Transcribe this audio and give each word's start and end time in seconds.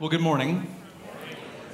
Well, 0.00 0.10
good 0.10 0.20
morning. 0.20 0.72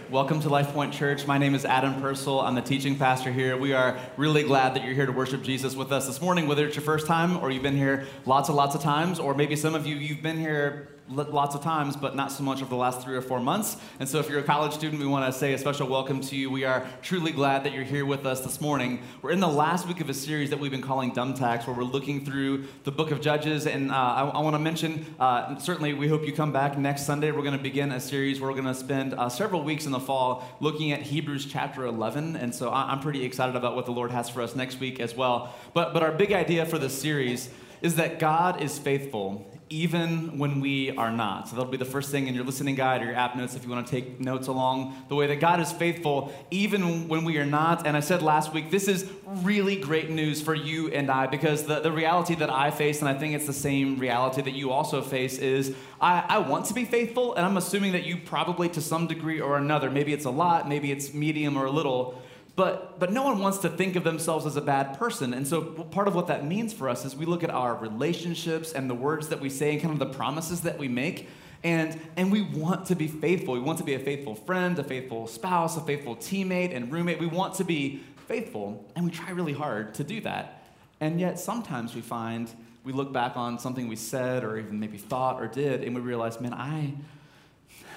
Welcome 0.08 0.40
to 0.40 0.48
Life 0.48 0.68
Point 0.72 0.94
Church. 0.94 1.26
My 1.26 1.36
name 1.36 1.54
is 1.54 1.66
Adam 1.66 2.00
Purcell. 2.00 2.40
I'm 2.40 2.54
the 2.54 2.62
teaching 2.62 2.96
pastor 2.96 3.30
here. 3.30 3.54
We 3.54 3.74
are 3.74 3.98
really 4.16 4.44
glad 4.44 4.72
that 4.74 4.82
you're 4.82 4.94
here 4.94 5.04
to 5.04 5.12
worship 5.12 5.42
Jesus 5.42 5.76
with 5.76 5.92
us 5.92 6.06
this 6.06 6.22
morning, 6.22 6.48
whether 6.48 6.66
it's 6.66 6.74
your 6.74 6.86
first 6.86 7.06
time 7.06 7.36
or 7.36 7.50
you've 7.50 7.62
been 7.62 7.76
here 7.76 8.06
lots 8.24 8.48
and 8.48 8.56
lots 8.56 8.74
of 8.74 8.80
times, 8.80 9.18
or 9.18 9.34
maybe 9.34 9.54
some 9.56 9.74
of 9.74 9.86
you, 9.86 9.96
you've 9.96 10.22
been 10.22 10.38
here 10.38 10.88
lots 11.08 11.54
of 11.54 11.62
times, 11.62 11.96
but 11.96 12.16
not 12.16 12.32
so 12.32 12.42
much 12.42 12.62
over 12.62 12.70
the 12.70 12.76
last 12.76 13.02
three 13.02 13.14
or 13.14 13.20
four 13.20 13.38
months. 13.38 13.76
And 14.00 14.08
so, 14.08 14.18
if 14.20 14.28
you're 14.28 14.40
a 14.40 14.44
college 14.44 14.72
student, 14.72 15.00
we 15.00 15.06
want 15.06 15.30
to 15.30 15.38
say 15.38 15.52
a 15.52 15.58
special 15.58 15.86
welcome 15.86 16.20
to 16.22 16.36
you. 16.36 16.50
We 16.50 16.64
are 16.64 16.86
truly 17.02 17.30
glad 17.30 17.64
that 17.64 17.72
you're 17.72 17.84
here 17.84 18.06
with 18.06 18.24
us 18.24 18.40
this 18.40 18.60
morning. 18.60 19.02
We're 19.20 19.32
in 19.32 19.40
the 19.40 19.48
last 19.48 19.86
week 19.86 20.00
of 20.00 20.08
a 20.08 20.14
series 20.14 20.50
that 20.50 20.58
we've 20.58 20.70
been 20.70 20.82
calling 20.82 21.12
Dumb 21.12 21.34
Tax, 21.34 21.66
where 21.66 21.76
we're 21.76 21.84
looking 21.84 22.24
through 22.24 22.64
the 22.84 22.92
book 22.92 23.10
of 23.10 23.20
Judges. 23.20 23.66
And 23.66 23.90
uh, 23.90 23.94
I, 23.94 24.22
I 24.28 24.40
want 24.40 24.54
to 24.54 24.58
mention, 24.58 25.04
uh, 25.20 25.58
certainly, 25.58 25.92
we 25.92 26.08
hope 26.08 26.26
you 26.26 26.32
come 26.32 26.52
back 26.52 26.78
next 26.78 27.04
Sunday. 27.04 27.30
We're 27.32 27.42
going 27.42 27.56
to 27.56 27.62
begin 27.62 27.92
a 27.92 28.00
series 28.00 28.40
where 28.40 28.50
we're 28.50 28.60
going 28.60 28.72
to 28.72 28.78
spend 28.78 29.14
uh, 29.14 29.28
several 29.28 29.62
weeks 29.62 29.84
in 29.84 29.92
the 29.92 30.00
fall 30.00 30.44
looking 30.60 30.92
at 30.92 31.02
Hebrews 31.02 31.46
chapter 31.46 31.84
11. 31.84 32.36
And 32.36 32.54
so, 32.54 32.70
I, 32.70 32.92
I'm 32.92 33.00
pretty 33.00 33.24
excited 33.24 33.56
about 33.56 33.76
what 33.76 33.84
the 33.84 33.92
Lord 33.92 34.10
has 34.10 34.30
for 34.30 34.40
us 34.40 34.54
next 34.54 34.80
week 34.80 35.00
as 35.00 35.14
well. 35.14 35.54
But, 35.74 35.92
but 35.92 36.02
our 36.02 36.12
big 36.12 36.32
idea 36.32 36.64
for 36.64 36.78
this 36.78 36.98
series 36.98 37.50
is 37.82 37.96
that 37.96 38.18
God 38.18 38.62
is 38.62 38.78
faithful 38.78 39.46
even 39.70 40.38
when 40.38 40.60
we 40.60 40.90
are 40.96 41.10
not. 41.10 41.48
So 41.48 41.56
that'll 41.56 41.70
be 41.70 41.76
the 41.76 41.84
first 41.84 42.10
thing 42.10 42.26
in 42.28 42.34
your 42.34 42.44
listening 42.44 42.74
guide 42.74 43.02
or 43.02 43.06
your 43.06 43.14
app 43.14 43.34
notes 43.34 43.56
if 43.56 43.64
you 43.64 43.70
want 43.70 43.86
to 43.86 43.90
take 43.90 44.20
notes 44.20 44.46
along 44.46 44.94
the 45.08 45.14
way 45.14 45.26
that 45.26 45.40
God 45.40 45.58
is 45.60 45.72
faithful 45.72 46.32
even 46.50 47.08
when 47.08 47.24
we 47.24 47.38
are 47.38 47.46
not. 47.46 47.86
And 47.86 47.96
I 47.96 48.00
said 48.00 48.22
last 48.22 48.52
week, 48.52 48.70
this 48.70 48.88
is 48.88 49.10
really 49.26 49.76
great 49.76 50.10
news 50.10 50.42
for 50.42 50.54
you 50.54 50.88
and 50.90 51.10
I 51.10 51.26
because 51.26 51.64
the, 51.64 51.80
the 51.80 51.90
reality 51.90 52.34
that 52.36 52.50
I 52.50 52.70
face, 52.70 53.00
and 53.00 53.08
I 53.08 53.14
think 53.14 53.34
it's 53.34 53.46
the 53.46 53.52
same 53.52 53.98
reality 53.98 54.42
that 54.42 54.54
you 54.54 54.70
also 54.70 55.00
face, 55.00 55.38
is 55.38 55.74
I, 56.00 56.24
I 56.28 56.38
want 56.38 56.66
to 56.66 56.74
be 56.74 56.84
faithful, 56.84 57.34
and 57.34 57.46
I'm 57.46 57.56
assuming 57.56 57.92
that 57.92 58.04
you 58.04 58.18
probably 58.18 58.68
to 58.70 58.80
some 58.80 59.06
degree 59.06 59.40
or 59.40 59.56
another, 59.56 59.90
maybe 59.90 60.12
it's 60.12 60.26
a 60.26 60.30
lot, 60.30 60.68
maybe 60.68 60.92
it's 60.92 61.14
medium 61.14 61.56
or 61.56 61.64
a 61.64 61.70
little 61.70 62.20
but, 62.56 63.00
but 63.00 63.12
no 63.12 63.24
one 63.24 63.40
wants 63.40 63.58
to 63.58 63.68
think 63.68 63.96
of 63.96 64.04
themselves 64.04 64.46
as 64.46 64.56
a 64.56 64.60
bad 64.60 64.98
person. 64.98 65.34
And 65.34 65.46
so 65.46 65.62
part 65.62 66.06
of 66.06 66.14
what 66.14 66.28
that 66.28 66.46
means 66.46 66.72
for 66.72 66.88
us 66.88 67.04
is 67.04 67.16
we 67.16 67.26
look 67.26 67.42
at 67.42 67.50
our 67.50 67.74
relationships 67.74 68.72
and 68.72 68.88
the 68.88 68.94
words 68.94 69.28
that 69.28 69.40
we 69.40 69.50
say 69.50 69.72
and 69.72 69.82
kind 69.82 69.92
of 69.92 69.98
the 69.98 70.14
promises 70.14 70.60
that 70.60 70.78
we 70.78 70.86
make. 70.86 71.28
And, 71.64 71.98
and 72.16 72.30
we 72.30 72.42
want 72.42 72.86
to 72.86 72.94
be 72.94 73.08
faithful. 73.08 73.54
We 73.54 73.60
want 73.60 73.78
to 73.78 73.84
be 73.84 73.94
a 73.94 73.98
faithful 73.98 74.34
friend, 74.34 74.78
a 74.78 74.84
faithful 74.84 75.26
spouse, 75.26 75.76
a 75.76 75.80
faithful 75.80 76.14
teammate 76.14 76.76
and 76.76 76.92
roommate. 76.92 77.18
We 77.18 77.26
want 77.26 77.54
to 77.54 77.64
be 77.64 78.02
faithful, 78.28 78.84
and 78.94 79.04
we 79.04 79.10
try 79.10 79.30
really 79.30 79.52
hard 79.52 79.94
to 79.94 80.04
do 80.04 80.20
that. 80.22 80.64
And 81.00 81.20
yet 81.20 81.38
sometimes 81.38 81.94
we 81.94 82.00
find 82.02 82.50
we 82.84 82.92
look 82.92 83.12
back 83.12 83.36
on 83.36 83.58
something 83.58 83.88
we 83.88 83.96
said 83.96 84.44
or 84.44 84.58
even 84.58 84.78
maybe 84.78 84.98
thought 84.98 85.40
or 85.40 85.48
did, 85.48 85.82
and 85.82 85.94
we 85.94 86.02
realize, 86.02 86.40
man, 86.40 86.52
I, 86.52 86.94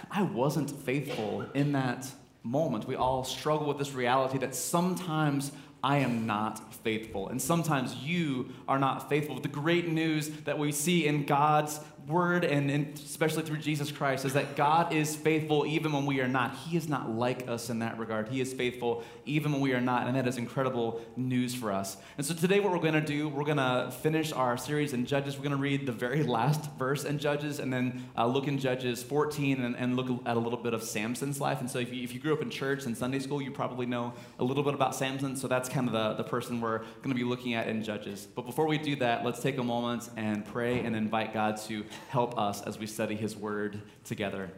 I 0.10 0.24
wasn't 0.24 0.72
faithful 0.72 1.46
in 1.54 1.74
that 1.74 2.10
moment. 2.48 2.88
We 2.88 2.96
all 2.96 3.24
struggle 3.24 3.68
with 3.68 3.78
this 3.78 3.94
reality 3.94 4.38
that 4.40 4.56
sometimes 4.56 5.52
I 5.84 5.98
am 5.98 6.26
not 6.26 6.74
faithful, 6.84 7.30
and 7.30 7.42
sometimes 7.42 7.96
you 7.96 8.50
are 8.68 8.80
not 8.80 9.10
faithful. 9.10 9.40
The 9.40 9.48
great 9.48 9.88
news 9.88 10.30
that 10.46 10.58
we 10.58 10.72
see 10.72 11.06
in 11.08 11.26
God's 11.26 11.80
word, 12.08 12.46
and, 12.46 12.72
especially 12.98 13.44
through 13.44 13.58
Jesus 13.58 13.92
Christ, 13.92 14.24
is 14.24 14.34
that 14.34 14.56
God 14.56 14.94
is 14.94 15.16
faithful 15.16 15.66
even 15.66 15.92
when 15.92 16.06
we 16.06 16.22
are 16.22 16.28
not. 16.28 16.56
He 16.56 16.78
is 16.78 16.88
not 16.88 17.10
like 17.10 17.48
us 17.50 17.70
in 17.70 17.80
that 17.80 18.00
regard. 18.00 18.30
He 18.30 18.40
is 18.40 18.54
faithful 18.54 19.04
even 19.26 19.52
when 19.52 19.60
we 19.60 19.74
are 19.74 19.82
not, 19.82 20.08
and 20.08 20.16
that 20.16 20.26
is 20.26 20.38
incredible 20.38 21.02
news 21.18 21.54
for 21.54 21.72
us. 21.72 21.98
And 22.18 22.26
so 22.26 22.34
today, 22.34 22.62
what 22.62 22.72
we're 22.72 22.80
going 22.80 22.94
to 22.94 23.02
do, 23.02 23.28
we're 23.28 23.44
going 23.44 23.58
to 23.58 23.92
finish 23.92 24.32
our 24.32 24.58
series 24.58 24.94
in 24.94 25.06
Judges. 25.06 25.36
We're 25.36 25.44
going 25.44 25.52
to 25.52 25.58
read 25.58 25.86
the 25.86 25.92
very 25.92 26.24
last 26.24 26.72
verse 26.80 27.04
in 27.04 27.20
Judges, 27.20 27.60
and 27.60 27.74
then 27.74 28.06
uh, 28.18 28.26
look 28.26 28.48
in 28.48 28.58
Judges 28.58 29.04
14 29.04 29.62
and, 29.62 29.76
and, 29.76 29.98
look 29.98 30.08
at 30.26 30.38
a 30.38 30.40
little 30.40 30.60
bit 30.60 30.74
of 30.74 30.84
Samson's 30.84 31.42
life. 31.42 31.60
And 31.60 31.70
so, 31.70 31.80
if 31.80 31.94
you, 31.94 32.04
if 32.04 32.14
you 32.14 32.20
grew 32.20 32.34
up 32.34 32.42
in 32.42 32.50
church 32.50 32.86
and 32.86 32.96
Sunday 32.96 33.20
school, 33.20 33.42
you 33.42 33.52
probably 33.52 33.86
know 33.86 34.14
a 34.40 34.44
little 34.44 34.64
bit 34.64 34.74
about 34.74 34.96
Samson. 34.96 35.36
So 35.36 35.48
that's 35.48 35.68
kind 35.68 35.88
of 35.88 35.94
the, 35.94 36.24
the 36.24 36.30
person 36.30 36.62
we're 36.62 36.80
going 36.80 37.10
to 37.10 37.16
be 37.16 37.24
looking 37.24 37.54
at 37.54 37.68
in 37.68 37.84
Judges. 37.84 38.28
But 38.34 38.46
before 38.46 38.68
we 38.68 38.78
do 38.78 38.96
that, 38.98 39.26
let's 39.26 39.42
take 39.42 39.58
a 39.58 39.64
moment 39.64 40.10
and 40.16 40.46
pray 40.46 40.80
and 40.80 40.96
invite 40.96 41.34
God 41.34 41.58
to 41.68 41.84
help 42.10 42.38
us 42.38 42.62
as 42.62 42.78
we 42.78 42.88
study 42.88 43.16
His 43.16 43.36
Word 43.36 43.82
together. 44.04 44.50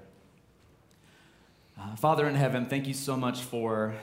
Uh, 1.80 1.96
Father 1.96 2.28
in 2.28 2.36
heaven, 2.36 2.66
thank 2.66 2.88
you 2.88 2.94
so 2.94 3.16
much 3.16 3.42
for 3.42 3.96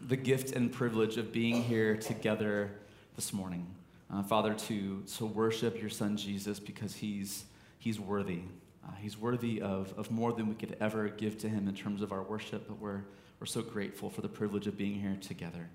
the 0.00 0.16
gift 0.16 0.52
and 0.52 0.72
privilege 0.72 1.16
of 1.16 1.32
being 1.32 1.62
here 1.62 1.96
together 1.96 2.70
this 3.16 3.32
morning. 3.32 3.66
Uh, 4.12 4.22
Father, 4.22 4.54
to, 4.54 5.02
to 5.16 5.26
worship 5.26 5.80
your 5.80 5.90
Son 5.90 6.16
Jesus 6.16 6.60
because 6.60 6.94
He's, 6.94 7.44
he's 7.78 7.98
worthy. 7.98 8.40
Uh, 8.86 8.92
he's 9.00 9.18
worthy 9.18 9.60
of, 9.60 9.92
of 9.98 10.10
more 10.10 10.32
than 10.32 10.48
we 10.48 10.54
could 10.54 10.76
ever 10.80 11.08
give 11.08 11.38
to 11.38 11.48
Him 11.48 11.68
in 11.68 11.74
terms 11.74 12.02
of 12.02 12.12
our 12.12 12.22
worship, 12.22 12.68
but 12.68 12.78
we're, 12.78 13.02
we're 13.40 13.46
so 13.46 13.62
grateful 13.62 14.08
for 14.08 14.20
the 14.20 14.28
privilege 14.28 14.66
of 14.66 14.76
being 14.76 15.00
here 15.00 15.16
together. 15.20 15.68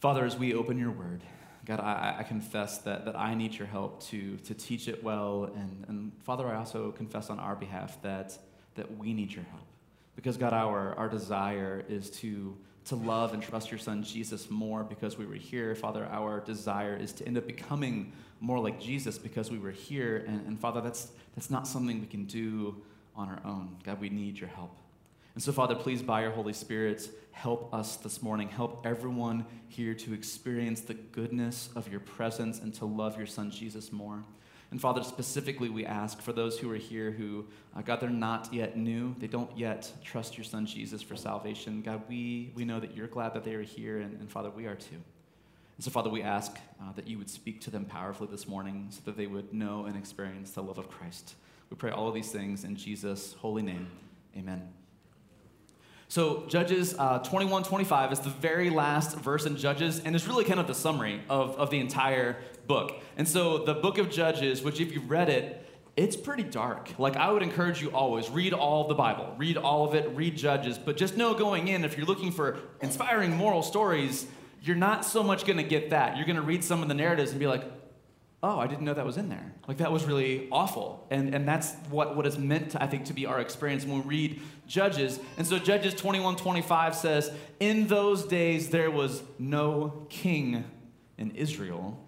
Father, 0.00 0.24
as 0.24 0.36
we 0.36 0.54
open 0.54 0.78
your 0.78 0.90
word, 0.90 1.20
God, 1.68 1.80
I, 1.80 2.16
I, 2.20 2.22
confess 2.22 2.78
that, 2.78 3.04
that 3.04 3.14
I 3.14 3.34
need 3.34 3.52
your 3.52 3.66
help 3.66 4.02
to, 4.04 4.38
to 4.38 4.54
teach 4.54 4.88
it 4.88 5.04
well. 5.04 5.52
And, 5.54 5.84
and 5.86 6.12
Father, 6.24 6.48
I 6.48 6.56
also 6.56 6.92
confess 6.92 7.28
on 7.28 7.38
our 7.38 7.54
behalf 7.54 8.00
that, 8.00 8.38
that 8.76 8.96
we 8.96 9.12
need 9.12 9.30
your 9.30 9.44
help. 9.50 9.66
Because, 10.16 10.38
God, 10.38 10.54
our, 10.54 10.94
our 10.94 11.10
desire 11.10 11.84
is 11.86 12.08
to, 12.20 12.56
to 12.86 12.96
love 12.96 13.34
and 13.34 13.42
trust 13.42 13.70
your 13.70 13.78
Son 13.78 14.02
Jesus 14.02 14.50
more 14.50 14.82
because 14.82 15.18
we 15.18 15.26
were 15.26 15.34
here. 15.34 15.74
Father, 15.74 16.06
our 16.06 16.40
desire 16.40 16.96
is 16.96 17.12
to 17.12 17.26
end 17.26 17.36
up 17.36 17.46
becoming 17.46 18.12
more 18.40 18.58
like 18.58 18.80
Jesus 18.80 19.18
because 19.18 19.50
we 19.50 19.58
were 19.58 19.70
here. 19.70 20.24
And, 20.26 20.46
and 20.46 20.58
Father, 20.58 20.80
that's, 20.80 21.08
that's 21.36 21.50
not 21.50 21.66
something 21.66 22.00
we 22.00 22.06
can 22.06 22.24
do 22.24 22.76
on 23.14 23.28
our 23.28 23.42
own. 23.44 23.76
God, 23.84 24.00
we 24.00 24.08
need 24.08 24.38
your 24.38 24.48
help. 24.48 24.74
And 25.38 25.42
so, 25.44 25.52
Father, 25.52 25.76
please, 25.76 26.02
by 26.02 26.22
your 26.22 26.32
Holy 26.32 26.52
Spirit, 26.52 27.08
help 27.30 27.72
us 27.72 27.94
this 27.94 28.22
morning. 28.22 28.48
Help 28.48 28.84
everyone 28.84 29.46
here 29.68 29.94
to 29.94 30.12
experience 30.12 30.80
the 30.80 30.94
goodness 30.94 31.68
of 31.76 31.88
your 31.88 32.00
presence 32.00 32.58
and 32.58 32.74
to 32.74 32.86
love 32.86 33.16
your 33.16 33.28
Son, 33.28 33.48
Jesus, 33.48 33.92
more. 33.92 34.24
And 34.72 34.80
Father, 34.80 35.04
specifically, 35.04 35.68
we 35.68 35.86
ask 35.86 36.20
for 36.20 36.32
those 36.32 36.58
who 36.58 36.68
are 36.72 36.76
here 36.76 37.12
who, 37.12 37.46
uh, 37.76 37.82
God, 37.82 38.00
they're 38.00 38.10
not 38.10 38.52
yet 38.52 38.76
new. 38.76 39.14
They 39.20 39.28
don't 39.28 39.56
yet 39.56 39.88
trust 40.02 40.36
your 40.36 40.44
Son, 40.44 40.66
Jesus, 40.66 41.02
for 41.02 41.14
salvation. 41.14 41.82
God, 41.82 42.02
we, 42.08 42.50
we 42.56 42.64
know 42.64 42.80
that 42.80 42.96
you're 42.96 43.06
glad 43.06 43.32
that 43.34 43.44
they 43.44 43.54
are 43.54 43.62
here, 43.62 44.00
and, 44.00 44.18
and 44.18 44.28
Father, 44.28 44.50
we 44.50 44.66
are 44.66 44.74
too. 44.74 44.96
And 45.76 45.84
so, 45.84 45.92
Father, 45.92 46.10
we 46.10 46.20
ask 46.20 46.58
uh, 46.82 46.90
that 46.96 47.06
you 47.06 47.16
would 47.16 47.30
speak 47.30 47.60
to 47.60 47.70
them 47.70 47.84
powerfully 47.84 48.28
this 48.28 48.48
morning 48.48 48.88
so 48.90 49.02
that 49.04 49.16
they 49.16 49.28
would 49.28 49.54
know 49.54 49.84
and 49.84 49.96
experience 49.96 50.50
the 50.50 50.64
love 50.64 50.78
of 50.78 50.90
Christ. 50.90 51.36
We 51.70 51.76
pray 51.76 51.92
all 51.92 52.08
of 52.08 52.14
these 52.14 52.32
things 52.32 52.64
in 52.64 52.74
Jesus' 52.74 53.34
holy 53.34 53.62
name. 53.62 53.86
Amen. 54.36 54.72
So, 56.10 56.46
Judges 56.48 56.94
uh, 56.98 57.18
21 57.18 57.64
25 57.64 58.12
is 58.12 58.20
the 58.20 58.30
very 58.30 58.70
last 58.70 59.18
verse 59.18 59.44
in 59.44 59.58
Judges, 59.58 60.00
and 60.00 60.16
it's 60.16 60.26
really 60.26 60.44
kind 60.44 60.58
of 60.58 60.66
the 60.66 60.74
summary 60.74 61.20
of, 61.28 61.54
of 61.58 61.68
the 61.70 61.80
entire 61.80 62.38
book. 62.66 63.02
And 63.18 63.28
so, 63.28 63.58
the 63.58 63.74
book 63.74 63.98
of 63.98 64.08
Judges, 64.08 64.62
which 64.62 64.80
if 64.80 64.90
you've 64.90 65.10
read 65.10 65.28
it, 65.28 65.66
it's 65.98 66.16
pretty 66.16 66.44
dark. 66.44 66.98
Like, 66.98 67.16
I 67.16 67.30
would 67.30 67.42
encourage 67.42 67.82
you 67.82 67.90
always 67.90 68.30
read 68.30 68.54
all 68.54 68.88
the 68.88 68.94
Bible, 68.94 69.34
read 69.36 69.58
all 69.58 69.86
of 69.86 69.94
it, 69.94 70.10
read 70.14 70.34
Judges, 70.34 70.78
but 70.78 70.96
just 70.96 71.18
know 71.18 71.34
going 71.34 71.68
in, 71.68 71.84
if 71.84 71.98
you're 71.98 72.06
looking 72.06 72.32
for 72.32 72.58
inspiring 72.80 73.36
moral 73.36 73.62
stories, 73.62 74.26
you're 74.62 74.76
not 74.76 75.04
so 75.04 75.22
much 75.22 75.44
to 75.58 75.62
get 75.62 75.90
that. 75.90 76.16
You're 76.16 76.24
to 76.36 76.42
read 76.42 76.64
some 76.64 76.80
of 76.80 76.88
the 76.88 76.94
narratives 76.94 77.32
and 77.32 77.40
be 77.40 77.46
like, 77.46 77.64
oh, 78.42 78.58
I 78.58 78.66
didn't 78.66 78.84
know 78.84 78.94
that 78.94 79.04
was 79.04 79.16
in 79.16 79.28
there. 79.28 79.52
Like 79.66 79.78
that 79.78 79.90
was 79.90 80.04
really 80.04 80.48
awful. 80.52 81.06
And, 81.10 81.34
and 81.34 81.46
that's 81.46 81.74
what, 81.90 82.16
what 82.16 82.26
is 82.26 82.38
meant, 82.38 82.70
to, 82.70 82.82
I 82.82 82.86
think, 82.86 83.06
to 83.06 83.12
be 83.12 83.26
our 83.26 83.40
experience 83.40 83.84
when 83.84 84.02
we 84.02 84.08
read 84.08 84.42
Judges. 84.66 85.18
And 85.36 85.46
so 85.46 85.58
Judges 85.58 85.94
21 85.94 86.36
25 86.36 86.94
says, 86.94 87.32
In 87.58 87.88
those 87.88 88.24
days 88.24 88.70
there 88.70 88.90
was 88.90 89.22
no 89.38 90.06
king 90.08 90.64
in 91.16 91.32
Israel. 91.32 91.98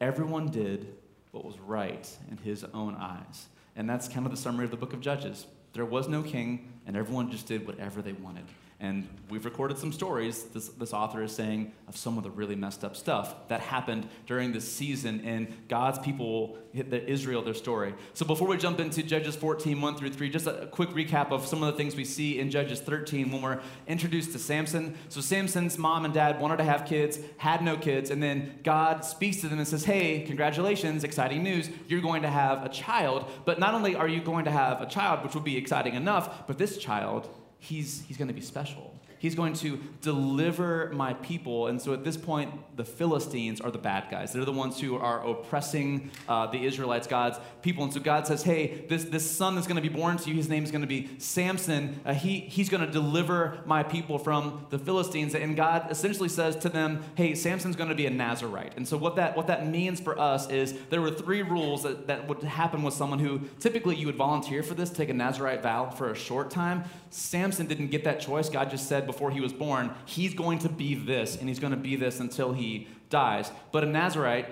Everyone 0.00 0.48
did 0.48 0.94
what 1.32 1.44
was 1.44 1.58
right 1.58 2.08
in 2.30 2.36
his 2.36 2.64
own 2.72 2.94
eyes. 2.94 3.46
And 3.74 3.90
that's 3.90 4.06
kind 4.06 4.24
of 4.24 4.30
the 4.30 4.38
summary 4.38 4.66
of 4.66 4.70
the 4.70 4.76
book 4.76 4.92
of 4.92 5.00
Judges. 5.00 5.46
There 5.72 5.84
was 5.84 6.06
no 6.06 6.22
king, 6.22 6.72
and 6.86 6.96
everyone 6.96 7.32
just 7.32 7.46
did 7.46 7.66
whatever 7.66 8.00
they 8.00 8.12
wanted. 8.12 8.44
And 8.80 9.08
we've 9.30 9.44
recorded 9.44 9.78
some 9.78 9.92
stories, 9.92 10.42
this, 10.44 10.68
this 10.68 10.92
author 10.92 11.22
is 11.22 11.32
saying, 11.32 11.72
of 11.86 11.96
some 11.96 12.18
of 12.18 12.24
the 12.24 12.30
really 12.30 12.56
messed 12.56 12.84
up 12.84 12.96
stuff 12.96 13.48
that 13.48 13.60
happened 13.60 14.08
during 14.26 14.52
this 14.52 14.70
season, 14.70 15.22
and 15.24 15.46
God's 15.68 16.00
people, 16.00 16.58
the 16.74 17.08
Israel, 17.08 17.40
their 17.42 17.54
story. 17.54 17.94
So 18.14 18.26
before 18.26 18.48
we 18.48 18.56
jump 18.56 18.80
into 18.80 19.04
Judges 19.04 19.36
14, 19.36 19.80
1 19.80 19.96
through 19.96 20.10
3, 20.10 20.28
just 20.28 20.48
a 20.48 20.66
quick 20.72 20.90
recap 20.90 21.30
of 21.30 21.46
some 21.46 21.62
of 21.62 21.72
the 21.72 21.78
things 21.78 21.94
we 21.94 22.04
see 22.04 22.40
in 22.40 22.50
Judges 22.50 22.80
13 22.80 23.30
when 23.30 23.42
we're 23.42 23.60
introduced 23.86 24.32
to 24.32 24.40
Samson. 24.40 24.96
So 25.08 25.20
Samson's 25.20 25.78
mom 25.78 26.04
and 26.04 26.12
dad 26.12 26.40
wanted 26.40 26.56
to 26.56 26.64
have 26.64 26.84
kids, 26.84 27.20
had 27.36 27.62
no 27.62 27.76
kids, 27.76 28.10
and 28.10 28.20
then 28.20 28.58
God 28.64 29.04
speaks 29.04 29.40
to 29.42 29.48
them 29.48 29.58
and 29.58 29.68
says, 29.68 29.84
Hey, 29.84 30.24
congratulations, 30.26 31.04
exciting 31.04 31.44
news, 31.44 31.70
you're 31.86 32.02
going 32.02 32.22
to 32.22 32.30
have 32.30 32.64
a 32.64 32.68
child. 32.68 33.30
But 33.44 33.60
not 33.60 33.74
only 33.74 33.94
are 33.94 34.08
you 34.08 34.20
going 34.20 34.46
to 34.46 34.50
have 34.50 34.82
a 34.82 34.86
child, 34.86 35.22
which 35.22 35.34
would 35.34 35.44
be 35.44 35.56
exciting 35.56 35.94
enough, 35.94 36.48
but 36.48 36.58
this 36.58 36.76
child 36.76 37.30
he's, 37.64 38.04
he's 38.06 38.16
going 38.16 38.28
to 38.28 38.34
be 38.34 38.40
special. 38.40 38.94
He's 39.18 39.34
going 39.34 39.54
to 39.54 39.80
deliver 40.02 40.90
my 40.92 41.14
people. 41.14 41.68
And 41.68 41.80
so 41.80 41.94
at 41.94 42.04
this 42.04 42.18
point, 42.18 42.76
the 42.76 42.84
Philistines 42.84 43.58
are 43.58 43.70
the 43.70 43.78
bad 43.78 44.10
guys. 44.10 44.34
They're 44.34 44.44
the 44.44 44.52
ones 44.52 44.78
who 44.78 44.96
are 44.96 45.26
oppressing 45.26 46.10
uh, 46.28 46.48
the 46.48 46.62
Israelites, 46.66 47.06
God's 47.06 47.38
people. 47.62 47.84
And 47.84 47.92
so 47.92 48.00
God 48.00 48.26
says, 48.26 48.42
hey, 48.42 48.84
this, 48.90 49.04
this 49.04 49.30
son 49.30 49.54
that's 49.54 49.66
going 49.66 49.82
to 49.82 49.88
be 49.88 49.88
born 49.88 50.18
to 50.18 50.28
you, 50.28 50.36
his 50.36 50.50
name 50.50 50.62
is 50.62 50.70
going 50.70 50.82
to 50.82 50.86
be 50.86 51.08
Samson. 51.16 52.00
Uh, 52.04 52.12
he, 52.12 52.40
he's 52.40 52.68
going 52.68 52.84
to 52.84 52.92
deliver 52.92 53.60
my 53.64 53.82
people 53.82 54.18
from 54.18 54.66
the 54.68 54.78
Philistines. 54.78 55.34
And 55.34 55.56
God 55.56 55.90
essentially 55.90 56.28
says 56.28 56.54
to 56.56 56.68
them, 56.68 57.02
hey, 57.14 57.34
Samson's 57.34 57.76
going 57.76 57.88
to 57.88 57.94
be 57.94 58.04
a 58.04 58.10
Nazarite. 58.10 58.74
And 58.76 58.86
so 58.86 58.98
what 58.98 59.16
that, 59.16 59.38
what 59.38 59.46
that 59.46 59.66
means 59.66 60.00
for 60.00 60.18
us 60.18 60.50
is 60.50 60.74
there 60.90 61.00
were 61.00 61.10
three 61.10 61.40
rules 61.40 61.84
that, 61.84 62.08
that 62.08 62.28
would 62.28 62.42
happen 62.42 62.82
with 62.82 62.92
someone 62.92 63.20
who 63.20 63.40
typically 63.58 63.96
you 63.96 64.04
would 64.04 64.16
volunteer 64.16 64.62
for 64.62 64.74
this, 64.74 64.90
take 64.90 65.08
a 65.08 65.14
Nazarite 65.14 65.62
vow 65.62 65.88
for 65.88 66.10
a 66.10 66.14
short 66.14 66.50
time. 66.50 66.84
Samson 67.14 67.66
didn't 67.66 67.92
get 67.92 68.02
that 68.04 68.18
choice. 68.18 68.48
God 68.48 68.70
just 68.70 68.88
said 68.88 69.06
before 69.06 69.30
he 69.30 69.40
was 69.40 69.52
born, 69.52 69.94
he's 70.04 70.34
going 70.34 70.58
to 70.58 70.68
be 70.68 70.96
this, 70.96 71.36
and 71.36 71.48
he's 71.48 71.60
going 71.60 71.70
to 71.70 71.78
be 71.78 71.94
this 71.94 72.18
until 72.18 72.52
he 72.52 72.88
dies. 73.08 73.52
But 73.70 73.84
a 73.84 73.86
Nazarite, 73.86 74.48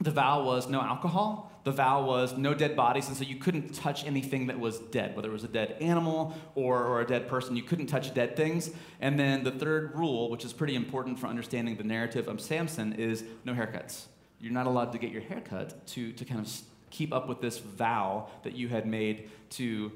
the 0.00 0.10
vow 0.10 0.42
was 0.42 0.68
no 0.68 0.80
alcohol. 0.80 1.52
The 1.62 1.70
vow 1.70 2.04
was 2.04 2.36
no 2.36 2.52
dead 2.52 2.74
bodies, 2.74 3.06
and 3.06 3.16
so 3.16 3.22
you 3.22 3.36
couldn't 3.36 3.76
touch 3.76 4.04
anything 4.04 4.48
that 4.48 4.58
was 4.58 4.80
dead, 4.80 5.14
whether 5.14 5.28
it 5.28 5.32
was 5.32 5.44
a 5.44 5.48
dead 5.48 5.76
animal 5.80 6.36
or, 6.56 6.84
or 6.84 7.00
a 7.00 7.06
dead 7.06 7.28
person. 7.28 7.54
You 7.54 7.62
couldn't 7.62 7.86
touch 7.86 8.12
dead 8.12 8.34
things. 8.34 8.72
And 9.00 9.16
then 9.16 9.44
the 9.44 9.52
third 9.52 9.94
rule, 9.94 10.30
which 10.30 10.44
is 10.44 10.52
pretty 10.52 10.74
important 10.74 11.20
for 11.20 11.28
understanding 11.28 11.76
the 11.76 11.84
narrative 11.84 12.26
of 12.26 12.40
Samson, 12.40 12.94
is 12.94 13.22
no 13.44 13.54
haircuts. 13.54 14.06
You're 14.40 14.52
not 14.52 14.66
allowed 14.66 14.90
to 14.92 14.98
get 14.98 15.12
your 15.12 15.22
haircut 15.22 15.86
to, 15.86 16.10
to 16.10 16.24
kind 16.24 16.40
of 16.40 16.52
keep 16.90 17.14
up 17.14 17.28
with 17.28 17.40
this 17.40 17.58
vow 17.58 18.30
that 18.42 18.56
you 18.56 18.66
had 18.66 18.84
made 18.84 19.30
to 19.50 19.92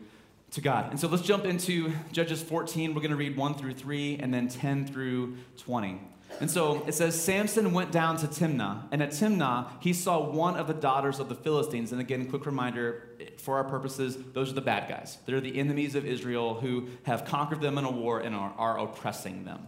to 0.52 0.60
God. 0.60 0.90
And 0.90 0.98
so 0.98 1.08
let's 1.08 1.22
jump 1.22 1.44
into 1.44 1.92
Judges 2.12 2.42
14. 2.42 2.94
We're 2.94 3.00
going 3.00 3.10
to 3.10 3.16
read 3.16 3.36
1 3.36 3.54
through 3.54 3.74
3 3.74 4.18
and 4.20 4.32
then 4.32 4.48
10 4.48 4.86
through 4.86 5.36
20. 5.58 6.00
And 6.40 6.50
so 6.50 6.84
it 6.86 6.92
says 6.92 7.20
Samson 7.20 7.72
went 7.72 7.90
down 7.90 8.16
to 8.18 8.26
Timnah, 8.26 8.82
and 8.92 9.02
at 9.02 9.10
Timnah 9.10 9.66
he 9.80 9.92
saw 9.92 10.20
one 10.20 10.56
of 10.56 10.68
the 10.68 10.74
daughters 10.74 11.18
of 11.18 11.28
the 11.28 11.34
Philistines. 11.34 11.90
And 11.90 12.00
again, 12.00 12.28
quick 12.28 12.46
reminder 12.46 13.08
for 13.38 13.56
our 13.56 13.64
purposes, 13.64 14.16
those 14.34 14.50
are 14.50 14.54
the 14.54 14.60
bad 14.60 14.88
guys. 14.88 15.18
They're 15.26 15.40
the 15.40 15.58
enemies 15.58 15.94
of 15.94 16.06
Israel 16.06 16.54
who 16.54 16.88
have 17.04 17.24
conquered 17.24 17.60
them 17.60 17.76
in 17.76 17.84
a 17.84 17.90
war 17.90 18.20
and 18.20 18.34
are, 18.34 18.52
are 18.56 18.78
oppressing 18.78 19.44
them. 19.44 19.66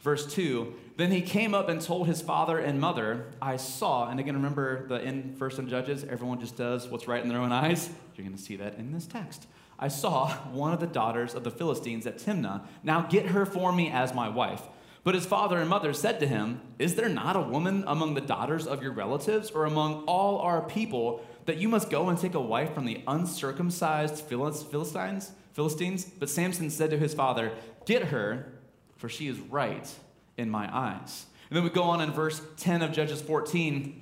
Verse 0.00 0.32
2 0.32 0.74
Then 0.96 1.10
he 1.10 1.22
came 1.22 1.54
up 1.54 1.68
and 1.68 1.80
told 1.80 2.06
his 2.06 2.20
father 2.20 2.58
and 2.58 2.80
mother, 2.80 3.26
I 3.40 3.56
saw, 3.56 4.08
and 4.08 4.20
again, 4.20 4.34
remember 4.34 4.86
the 4.86 5.02
in 5.02 5.34
first 5.36 5.58
in 5.58 5.68
Judges, 5.68 6.04
everyone 6.04 6.40
just 6.40 6.56
does 6.56 6.88
what's 6.88 7.08
right 7.08 7.22
in 7.22 7.28
their 7.28 7.38
own 7.38 7.52
eyes. 7.52 7.88
You're 8.16 8.26
going 8.26 8.36
to 8.36 8.42
see 8.42 8.56
that 8.56 8.78
in 8.78 8.92
this 8.92 9.06
text. 9.06 9.46
I 9.82 9.88
saw 9.88 10.28
one 10.52 10.72
of 10.72 10.78
the 10.78 10.86
daughters 10.86 11.34
of 11.34 11.42
the 11.42 11.50
Philistines 11.50 12.06
at 12.06 12.18
Timnah. 12.18 12.64
Now 12.84 13.02
get 13.02 13.26
her 13.26 13.44
for 13.44 13.72
me 13.72 13.90
as 13.90 14.14
my 14.14 14.28
wife. 14.28 14.62
But 15.02 15.16
his 15.16 15.26
father 15.26 15.58
and 15.58 15.68
mother 15.68 15.92
said 15.92 16.20
to 16.20 16.26
him, 16.28 16.60
Is 16.78 16.94
there 16.94 17.08
not 17.08 17.34
a 17.34 17.40
woman 17.40 17.82
among 17.88 18.14
the 18.14 18.20
daughters 18.20 18.68
of 18.68 18.80
your 18.80 18.92
relatives 18.92 19.50
or 19.50 19.64
among 19.64 20.04
all 20.04 20.38
our 20.38 20.62
people 20.62 21.26
that 21.46 21.56
you 21.56 21.68
must 21.68 21.90
go 21.90 22.08
and 22.08 22.16
take 22.16 22.34
a 22.34 22.40
wife 22.40 22.72
from 22.72 22.84
the 22.84 23.02
uncircumcised 23.08 24.24
Philistines? 24.24 25.32
Philistines? 25.52 26.04
But 26.04 26.30
Samson 26.30 26.70
said 26.70 26.90
to 26.90 26.96
his 26.96 27.12
father, 27.12 27.50
Get 27.84 28.04
her, 28.04 28.52
for 28.98 29.08
she 29.08 29.26
is 29.26 29.40
right 29.40 29.92
in 30.38 30.48
my 30.48 30.72
eyes. 30.72 31.26
And 31.50 31.56
then 31.56 31.64
we 31.64 31.70
go 31.70 31.82
on 31.82 32.00
in 32.00 32.12
verse 32.12 32.40
10 32.58 32.82
of 32.82 32.92
Judges 32.92 33.20
14. 33.20 34.01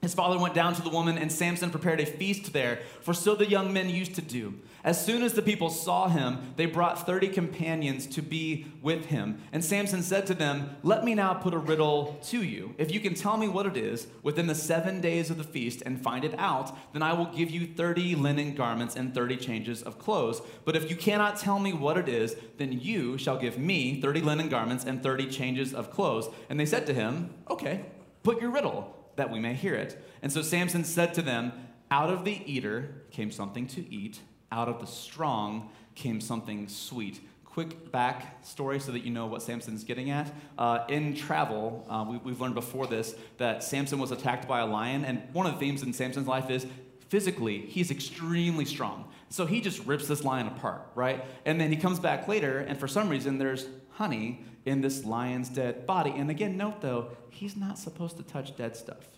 His 0.00 0.14
father 0.14 0.38
went 0.38 0.54
down 0.54 0.74
to 0.74 0.82
the 0.82 0.90
woman, 0.90 1.18
and 1.18 1.30
Samson 1.30 1.70
prepared 1.70 1.98
a 1.98 2.06
feast 2.06 2.52
there, 2.52 2.78
for 3.00 3.12
so 3.12 3.34
the 3.34 3.48
young 3.48 3.72
men 3.72 3.90
used 3.90 4.14
to 4.14 4.22
do. 4.22 4.54
As 4.84 5.04
soon 5.04 5.24
as 5.24 5.32
the 5.32 5.42
people 5.42 5.70
saw 5.70 6.06
him, 6.06 6.54
they 6.54 6.66
brought 6.66 7.04
30 7.04 7.28
companions 7.28 8.06
to 8.06 8.22
be 8.22 8.66
with 8.80 9.06
him. 9.06 9.42
And 9.52 9.64
Samson 9.64 10.04
said 10.04 10.24
to 10.28 10.34
them, 10.34 10.76
Let 10.84 11.04
me 11.04 11.16
now 11.16 11.34
put 11.34 11.52
a 11.52 11.58
riddle 11.58 12.20
to 12.26 12.44
you. 12.44 12.76
If 12.78 12.92
you 12.92 13.00
can 13.00 13.14
tell 13.14 13.36
me 13.36 13.48
what 13.48 13.66
it 13.66 13.76
is 13.76 14.06
within 14.22 14.46
the 14.46 14.54
seven 14.54 15.00
days 15.00 15.30
of 15.30 15.36
the 15.36 15.42
feast 15.42 15.82
and 15.84 16.00
find 16.00 16.24
it 16.24 16.38
out, 16.38 16.78
then 16.92 17.02
I 17.02 17.12
will 17.12 17.26
give 17.26 17.50
you 17.50 17.66
30 17.66 18.14
linen 18.14 18.54
garments 18.54 18.94
and 18.94 19.12
30 19.12 19.36
changes 19.38 19.82
of 19.82 19.98
clothes. 19.98 20.40
But 20.64 20.76
if 20.76 20.88
you 20.88 20.94
cannot 20.94 21.38
tell 21.38 21.58
me 21.58 21.72
what 21.72 21.98
it 21.98 22.08
is, 22.08 22.36
then 22.56 22.70
you 22.70 23.18
shall 23.18 23.36
give 23.36 23.58
me 23.58 24.00
30 24.00 24.20
linen 24.20 24.48
garments 24.48 24.84
and 24.84 25.02
30 25.02 25.26
changes 25.26 25.74
of 25.74 25.90
clothes. 25.90 26.28
And 26.48 26.58
they 26.58 26.66
said 26.66 26.86
to 26.86 26.94
him, 26.94 27.30
Okay, 27.50 27.84
put 28.22 28.40
your 28.40 28.52
riddle, 28.52 28.94
that 29.18 29.30
we 29.30 29.38
may 29.38 29.52
hear 29.52 29.74
it. 29.74 30.02
And 30.22 30.32
so 30.32 30.40
Samson 30.40 30.82
said 30.82 31.12
to 31.14 31.22
them, 31.22 31.52
Out 31.90 32.10
of 32.10 32.24
the 32.24 32.42
eater 32.50 33.02
came 33.10 33.30
something 33.30 33.66
to 33.68 33.94
eat 33.94 34.20
out 34.50 34.68
of 34.68 34.80
the 34.80 34.86
strong 34.86 35.70
came 35.94 36.20
something 36.20 36.68
sweet. 36.68 37.20
Quick 37.44 37.90
back 37.90 38.44
story 38.44 38.78
so 38.78 38.92
that 38.92 39.00
you 39.00 39.10
know 39.10 39.26
what 39.26 39.42
Samson's 39.42 39.84
getting 39.84 40.10
at. 40.10 40.32
Uh, 40.56 40.84
in 40.88 41.14
travel, 41.14 41.84
uh, 41.88 42.04
we, 42.08 42.30
have 42.30 42.40
learned 42.40 42.54
before 42.54 42.86
this 42.86 43.14
that 43.38 43.64
Samson 43.64 43.98
was 43.98 44.12
attacked 44.12 44.46
by 44.46 44.60
a 44.60 44.66
lion, 44.66 45.04
and 45.04 45.22
one 45.32 45.46
of 45.46 45.54
the 45.54 45.58
themes 45.58 45.82
in 45.82 45.92
Samson's 45.92 46.28
life 46.28 46.50
is 46.50 46.66
physically, 47.08 47.60
he's 47.60 47.90
extremely 47.90 48.64
strong. 48.64 49.08
So 49.30 49.44
he 49.44 49.60
just 49.60 49.84
rips 49.86 50.06
this 50.06 50.24
lion 50.24 50.46
apart, 50.46 50.82
right? 50.94 51.24
And 51.44 51.60
then 51.60 51.70
he 51.70 51.76
comes 51.76 51.98
back 51.98 52.28
later, 52.28 52.60
and 52.60 52.78
for 52.78 52.86
some 52.86 53.08
reason, 53.08 53.38
there's 53.38 53.66
honey 53.90 54.44
in 54.64 54.80
this 54.80 55.04
lion's 55.04 55.48
dead 55.48 55.86
body. 55.86 56.12
And 56.16 56.30
again, 56.30 56.56
note 56.56 56.80
though, 56.80 57.10
he's 57.30 57.56
not 57.56 57.78
supposed 57.78 58.16
to 58.16 58.22
touch 58.22 58.56
dead 58.56 58.76
stuff. 58.76 59.08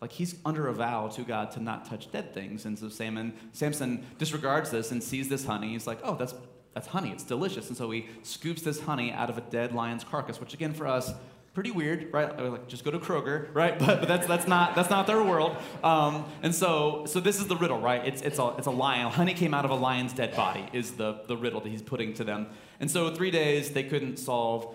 Like 0.00 0.12
he's 0.12 0.36
under 0.44 0.68
a 0.68 0.74
vow 0.74 1.08
to 1.08 1.22
God 1.22 1.50
to 1.52 1.60
not 1.60 1.84
touch 1.84 2.10
dead 2.12 2.32
things. 2.32 2.64
And 2.64 2.78
so 2.78 2.88
Samson, 2.88 3.32
Samson 3.52 4.06
disregards 4.18 4.70
this 4.70 4.92
and 4.92 5.02
sees 5.02 5.28
this 5.28 5.44
honey. 5.44 5.70
He's 5.70 5.86
like, 5.86 5.98
oh, 6.04 6.14
that's, 6.14 6.34
that's 6.74 6.86
honey. 6.86 7.10
It's 7.10 7.24
delicious. 7.24 7.68
And 7.68 7.76
so 7.76 7.90
he 7.90 8.06
scoops 8.22 8.62
this 8.62 8.80
honey 8.80 9.12
out 9.12 9.28
of 9.28 9.38
a 9.38 9.40
dead 9.40 9.74
lion's 9.74 10.04
carcass, 10.04 10.40
which 10.40 10.54
again 10.54 10.72
for 10.72 10.86
us, 10.86 11.12
pretty 11.52 11.72
weird, 11.72 12.12
right? 12.12 12.38
Like 12.38 12.68
just 12.68 12.84
go 12.84 12.92
to 12.92 13.00
Kroger, 13.00 13.52
right? 13.52 13.76
But, 13.76 13.86
but 14.00 14.08
that's, 14.08 14.28
that's, 14.28 14.46
not, 14.46 14.76
that's 14.76 14.90
not 14.90 15.08
their 15.08 15.20
world. 15.20 15.56
Um, 15.82 16.24
and 16.44 16.54
so, 16.54 17.04
so 17.06 17.18
this 17.18 17.40
is 17.40 17.48
the 17.48 17.56
riddle, 17.56 17.80
right? 17.80 18.06
It's, 18.06 18.22
it's, 18.22 18.38
a, 18.38 18.54
it's 18.58 18.68
a 18.68 18.70
lion. 18.70 19.10
Honey 19.10 19.34
came 19.34 19.52
out 19.52 19.64
of 19.64 19.72
a 19.72 19.74
lion's 19.74 20.12
dead 20.12 20.36
body 20.36 20.64
is 20.72 20.92
the, 20.92 21.22
the 21.26 21.36
riddle 21.36 21.60
that 21.60 21.68
he's 21.68 21.82
putting 21.82 22.14
to 22.14 22.22
them. 22.22 22.46
And 22.78 22.88
so 22.88 23.12
three 23.12 23.32
days 23.32 23.72
they 23.72 23.82
couldn't 23.82 24.18
solve 24.18 24.72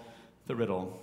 the 0.48 0.56
riddle. 0.56 1.02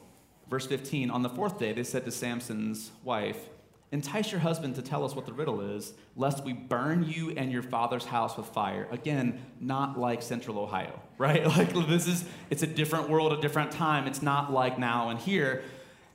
Verse 0.48 0.66
15, 0.66 1.10
on 1.10 1.22
the 1.22 1.28
fourth 1.28 1.58
day 1.58 1.72
they 1.72 1.84
said 1.84 2.04
to 2.04 2.10
Samson's 2.10 2.90
wife, 3.04 3.48
Entice 3.92 4.30
your 4.30 4.40
husband 4.40 4.76
to 4.76 4.82
tell 4.82 5.04
us 5.04 5.16
what 5.16 5.26
the 5.26 5.32
riddle 5.32 5.60
is, 5.60 5.94
lest 6.14 6.44
we 6.44 6.52
burn 6.52 7.02
you 7.08 7.30
and 7.30 7.50
your 7.50 7.62
father's 7.62 8.04
house 8.04 8.36
with 8.36 8.46
fire. 8.46 8.86
Again, 8.92 9.44
not 9.58 9.98
like 9.98 10.22
Central 10.22 10.60
Ohio, 10.60 11.00
right? 11.18 11.44
Like 11.44 11.74
this 11.88 12.06
is, 12.06 12.24
it's 12.50 12.62
a 12.62 12.68
different 12.68 13.08
world, 13.08 13.32
a 13.32 13.40
different 13.40 13.72
time. 13.72 14.06
It's 14.06 14.22
not 14.22 14.52
like 14.52 14.78
now 14.78 15.08
and 15.08 15.18
here. 15.18 15.64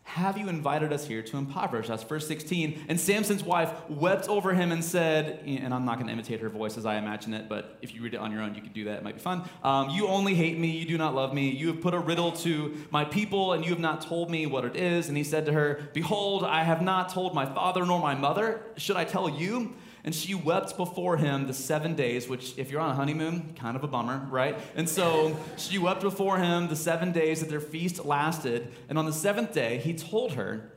Have 0.06 0.38
you 0.38 0.48
invited 0.50 0.94
us 0.94 1.06
here 1.06 1.24
to 1.24 1.38
impoverish 1.38 1.90
us? 1.90 2.04
Verse 2.04 2.28
16. 2.28 2.86
And 2.88 2.98
Samson's 2.98 3.44
wife 3.44 3.74
wept 3.90 4.30
over 4.30 4.54
him 4.54 4.72
and 4.72 4.84
said, 4.84 5.44
and 5.46 5.74
I'm 5.74 5.84
not 5.84 5.96
going 5.96 6.06
to 6.06 6.14
imitate 6.14 6.40
her 6.42 6.48
voice 6.48 6.78
as 6.78 6.86
I 6.86 6.98
imagine 6.98 7.34
it, 7.34 7.50
but 7.50 7.80
if 7.82 7.94
you 7.94 8.04
read 8.04 8.14
it 8.14 8.18
on 8.18 8.32
your 8.32 8.42
own, 8.42 8.54
you 8.54 8.62
could 8.62 8.72
do 8.72 8.86
that. 8.86 9.00
It 9.00 9.04
might 9.04 9.16
be 9.16 9.20
fun. 9.20 9.50
Um, 9.64 9.90
you 9.90 10.08
only 10.08 10.36
hate 10.36 10.60
me. 10.60 10.70
You 10.70 10.86
do 10.86 10.98
not 11.00 11.16
love 11.16 11.34
me. 11.34 11.50
You 11.50 11.68
have 11.68 11.82
put 11.82 11.96
a 11.96 12.00
riddle 12.00 12.32
to 12.34 12.78
my 12.92 13.04
people, 13.04 13.54
and 13.54 13.66
you 13.66 13.72
have 13.72 13.80
not 13.80 14.02
told 14.02 14.30
me 14.30 14.46
what 14.46 14.64
it 14.64 14.76
is. 14.76 15.10
And 15.10 15.18
he 15.18 15.24
said 15.24 15.48
to 15.48 15.54
her, 15.54 15.90
Behold, 15.92 16.44
I 16.44 16.64
have 16.64 16.84
not 16.84 17.10
told 17.10 17.34
my 17.34 17.48
father 17.48 17.84
nor 17.84 18.00
my 18.00 18.14
mother. 18.14 18.62
Should 18.78 18.98
I 18.98 19.06
tell 19.06 19.28
you? 19.28 19.74
And 20.06 20.14
she 20.14 20.36
wept 20.36 20.78
before 20.78 21.18
him 21.18 21.48
the 21.48 21.54
seven 21.54 21.96
days, 21.96 22.30
which, 22.30 22.56
if 22.60 22.70
you're 22.70 22.80
on 22.80 22.92
a 22.92 22.94
honeymoon, 22.94 23.56
kind 23.60 23.76
of 23.76 23.84
a 23.84 23.88
bummer, 23.88 24.26
right? 24.30 24.56
And 24.76 24.88
so 24.88 25.36
she 25.58 25.80
wept 25.80 26.02
before 26.02 26.38
him 26.38 26.68
the 26.68 26.76
seven 26.76 27.12
days 27.12 27.40
that 27.40 27.50
their 27.50 27.60
feast 27.60 28.06
lasted. 28.06 28.72
And 28.88 29.00
on 29.00 29.08
the 29.08 29.12
seventh 29.12 29.52
day, 29.52 29.80
he 29.80 29.96
told 29.96 30.34
her, 30.34 30.70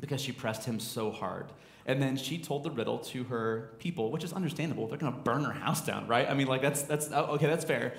because 0.00 0.20
she 0.20 0.32
pressed 0.32 0.64
him 0.64 0.80
so 0.80 1.12
hard. 1.12 1.46
And 1.86 2.02
then 2.02 2.16
she 2.16 2.38
told 2.38 2.64
the 2.64 2.70
riddle 2.72 2.98
to 2.98 3.22
her 3.24 3.70
people, 3.78 4.10
which 4.10 4.24
is 4.24 4.32
understandable. 4.32 4.88
They're 4.88 4.98
going 4.98 5.12
to 5.12 5.18
burn 5.20 5.44
her 5.44 5.52
house 5.52 5.86
down, 5.86 6.08
right? 6.08 6.28
I 6.28 6.34
mean, 6.34 6.48
like, 6.48 6.60
that's, 6.60 6.82
that's 6.82 7.08
oh, 7.12 7.34
okay, 7.34 7.46
that's 7.46 7.64
fair. 7.64 7.94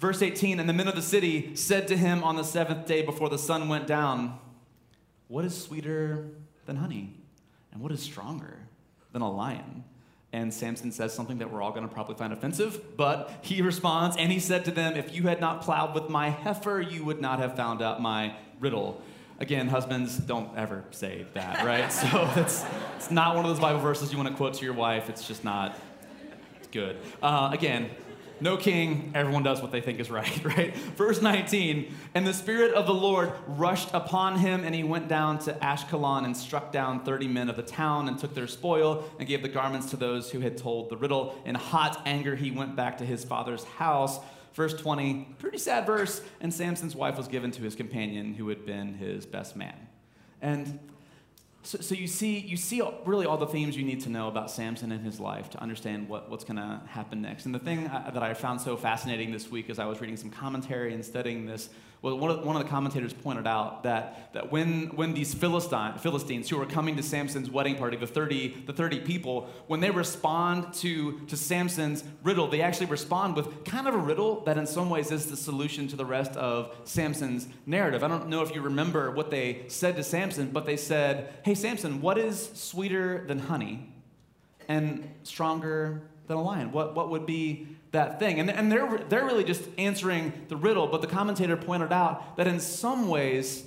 Verse 0.00 0.22
18 0.22 0.58
And 0.58 0.68
the 0.68 0.72
men 0.72 0.88
of 0.88 0.96
the 0.96 1.02
city 1.02 1.54
said 1.54 1.86
to 1.86 1.96
him 1.96 2.24
on 2.24 2.34
the 2.34 2.42
seventh 2.42 2.86
day 2.86 3.02
before 3.02 3.28
the 3.28 3.38
sun 3.38 3.68
went 3.68 3.86
down, 3.86 4.40
What 5.28 5.44
is 5.44 5.56
sweeter 5.56 6.30
than 6.66 6.76
honey? 6.76 7.14
And 7.70 7.80
what 7.80 7.92
is 7.92 8.02
stronger 8.02 8.58
than 9.12 9.22
a 9.22 9.30
lion? 9.30 9.84
And 10.32 10.54
Samson 10.54 10.92
says 10.92 11.12
something 11.12 11.38
that 11.38 11.50
we're 11.50 11.60
all 11.60 11.72
going 11.72 11.88
to 11.88 11.92
probably 11.92 12.14
find 12.14 12.32
offensive, 12.32 12.96
but 12.96 13.32
he 13.42 13.62
responds, 13.62 14.16
and 14.16 14.30
he 14.30 14.38
said 14.38 14.64
to 14.66 14.70
them, 14.70 14.96
If 14.96 15.12
you 15.12 15.24
had 15.24 15.40
not 15.40 15.62
plowed 15.62 15.92
with 15.92 16.08
my 16.08 16.30
heifer, 16.30 16.80
you 16.80 17.04
would 17.04 17.20
not 17.20 17.40
have 17.40 17.56
found 17.56 17.82
out 17.82 18.00
my 18.00 18.34
riddle. 18.60 19.02
Again, 19.40 19.68
husbands, 19.68 20.18
don't 20.18 20.56
ever 20.56 20.84
say 20.92 21.26
that, 21.34 21.64
right? 21.64 21.90
so 21.92 22.30
it's, 22.36 22.64
it's 22.96 23.10
not 23.10 23.34
one 23.34 23.44
of 23.44 23.50
those 23.50 23.60
Bible 23.60 23.80
verses 23.80 24.12
you 24.12 24.18
want 24.18 24.28
to 24.28 24.36
quote 24.36 24.54
to 24.54 24.64
your 24.64 24.74
wife. 24.74 25.08
It's 25.08 25.26
just 25.26 25.44
not 25.44 25.76
it's 26.58 26.68
good. 26.68 26.98
Uh, 27.20 27.50
again, 27.52 27.90
no 28.40 28.56
king, 28.56 29.12
everyone 29.14 29.42
does 29.42 29.60
what 29.62 29.72
they 29.72 29.80
think 29.80 30.00
is 30.00 30.10
right, 30.10 30.44
right? 30.56 30.76
Verse 30.76 31.20
19, 31.20 31.94
and 32.14 32.26
the 32.26 32.34
Spirit 32.34 32.74
of 32.74 32.86
the 32.86 32.94
Lord 32.94 33.32
rushed 33.46 33.90
upon 33.92 34.38
him, 34.38 34.64
and 34.64 34.74
he 34.74 34.82
went 34.82 35.08
down 35.08 35.38
to 35.40 35.52
Ashkelon 35.54 36.24
and 36.24 36.36
struck 36.36 36.72
down 36.72 37.04
30 37.04 37.28
men 37.28 37.48
of 37.48 37.56
the 37.56 37.62
town 37.62 38.08
and 38.08 38.18
took 38.18 38.34
their 38.34 38.46
spoil 38.46 39.08
and 39.18 39.28
gave 39.28 39.42
the 39.42 39.48
garments 39.48 39.90
to 39.90 39.96
those 39.96 40.30
who 40.30 40.40
had 40.40 40.56
told 40.56 40.90
the 40.90 40.96
riddle. 40.96 41.40
In 41.44 41.54
hot 41.54 42.02
anger, 42.06 42.36
he 42.36 42.50
went 42.50 42.76
back 42.76 42.98
to 42.98 43.04
his 43.04 43.24
father's 43.24 43.64
house. 43.64 44.18
verse 44.54 44.74
20, 44.74 45.28
pretty 45.38 45.58
sad 45.58 45.86
verse, 45.86 46.22
and 46.40 46.52
Samson's 46.52 46.96
wife 46.96 47.16
was 47.16 47.28
given 47.28 47.50
to 47.52 47.62
his 47.62 47.74
companion 47.74 48.34
who 48.34 48.48
had 48.48 48.66
been 48.66 48.94
his 48.94 49.26
best 49.26 49.56
man. 49.56 49.88
And 50.42 50.78
so, 51.62 51.78
so 51.78 51.94
you 51.94 52.06
see, 52.06 52.38
you 52.38 52.56
see 52.56 52.82
really 53.04 53.26
all 53.26 53.36
the 53.36 53.46
themes 53.46 53.76
you 53.76 53.84
need 53.84 54.00
to 54.00 54.08
know 54.08 54.28
about 54.28 54.50
Samson 54.50 54.92
and 54.92 55.04
his 55.04 55.20
life 55.20 55.50
to 55.50 55.62
understand 55.62 56.08
what, 56.08 56.30
what's 56.30 56.44
going 56.44 56.56
to 56.56 56.80
happen 56.88 57.20
next. 57.20 57.44
And 57.44 57.54
the 57.54 57.58
thing 57.58 57.86
uh, 57.86 58.10
that 58.14 58.22
I 58.22 58.32
found 58.32 58.60
so 58.60 58.76
fascinating 58.76 59.30
this 59.30 59.50
week 59.50 59.68
as 59.68 59.78
I 59.78 59.84
was 59.84 60.00
reading 60.00 60.16
some 60.16 60.30
commentary 60.30 60.94
and 60.94 61.04
studying 61.04 61.44
this 61.44 61.68
well, 62.02 62.18
one 62.18 62.30
of, 62.30 62.44
one 62.44 62.56
of 62.56 62.62
the 62.62 62.68
commentators 62.68 63.12
pointed 63.12 63.46
out 63.46 63.82
that, 63.82 64.32
that 64.32 64.50
when, 64.50 64.86
when 64.96 65.12
these 65.12 65.34
Philistine, 65.34 65.98
Philistines 65.98 66.48
who 66.48 66.60
are 66.60 66.64
coming 66.64 66.96
to 66.96 67.02
Samson's 67.02 67.50
wedding 67.50 67.76
party, 67.76 67.98
the 67.98 68.06
30, 68.06 68.64
the 68.66 68.72
30 68.72 69.00
people, 69.00 69.50
when 69.66 69.80
they 69.80 69.90
respond 69.90 70.72
to, 70.74 71.20
to 71.26 71.36
Samson's 71.36 72.02
riddle, 72.22 72.48
they 72.48 72.62
actually 72.62 72.86
respond 72.86 73.36
with 73.36 73.64
kind 73.64 73.86
of 73.86 73.94
a 73.94 73.98
riddle 73.98 74.40
that 74.44 74.56
in 74.56 74.66
some 74.66 74.88
ways 74.88 75.10
is 75.10 75.26
the 75.26 75.36
solution 75.36 75.88
to 75.88 75.96
the 75.96 76.06
rest 76.06 76.32
of 76.32 76.74
Samson's 76.84 77.48
narrative. 77.66 78.02
I 78.02 78.08
don't 78.08 78.28
know 78.28 78.40
if 78.40 78.54
you 78.54 78.62
remember 78.62 79.10
what 79.10 79.30
they 79.30 79.64
said 79.68 79.96
to 79.96 80.02
Samson, 80.02 80.52
but 80.52 80.64
they 80.64 80.78
said, 80.78 81.34
Hey, 81.44 81.54
Samson, 81.54 82.00
what 82.00 82.16
is 82.16 82.50
sweeter 82.54 83.24
than 83.26 83.40
honey 83.40 83.92
and 84.68 85.06
stronger 85.22 86.00
than 86.28 86.38
a 86.38 86.42
lion? 86.42 86.72
What, 86.72 86.94
what 86.94 87.10
would 87.10 87.26
be 87.26 87.66
that 87.92 88.18
thing. 88.18 88.40
And, 88.40 88.50
and 88.50 88.70
they're, 88.70 88.98
they're 89.08 89.24
really 89.24 89.44
just 89.44 89.62
answering 89.78 90.32
the 90.48 90.56
riddle, 90.56 90.86
but 90.86 91.00
the 91.00 91.06
commentator 91.06 91.56
pointed 91.56 91.92
out 91.92 92.36
that 92.36 92.46
in 92.46 92.60
some 92.60 93.08
ways, 93.08 93.64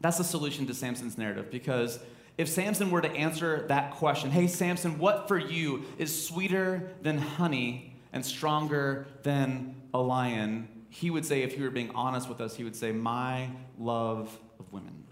that's 0.00 0.18
the 0.18 0.24
solution 0.24 0.66
to 0.66 0.74
Samson's 0.74 1.18
narrative 1.18 1.50
because 1.50 1.98
if 2.38 2.48
Samson 2.48 2.90
were 2.90 3.00
to 3.00 3.10
answer 3.10 3.66
that 3.68 3.92
question, 3.92 4.30
hey, 4.30 4.46
Samson, 4.46 4.98
what 4.98 5.28
for 5.28 5.38
you 5.38 5.84
is 5.98 6.26
sweeter 6.26 6.92
than 7.02 7.18
honey 7.18 7.94
and 8.12 8.24
stronger 8.24 9.06
than 9.22 9.76
a 9.92 10.00
lion? 10.00 10.68
He 10.88 11.10
would 11.10 11.24
say, 11.24 11.42
if 11.42 11.54
he 11.54 11.62
were 11.62 11.70
being 11.70 11.90
honest 11.94 12.28
with 12.28 12.40
us, 12.40 12.56
he 12.56 12.64
would 12.64 12.76
say, 12.76 12.92
My 12.92 13.50
love 13.78 14.38
of 14.58 14.72
women 14.72 15.04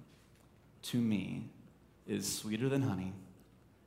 to 0.82 0.98
me 0.98 1.50
is 2.06 2.30
sweeter 2.30 2.68
than 2.68 2.82
honey 2.82 3.12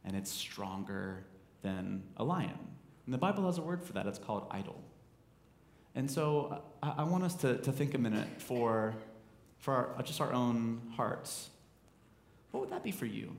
and 0.06 0.16
it's 0.16 0.32
stronger 0.32 1.26
than 1.62 2.04
a 2.18 2.24
lion. 2.24 2.58
And 3.06 3.14
the 3.14 3.18
Bible 3.18 3.46
has 3.46 3.58
a 3.58 3.62
word 3.62 3.84
for 3.84 3.94
that. 3.94 4.06
It's 4.06 4.20
called 4.20 4.48
idol. 4.52 4.82
And 5.96 6.10
so 6.10 6.62
I, 6.82 6.94
I 7.00 7.04
want 7.04 7.24
us 7.24 7.36
to, 7.36 7.58
to 7.58 7.72
think 7.72 7.94
a 7.94 7.98
minute 7.98 8.42
for, 8.42 8.96
for 9.60 9.96
our, 9.96 10.04
just 10.04 10.22
our 10.22 10.34
own 10.34 10.82
hearts. 10.96 11.50
What 12.52 12.62
would 12.62 12.70
that 12.72 12.84
be 12.84 12.92
for 12.92 13.06
you? 13.06 13.36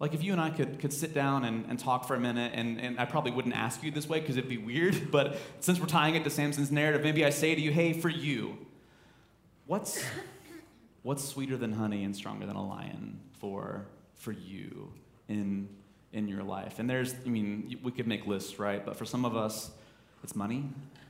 Like 0.00 0.14
if 0.14 0.22
you 0.22 0.32
and 0.32 0.40
I 0.40 0.50
could, 0.50 0.78
could 0.78 0.92
sit 0.92 1.12
down 1.12 1.44
and, 1.44 1.66
and 1.68 1.78
talk 1.78 2.06
for 2.06 2.14
a 2.14 2.20
minute, 2.20 2.52
and, 2.54 2.80
and 2.80 3.00
I 3.00 3.04
probably 3.04 3.32
wouldn't 3.32 3.56
ask 3.56 3.82
you 3.82 3.90
this 3.90 4.08
way 4.08 4.20
because 4.20 4.36
it'd 4.36 4.48
be 4.48 4.58
weird, 4.58 5.10
but 5.10 5.38
since 5.60 5.80
we're 5.80 5.86
tying 5.86 6.14
it 6.14 6.24
to 6.24 6.30
Samson's 6.30 6.70
narrative, 6.70 7.02
maybe 7.02 7.24
I 7.24 7.30
say 7.30 7.54
to 7.54 7.60
you, 7.60 7.72
hey, 7.72 7.92
for 7.92 8.08
you, 8.08 8.58
what's, 9.66 10.02
what's 11.02 11.24
sweeter 11.24 11.56
than 11.56 11.72
honey 11.72 12.04
and 12.04 12.14
stronger 12.14 12.46
than 12.46 12.56
a 12.56 12.66
lion 12.66 13.20
for, 13.40 13.86
for 14.14 14.32
you 14.32 14.92
in 15.28 15.68
in 16.12 16.28
your 16.28 16.42
life. 16.42 16.78
And 16.78 16.88
there's, 16.88 17.14
I 17.26 17.28
mean, 17.28 17.78
we 17.82 17.92
could 17.92 18.06
make 18.06 18.26
lists, 18.26 18.58
right? 18.58 18.84
But 18.84 18.96
for 18.96 19.04
some 19.04 19.24
of 19.24 19.36
us, 19.36 19.70
it's 20.24 20.34
money, 20.34 20.64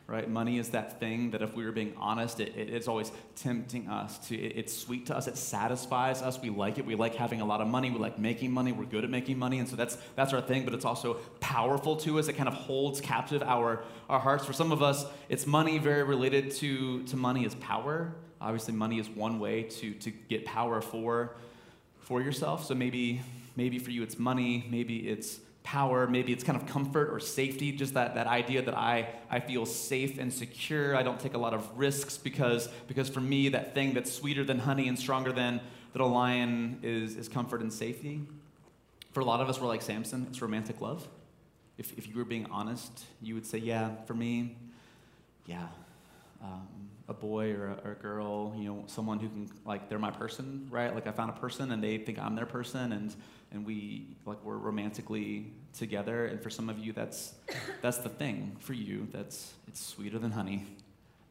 right? 0.08 0.28
Money 0.28 0.58
is 0.58 0.70
that 0.70 0.98
thing 0.98 1.30
that 1.30 1.42
if 1.42 1.54
we 1.54 1.64
were 1.64 1.72
being 1.72 1.94
honest, 1.98 2.40
it, 2.40 2.56
it, 2.56 2.70
it's 2.70 2.88
always 2.88 3.12
tempting 3.36 3.88
us 3.88 4.18
to, 4.28 4.36
it, 4.36 4.56
it's 4.56 4.76
sweet 4.76 5.06
to 5.06 5.16
us, 5.16 5.28
it 5.28 5.36
satisfies 5.36 6.22
us, 6.22 6.40
we 6.40 6.50
like 6.50 6.78
it, 6.78 6.86
we 6.86 6.94
like 6.94 7.14
having 7.14 7.40
a 7.40 7.44
lot 7.44 7.60
of 7.60 7.68
money, 7.68 7.90
we 7.90 7.98
like 7.98 8.18
making 8.18 8.50
money, 8.50 8.72
we're 8.72 8.84
good 8.84 9.04
at 9.04 9.10
making 9.10 9.38
money, 9.38 9.58
and 9.58 9.68
so 9.68 9.76
that's, 9.76 9.96
that's 10.16 10.32
our 10.32 10.40
thing, 10.40 10.64
but 10.64 10.74
it's 10.74 10.84
also 10.84 11.14
powerful 11.40 11.94
to 11.96 12.18
us, 12.18 12.28
it 12.28 12.34
kind 12.34 12.48
of 12.48 12.54
holds 12.54 13.00
captive 13.00 13.42
our, 13.42 13.84
our 14.08 14.18
hearts. 14.18 14.44
For 14.44 14.52
some 14.52 14.72
of 14.72 14.82
us, 14.82 15.04
it's 15.28 15.46
money 15.46 15.78
very 15.78 16.02
related 16.02 16.50
to, 16.52 17.02
to 17.04 17.16
money 17.16 17.44
is 17.44 17.54
power. 17.56 18.14
Obviously, 18.40 18.74
money 18.74 18.98
is 18.98 19.08
one 19.08 19.38
way 19.40 19.64
to, 19.64 19.92
to 19.94 20.10
get 20.10 20.44
power 20.44 20.80
for, 20.80 21.36
for 22.00 22.22
yourself, 22.22 22.64
so 22.64 22.74
maybe 22.74 23.20
Maybe 23.58 23.80
for 23.80 23.90
you 23.90 24.04
it's 24.04 24.20
money, 24.20 24.64
maybe 24.70 25.08
it's 25.08 25.40
power, 25.64 26.06
maybe 26.06 26.32
it's 26.32 26.44
kind 26.44 26.56
of 26.56 26.68
comfort 26.68 27.10
or 27.12 27.18
safety, 27.18 27.72
just 27.72 27.94
that, 27.94 28.14
that 28.14 28.28
idea 28.28 28.62
that 28.62 28.76
I, 28.76 29.08
I 29.28 29.40
feel 29.40 29.66
safe 29.66 30.20
and 30.20 30.32
secure. 30.32 30.94
I 30.94 31.02
don't 31.02 31.18
take 31.18 31.34
a 31.34 31.38
lot 31.38 31.54
of 31.54 31.76
risks 31.76 32.16
because, 32.16 32.68
because 32.86 33.08
for 33.08 33.20
me, 33.20 33.48
that 33.48 33.74
thing 33.74 33.94
that's 33.94 34.12
sweeter 34.12 34.44
than 34.44 34.60
honey 34.60 34.86
and 34.86 34.96
stronger 34.96 35.32
than, 35.32 35.60
than 35.92 36.02
a 36.02 36.06
lion 36.06 36.78
is, 36.84 37.16
is 37.16 37.28
comfort 37.28 37.60
and 37.60 37.72
safety. 37.72 38.20
For 39.10 39.18
a 39.18 39.24
lot 39.24 39.40
of 39.40 39.48
us, 39.48 39.60
we're 39.60 39.66
like 39.66 39.82
Samson, 39.82 40.24
it's 40.30 40.40
romantic 40.40 40.80
love. 40.80 41.08
If, 41.78 41.98
if 41.98 42.06
you 42.06 42.14
were 42.14 42.24
being 42.24 42.46
honest, 42.52 43.06
you 43.20 43.34
would 43.34 43.44
say, 43.44 43.58
yeah, 43.58 43.90
for 44.06 44.14
me, 44.14 44.56
yeah. 45.46 45.66
Um, 46.44 46.68
a 47.08 47.14
boy 47.14 47.52
or 47.54 47.66
a, 47.66 47.88
or 47.88 47.92
a, 47.92 47.94
girl, 47.94 48.54
you 48.56 48.64
know, 48.68 48.84
someone 48.86 49.18
who 49.18 49.28
can, 49.28 49.50
like, 49.64 49.88
they're 49.88 49.98
my 49.98 50.10
person, 50.10 50.68
right? 50.70 50.94
Like, 50.94 51.06
I 51.06 51.10
found 51.10 51.30
a 51.30 51.40
person 51.40 51.72
and 51.72 51.82
they 51.82 51.98
think 51.98 52.18
I'm 52.18 52.36
their 52.36 52.46
person, 52.46 52.92
and 52.92 53.14
and 53.52 53.64
we 53.64 54.16
like 54.26 54.42
we're 54.44 54.56
romantically 54.56 55.52
together 55.72 56.26
and 56.26 56.42
for 56.42 56.50
some 56.50 56.68
of 56.68 56.78
you 56.78 56.92
that's 56.92 57.34
that's 57.82 57.98
the 57.98 58.08
thing. 58.08 58.56
For 58.58 58.72
you 58.72 59.08
that's 59.12 59.54
it's 59.66 59.84
sweeter 59.84 60.18
than 60.18 60.32
honey 60.32 60.66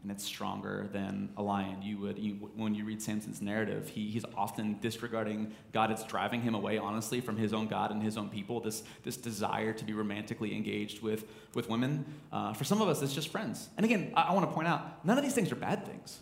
and 0.03 0.11
it's 0.11 0.23
stronger 0.23 0.87
than 0.93 1.29
a 1.37 1.41
lion. 1.41 1.81
You 1.81 1.97
would 1.99 2.17
you, 2.17 2.33
when 2.55 2.75
you 2.75 2.85
read 2.85 3.01
samson's 3.01 3.41
narrative 3.41 3.89
he, 3.89 4.09
he's 4.09 4.25
often 4.35 4.77
disregarding 4.81 5.53
god. 5.73 5.91
It's 5.91 6.03
driving 6.03 6.41
him 6.41 6.55
away 6.55 6.77
honestly 6.77 7.21
from 7.21 7.37
his 7.37 7.53
own 7.53 7.67
god 7.67 7.91
and 7.91 8.01
his 8.01 8.17
own 8.17 8.29
people 8.29 8.59
this, 8.59 8.83
this 9.03 9.17
desire 9.17 9.73
to 9.73 9.85
be 9.85 9.93
romantically 9.93 10.55
engaged 10.55 11.01
with, 11.01 11.25
with 11.53 11.69
women. 11.69 12.05
Uh, 12.31 12.53
for 12.53 12.63
some 12.63 12.81
of 12.81 12.87
us 12.87 13.01
it's 13.01 13.13
just 13.13 13.29
friends. 13.29 13.69
And 13.77 13.85
again 13.85 14.11
i, 14.15 14.23
I 14.23 14.33
want 14.33 14.47
to 14.49 14.53
point 14.53 14.67
out 14.67 15.05
none 15.05 15.17
of 15.17 15.23
these 15.23 15.33
things 15.33 15.51
are 15.51 15.55
bad 15.55 15.85
things 15.85 16.19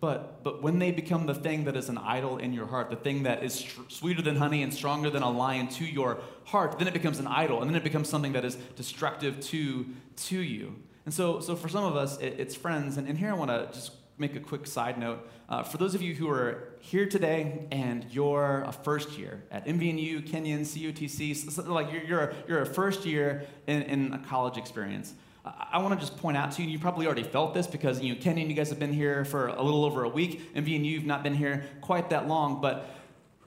but, 0.00 0.44
but 0.44 0.62
when 0.62 0.78
they 0.78 0.92
become 0.92 1.26
the 1.26 1.34
thing 1.34 1.64
that 1.64 1.76
is 1.76 1.88
an 1.88 1.98
idol 1.98 2.38
in 2.38 2.52
your 2.52 2.66
heart, 2.66 2.90
the 2.90 2.96
thing 2.96 3.24
that 3.24 3.42
is 3.42 3.54
str- 3.54 3.80
sweeter 3.88 4.22
than 4.22 4.36
honey 4.36 4.62
and 4.62 4.72
stronger 4.72 5.10
than 5.10 5.22
a 5.22 5.30
lion 5.30 5.68
to 5.68 5.84
your 5.84 6.20
heart, 6.44 6.78
then 6.78 6.86
it 6.86 6.94
becomes 6.94 7.18
an 7.18 7.26
idol, 7.26 7.60
and 7.60 7.68
then 7.68 7.76
it 7.76 7.82
becomes 7.82 8.08
something 8.08 8.32
that 8.32 8.44
is 8.44 8.54
destructive 8.76 9.40
to, 9.40 9.86
to 10.16 10.38
you. 10.38 10.76
And 11.04 11.12
so, 11.12 11.40
so 11.40 11.56
for 11.56 11.68
some 11.68 11.84
of 11.84 11.96
us, 11.96 12.18
it, 12.18 12.36
it's 12.38 12.54
friends. 12.54 12.96
And, 12.96 13.08
and 13.08 13.18
here 13.18 13.30
I 13.30 13.34
want 13.34 13.50
to 13.50 13.68
just 13.72 13.92
make 14.18 14.36
a 14.36 14.40
quick 14.40 14.66
side 14.66 14.98
note. 14.98 15.28
Uh, 15.48 15.62
for 15.62 15.78
those 15.78 15.94
of 15.94 16.02
you 16.02 16.14
who 16.14 16.28
are 16.28 16.74
here 16.80 17.06
today 17.06 17.66
and 17.70 18.04
you're 18.10 18.62
a 18.66 18.72
first 18.72 19.16
year 19.18 19.42
at 19.50 19.66
MVNU, 19.66 20.30
Kenyon, 20.30 20.62
COTC, 20.62 21.66
like 21.68 21.92
you're, 21.92 22.02
you're, 22.02 22.20
a, 22.20 22.34
you're 22.46 22.62
a 22.62 22.66
first 22.66 23.06
year 23.06 23.46
in, 23.66 23.82
in 23.82 24.12
a 24.12 24.18
college 24.18 24.58
experience. 24.58 25.14
I 25.72 25.78
want 25.78 25.98
to 25.98 26.00
just 26.04 26.16
point 26.18 26.36
out 26.36 26.52
to 26.52 26.62
you, 26.62 26.68
you 26.68 26.78
probably 26.78 27.06
already 27.06 27.22
felt 27.22 27.54
this 27.54 27.66
because 27.66 28.00
you 28.00 28.14
know, 28.14 28.20
Kenyon 28.20 28.48
you 28.48 28.56
guys 28.56 28.68
have 28.70 28.78
been 28.78 28.92
here 28.92 29.24
for 29.24 29.48
a 29.48 29.62
little 29.62 29.84
over 29.84 30.04
a 30.04 30.08
week, 30.08 30.50
and 30.54 30.64
V 30.64 30.76
and 30.76 30.86
you've 30.86 31.04
not 31.04 31.22
been 31.22 31.34
here 31.34 31.64
quite 31.80 32.10
that 32.10 32.28
long. 32.28 32.60
But 32.60 32.88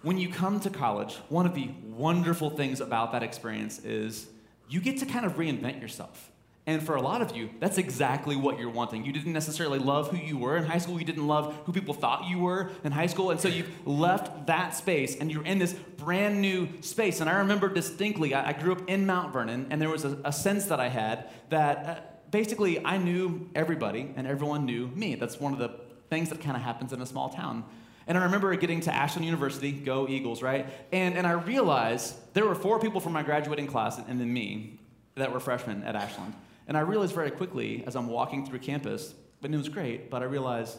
when 0.02 0.18
you 0.18 0.30
come 0.30 0.60
to 0.62 0.70
college, 0.70 1.16
one 1.30 1.46
of 1.46 1.54
the 1.54 1.70
wonderful 1.84 2.50
things 2.50 2.82
about 2.82 3.12
that 3.12 3.24
experience 3.24 3.80
is 3.80 4.28
you 4.70 4.80
get 4.80 4.98
to 5.00 5.06
kind 5.06 5.26
of 5.26 5.34
reinvent 5.34 5.82
yourself. 5.82 6.31
And 6.68 6.84
for 6.84 6.96
a 6.96 7.02
lot 7.02 7.24
of 7.24 7.36
you, 7.36 7.50
that's 7.60 7.80
exactly 7.80 8.36
what 8.36 8.60
you're 8.60 8.70
wanting. 8.70 9.04
You 9.04 9.12
didn't 9.12 9.34
necessarily 9.34 9.80
love 9.80 10.12
who 10.12 10.18
you 10.18 10.38
were 10.38 10.58
in 10.58 10.64
high 10.64 10.78
school. 10.78 11.00
You 11.00 11.06
didn't 11.06 11.28
love 11.28 11.56
who 11.66 11.74
people 11.74 11.96
thought 11.96 12.26
you 12.26 12.38
were 12.38 12.70
in 12.84 12.92
high 12.92 13.08
school. 13.08 13.32
And 13.32 13.40
so 13.40 13.48
you've 13.48 13.70
left 13.88 14.46
that 14.46 14.76
space 14.76 15.16
and 15.16 15.32
you're 15.32 15.44
in 15.44 15.58
this 15.58 15.74
brand 15.74 16.40
new 16.40 16.70
space. 16.82 17.20
And 17.20 17.28
I 17.30 17.40
remember 17.40 17.68
distinctly, 17.68 18.36
I, 18.36 18.54
grew 18.54 18.74
up 18.74 18.88
in 18.88 19.08
Mount 19.08 19.34
Vernon, 19.34 19.68
and 19.72 19.82
there 19.82 19.90
was 19.90 20.06
a, 20.06 20.20
a 20.24 20.32
sense 20.32 20.66
that 20.66 20.80
I 20.80 20.88
had 20.88 21.30
that 21.50 21.86
uh, 21.86 22.02
basically 22.30 22.84
I 22.86 22.98
knew 22.98 23.50
everybody 23.56 24.14
and 24.16 24.28
everyone 24.28 24.66
knew 24.66 24.88
me. 24.90 25.16
That's 25.16 25.40
one 25.40 25.54
of 25.54 25.60
the 25.60 25.72
things 26.12 26.30
that 26.30 26.42
kind 26.42 26.56
of 26.56 26.62
happens 26.62 26.94
in 26.94 27.02
a 27.02 27.08
small 27.08 27.30
town. 27.30 27.64
And 28.06 28.18
I 28.18 28.24
remember 28.24 28.56
getting 28.56 28.82
to 28.82 28.94
Ashland 28.94 29.26
University, 29.26 29.72
go 29.72 30.08
Eagles, 30.08 30.44
right? 30.44 30.68
And, 30.92 31.16
and 31.16 31.26
I 31.26 31.32
realized 31.32 32.16
there 32.34 32.46
were 32.46 32.56
four 32.56 32.80
people 32.80 33.00
from 33.00 33.14
my 33.14 33.24
graduating 33.24 33.68
class 33.68 33.98
and 33.98 34.20
then 34.20 34.32
me 34.32 34.80
that 35.16 35.32
were 35.32 35.40
freshmen 35.40 35.84
at 35.84 35.96
Ashland. 35.96 36.34
And 36.68 36.78
I 36.78 36.82
realized 36.82 37.14
very 37.14 37.32
quickly 37.32 37.84
as 37.86 37.96
I'm 37.96 38.08
walking 38.08 38.46
through 38.46 38.60
campus, 38.60 39.14
but 39.42 39.52
it 39.52 39.58
was 39.58 39.70
great, 39.70 40.10
but 40.10 40.22
I 40.22 40.26
realized 40.26 40.78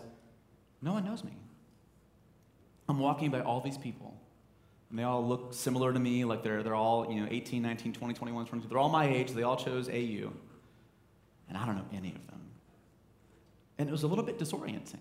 no 0.80 0.92
one 0.92 1.04
knows 1.04 1.24
me. 1.24 1.32
I'm 2.88 2.98
walking 2.98 3.30
by 3.30 3.40
all 3.40 3.60
these 3.60 3.78
people, 3.78 4.16
and 4.90 4.98
they 4.98 5.02
all 5.02 5.26
look 5.26 5.54
similar 5.54 5.92
to 5.92 5.98
me, 5.98 6.24
like 6.24 6.42
they're, 6.42 6.62
they're 6.62 6.74
all, 6.74 7.10
you 7.10 7.20
know, 7.20 7.28
18, 7.30 7.62
19, 7.62 7.92
20, 7.92 8.14
21, 8.14 8.46
22. 8.46 8.68
They're 8.68 8.78
all 8.78 8.88
my 8.88 9.08
age, 9.08 9.30
they 9.32 9.42
all 9.42 9.56
chose 9.56 9.88
AU. 9.88 10.32
And 11.48 11.58
I 11.58 11.66
don't 11.66 11.76
know 11.76 11.86
any 11.92 12.08
of 12.08 12.26
them. 12.26 12.40
And 13.78 13.88
it 13.88 13.92
was 13.92 14.02
a 14.02 14.06
little 14.06 14.24
bit 14.24 14.38
disorienting. 14.38 15.00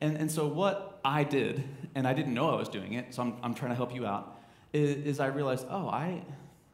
And, 0.00 0.16
and 0.16 0.30
so 0.30 0.46
what 0.46 1.00
I 1.04 1.24
did, 1.24 1.64
and 1.94 2.06
I 2.06 2.12
didn't 2.12 2.34
know 2.34 2.50
I 2.50 2.56
was 2.56 2.68
doing 2.68 2.92
it, 2.94 3.14
so 3.14 3.22
I'm, 3.22 3.36
I'm 3.42 3.54
trying 3.54 3.70
to 3.70 3.76
help 3.76 3.94
you 3.94 4.06
out, 4.06 4.38
is, 4.72 4.96
is 5.04 5.20
I 5.20 5.26
realized, 5.26 5.66
oh, 5.70 5.88
I, 5.88 6.22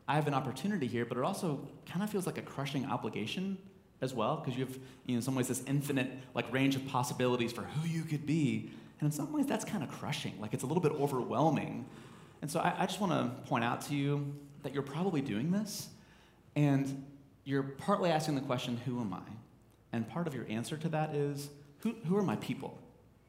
I 0.06 0.14
have 0.14 0.26
an 0.26 0.34
opportunity 0.34 0.86
here, 0.86 1.04
but 1.04 1.16
it 1.16 1.24
also 1.24 1.66
kind 1.86 2.02
of 2.02 2.10
feels 2.10 2.26
like 2.26 2.38
a 2.38 2.42
crushing 2.42 2.84
obligation 2.86 3.58
as 4.00 4.12
well, 4.12 4.36
because 4.36 4.58
you 4.58 4.66
have, 4.66 4.74
you 5.06 5.12
know, 5.12 5.16
in 5.16 5.22
some 5.22 5.34
ways, 5.34 5.48
this 5.48 5.62
infinite 5.66 6.10
like 6.34 6.52
range 6.52 6.76
of 6.76 6.86
possibilities 6.86 7.52
for 7.52 7.62
who 7.62 7.88
you 7.88 8.02
could 8.02 8.26
be. 8.26 8.70
And 9.00 9.06
in 9.06 9.12
some 9.12 9.32
ways, 9.32 9.46
that's 9.46 9.64
kind 9.64 9.82
of 9.82 9.90
crushing. 9.90 10.34
Like 10.40 10.52
it's 10.52 10.62
a 10.62 10.66
little 10.66 10.82
bit 10.82 10.92
overwhelming. 10.92 11.86
And 12.42 12.50
so 12.50 12.60
I, 12.60 12.74
I 12.80 12.86
just 12.86 13.00
want 13.00 13.12
to 13.12 13.48
point 13.48 13.64
out 13.64 13.80
to 13.82 13.94
you 13.94 14.34
that 14.62 14.74
you're 14.74 14.82
probably 14.82 15.22
doing 15.22 15.50
this, 15.50 15.88
and 16.56 17.04
you're 17.44 17.62
partly 17.62 18.10
asking 18.10 18.34
the 18.34 18.40
question, 18.42 18.78
who 18.84 19.00
am 19.00 19.12
I? 19.14 19.20
And 19.92 20.08
part 20.08 20.26
of 20.26 20.34
your 20.34 20.46
answer 20.48 20.76
to 20.76 20.88
that 20.90 21.14
is 21.14 21.48
who, 21.78 21.94
who 22.06 22.16
are 22.16 22.22
my 22.22 22.36
people? 22.36 22.78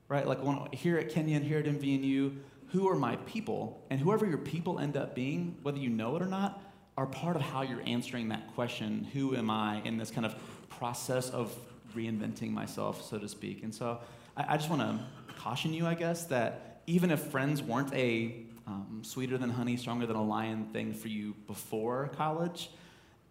Right? 0.07 0.27
Like 0.27 0.43
when, 0.43 0.67
here 0.71 0.97
at 0.97 1.09
Kenyon, 1.09 1.43
here 1.43 1.59
at 1.59 1.65
MVNU, 1.65 2.37
who 2.75 2.89
are 2.89 2.95
my 2.95 3.15
people? 3.25 3.85
And 3.89 4.01
whoever 4.01 4.25
your 4.25 4.37
people 4.37 4.79
end 4.79 4.97
up 4.97 5.15
being, 5.15 5.57
whether 5.63 5.77
you 5.77 5.89
know 5.89 6.17
it 6.17 6.21
or 6.21 6.25
not, 6.25 6.61
are 6.97 7.05
part 7.05 7.37
of 7.37 7.41
how 7.41 7.61
you're 7.61 7.83
answering 7.85 8.29
that 8.29 8.53
question 8.53 9.07
who 9.13 9.33
am 9.33 9.49
I 9.49 9.81
in 9.85 9.97
this 9.97 10.11
kind 10.11 10.25
of 10.25 10.35
process 10.67 11.29
of 11.29 11.55
reinventing 11.95 12.51
myself, 12.51 13.01
so 13.01 13.17
to 13.17 13.29
speak. 13.29 13.63
And 13.63 13.73
so 13.73 14.01
I, 14.35 14.55
I 14.55 14.57
just 14.57 14.69
want 14.69 14.81
to 14.81 14.99
caution 15.37 15.73
you, 15.73 15.87
I 15.87 15.93
guess, 15.93 16.25
that 16.25 16.81
even 16.85 17.11
if 17.11 17.21
friends 17.21 17.63
weren't 17.63 17.93
a 17.93 18.43
um, 18.67 19.01
sweeter 19.03 19.37
than 19.37 19.51
honey, 19.51 19.77
stronger 19.77 20.05
than 20.05 20.17
a 20.17 20.23
lion 20.23 20.65
thing 20.73 20.93
for 20.93 21.07
you 21.07 21.33
before 21.47 22.09
college, 22.17 22.69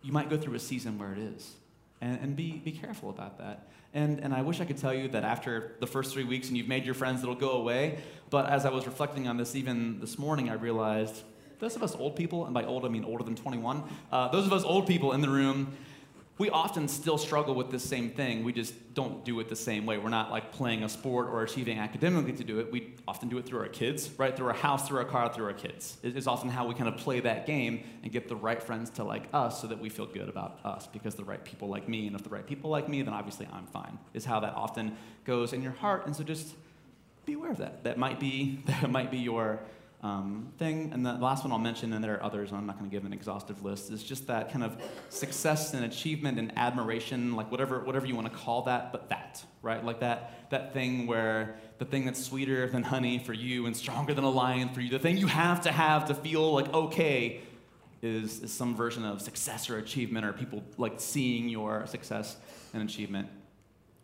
you 0.03 0.11
might 0.11 0.31
go 0.31 0.39
through 0.39 0.55
a 0.55 0.61
season 0.61 0.99
where 0.99 1.13
it 1.13 1.19
is. 1.19 1.53
And, 2.01 2.19
and 2.21 2.37
be, 2.37 2.59
be 2.65 2.73
careful 2.73 3.11
about 3.11 3.39
that. 3.39 3.69
And, 3.95 4.19
and 4.21 4.35
I 4.35 4.43
wish 4.43 4.61
I 4.61 4.65
could 4.65 4.77
tell 4.77 4.93
you 4.93 5.09
that 5.09 5.25
after 5.25 5.77
the 5.79 5.87
first 5.87 6.13
three 6.13 6.25
weeks 6.25 6.49
and 6.49 6.57
you've 6.57 6.69
made 6.69 6.85
your 6.85 6.95
friends, 6.95 7.23
it'll 7.23 7.35
go 7.35 7.53
away. 7.53 7.99
But 8.29 8.51
as 8.51 8.67
I 8.67 8.71
was 8.71 8.87
reflecting 8.87 9.29
on 9.29 9.37
this 9.37 9.55
even 9.55 10.01
this 10.01 10.19
morning, 10.19 10.51
I 10.51 10.55
realized 10.55 11.23
those 11.61 11.77
of 11.77 11.83
us 11.83 11.95
old 11.95 12.17
people, 12.17 12.45
and 12.45 12.53
by 12.53 12.65
old 12.65 12.85
I 12.85 12.89
mean 12.89 13.05
older 13.05 13.23
than 13.23 13.37
21, 13.37 13.85
uh, 14.11 14.29
those 14.29 14.47
of 14.47 14.53
us 14.53 14.65
old 14.65 14.87
people 14.87 15.13
in 15.13 15.21
the 15.21 15.29
room, 15.29 15.77
we 16.37 16.51
often 16.51 16.89
still 16.89 17.17
struggle 17.17 17.55
with 17.55 17.71
this 17.71 17.85
same 17.85 18.11
thing. 18.11 18.43
We 18.43 18.53
just 18.53 18.75
don't 18.95 19.25
do 19.25 19.39
it 19.39 19.49
the 19.49 19.55
same 19.55 19.87
way. 19.87 19.99
We're 19.99 20.09
not 20.09 20.33
like 20.33 20.51
playing 20.51 20.83
a 20.83 20.89
sport 20.89 21.29
or 21.29 21.45
achieving 21.45 21.79
academically 21.79 22.33
to 22.33 22.43
do 22.43 22.59
it. 22.59 22.73
We 22.73 22.95
often 23.07 23.29
do 23.29 23.39
it 23.39 23.47
through 23.47 23.61
our 23.61 23.69
kids, 23.69 24.11
right? 24.19 24.37
Through 24.37 24.49
our 24.49 24.55
house, 24.55 24.89
through 24.89 24.99
our 24.99 25.05
car, 25.05 25.33
through 25.33 25.47
our 25.47 25.53
kids. 25.53 25.97
It's 26.03 26.27
often 26.27 26.49
how 26.49 26.67
we 26.67 26.75
kind 26.75 26.89
of 26.89 26.97
play 26.97 27.21
that 27.21 27.47
game 27.47 27.85
and 28.03 28.11
get 28.11 28.29
the 28.29 28.35
right 28.35 28.61
friends 28.61 28.91
to 28.91 29.05
like 29.05 29.29
us 29.33 29.61
so 29.61 29.69
that 29.69 29.79
we 29.79 29.89
feel 29.89 30.07
good 30.07 30.29
about 30.29 30.59
us 30.65 30.89
because 30.89 31.15
the 31.15 31.25
right 31.25 31.45
people 31.45 31.69
like 31.69 31.89
me. 31.89 32.09
And 32.09 32.17
if 32.17 32.25
the 32.25 32.31
right 32.31 32.47
people 32.47 32.69
like 32.69 32.89
me, 32.89 33.03
then 33.03 33.15
obviously 33.15 33.47
I'm 33.53 33.67
fine, 33.67 33.97
is 34.13 34.25
how 34.25 34.41
that 34.41 34.55
often 34.55 34.97
goes 35.25 35.53
in 35.53 35.63
your 35.63 35.73
heart. 35.73 36.05
And 36.07 36.17
so 36.17 36.25
just 36.25 36.55
be 37.27 37.35
aware 37.35 37.53
of 37.53 37.59
that. 37.59 37.85
That 37.85 37.97
might 37.97 38.19
be, 38.19 38.61
that 38.67 38.91
might 38.91 39.13
be 39.13 39.19
your 39.19 39.61
um, 40.05 40.53
thing. 40.59 40.91
And 40.93 41.05
the 41.05 41.15
last 41.15 41.45
one 41.45 41.53
I'll 41.53 41.59
mention, 41.59 41.95
and 41.95 42.05
there 42.05 42.15
are 42.15 42.23
others, 42.23 42.53
I'm 42.53 42.67
not 42.67 42.79
going 42.79 42.89
to 42.89 42.95
give 42.95 43.07
an 43.07 43.13
exhaustive 43.15 43.65
list, 43.65 43.91
is 43.91 44.05
just 44.05 44.27
that 44.27 44.53
kind 44.53 44.63
of 44.63 44.77
success 45.09 45.73
and 45.73 45.83
achievement 45.83 46.39
and 46.39 46.53
admiration, 46.59 47.35
like 47.35 47.51
whatever, 47.51 47.81
whatever 47.81 48.05
you 48.05 48.15
want 48.15 48.31
to 48.31 48.39
call 48.39 48.63
that, 48.65 48.93
but 48.93 49.09
that, 49.09 49.43
right? 49.63 49.83
Like 49.83 50.01
that, 50.01 50.51
that 50.51 50.75
thing 50.75 51.07
where 51.07 51.57
the 51.79 51.87
thing 51.87 52.05
that's 52.05 52.23
sweeter 52.23 52.69
than 52.69 52.83
honey 52.83 53.19
for 53.19 53.33
you 53.33 53.65
and 53.65 53.75
stronger 53.75 54.13
than 54.13 54.25
a 54.25 54.31
lion 54.31 54.69
for 54.69 54.83
you, 54.83 54.91
the 54.91 54.99
thing 54.99 55.17
you 55.17 55.27
have 55.27 55.63
to 55.63 55.73
have 55.73 56.07
to 56.09 56.15
feel 56.15 56.53
like 56.53 56.73
okay 56.75 57.41
is, 58.03 58.43
is 58.43 58.53
some 58.53 58.77
version 58.77 59.07
of 59.07 59.23
success 59.23 59.71
or 59.71 59.79
achievement 59.79 60.27
or 60.27 60.35
people 60.35 60.63
like 60.77 61.01
seeing 61.01 61.49
your 61.49 61.87
success 61.87 62.37
and 62.75 62.83
achievement. 62.83 63.29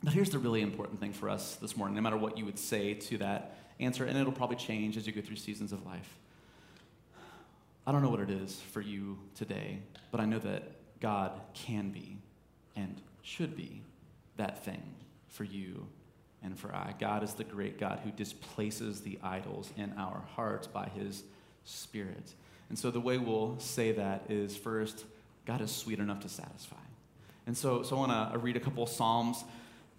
But 0.03 0.15
here's 0.15 0.31
the 0.31 0.39
really 0.39 0.63
important 0.63 0.99
thing 0.99 1.13
for 1.13 1.29
us 1.29 1.57
this 1.57 1.77
morning, 1.77 1.95
no 1.95 2.01
matter 2.01 2.17
what 2.17 2.39
you 2.39 2.47
would 2.47 2.59
say 2.59 2.95
to 2.95 3.19
that 3.19 3.57
answer, 3.79 4.05
and 4.05 4.17
it'll 4.17 4.33
probably 4.33 4.57
change 4.57 4.97
as 4.97 5.07
you 5.07 5.13
go 5.13 5.21
through 5.21 5.37
seasons 5.37 5.73
of 5.73 5.85
life. 5.85 6.17
I 7.87 7.93
don't 7.93 8.03
know 8.03 8.11
what 8.11 8.21
it 8.21 8.31
is 8.31 8.61
for 8.73 8.81
you 8.81 9.19
today, 9.35 9.81
but 10.11 10.21
I 10.21 10.25
know 10.25 10.39
that 10.39 10.73
God 11.01 11.33
can 11.55 11.91
be 11.91 12.19
and 12.77 13.01
should 13.23 13.57
be 13.57 13.83
that 14.37 14.65
thing 14.65 14.83
for 15.29 15.45
you 15.45 15.87
and 16.43 16.59
for 16.59 16.75
I. 16.75 16.95
God 16.99 17.23
is 17.23 17.35
the 17.35 17.45
great 17.45 17.79
God 17.79 18.01
who 18.03 18.11
displaces 18.11 19.01
the 19.01 19.19
idols 19.23 19.71
in 19.77 19.93
our 19.99 20.23
hearts 20.35 20.67
by 20.67 20.89
his 20.95 21.25
Spirit. 21.65 22.33
And 22.71 22.79
so 22.79 22.91
the 22.91 23.01
way 23.01 23.19
we'll 23.19 23.59
say 23.59 23.93
that 23.93 24.25
is 24.31 24.57
first, 24.57 25.05
God 25.45 25.61
is 25.61 25.71
sweet 25.71 25.99
enough 25.99 26.21
to 26.21 26.29
satisfy. 26.29 26.77
And 27.47 27.57
so, 27.57 27.83
so 27.83 27.97
I 27.97 27.99
want 27.99 28.13
to 28.13 28.37
uh, 28.37 28.39
read 28.39 28.57
a 28.57 28.61
couple 28.61 28.87
Psalms 28.87 29.45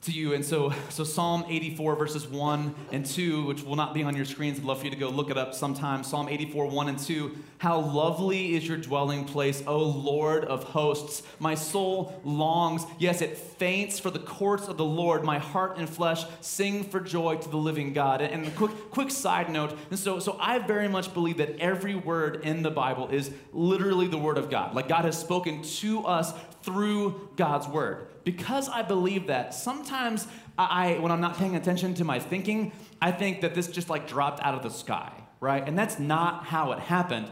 to 0.01 0.11
you. 0.11 0.33
And 0.33 0.43
so, 0.43 0.73
so 0.89 1.03
Psalm 1.03 1.45
84, 1.47 1.95
verses 1.95 2.27
1 2.27 2.73
and 2.91 3.05
2, 3.05 3.45
which 3.45 3.61
will 3.61 3.75
not 3.75 3.93
be 3.93 4.01
on 4.01 4.15
your 4.15 4.25
screens, 4.25 4.57
I'd 4.57 4.65
love 4.65 4.79
for 4.79 4.85
you 4.85 4.89
to 4.89 4.97
go 4.97 5.09
look 5.09 5.29
it 5.29 5.37
up 5.37 5.53
sometime. 5.53 6.03
Psalm 6.03 6.27
84, 6.27 6.65
1 6.67 6.89
and 6.89 6.97
2. 6.97 7.37
How 7.59 7.79
lovely 7.79 8.55
is 8.55 8.67
your 8.67 8.77
dwelling 8.77 9.25
place, 9.25 9.61
O 9.67 9.77
Lord 9.77 10.45
of 10.45 10.63
hosts. 10.63 11.21
My 11.37 11.53
soul 11.53 12.19
longs, 12.23 12.83
yes, 12.97 13.21
it 13.21 13.37
faints 13.37 13.99
for 13.99 14.09
the 14.09 14.17
courts 14.17 14.67
of 14.67 14.77
the 14.77 14.85
Lord. 14.85 15.23
My 15.23 15.37
heart 15.37 15.77
and 15.77 15.87
flesh 15.87 16.25
sing 16.39 16.83
for 16.83 16.99
joy 16.99 17.37
to 17.37 17.49
the 17.49 17.57
living 17.57 17.93
God. 17.93 18.21
And 18.21 18.47
a 18.47 18.51
quick, 18.51 18.71
quick 18.89 19.11
side 19.11 19.51
note, 19.51 19.77
and 19.91 19.99
so, 19.99 20.17
so 20.17 20.35
I 20.39 20.57
very 20.57 20.87
much 20.87 21.13
believe 21.13 21.37
that 21.37 21.59
every 21.59 21.93
word 21.93 22.41
in 22.43 22.63
the 22.63 22.71
Bible 22.71 23.09
is 23.09 23.29
literally 23.53 24.07
the 24.07 24.17
word 24.17 24.39
of 24.39 24.49
God. 24.49 24.73
Like 24.73 24.87
God 24.87 25.05
has 25.05 25.19
spoken 25.19 25.61
to 25.61 26.07
us 26.07 26.33
through 26.63 27.29
God's 27.35 27.67
word. 27.67 28.07
Because 28.23 28.69
I 28.69 28.81
believe 28.83 29.27
that, 29.27 29.53
sometimes 29.53 30.27
I, 30.57 30.97
when 30.99 31.11
I'm 31.11 31.21
not 31.21 31.37
paying 31.37 31.55
attention 31.55 31.93
to 31.95 32.03
my 32.03 32.19
thinking, 32.19 32.71
I 33.01 33.11
think 33.11 33.41
that 33.41 33.55
this 33.55 33.67
just 33.67 33.89
like 33.89 34.07
dropped 34.07 34.41
out 34.41 34.53
of 34.53 34.63
the 34.63 34.69
sky, 34.69 35.11
right? 35.39 35.67
And 35.67 35.77
that's 35.77 35.97
not 35.97 36.45
how 36.45 36.71
it 36.71 36.79
happened. 36.79 37.27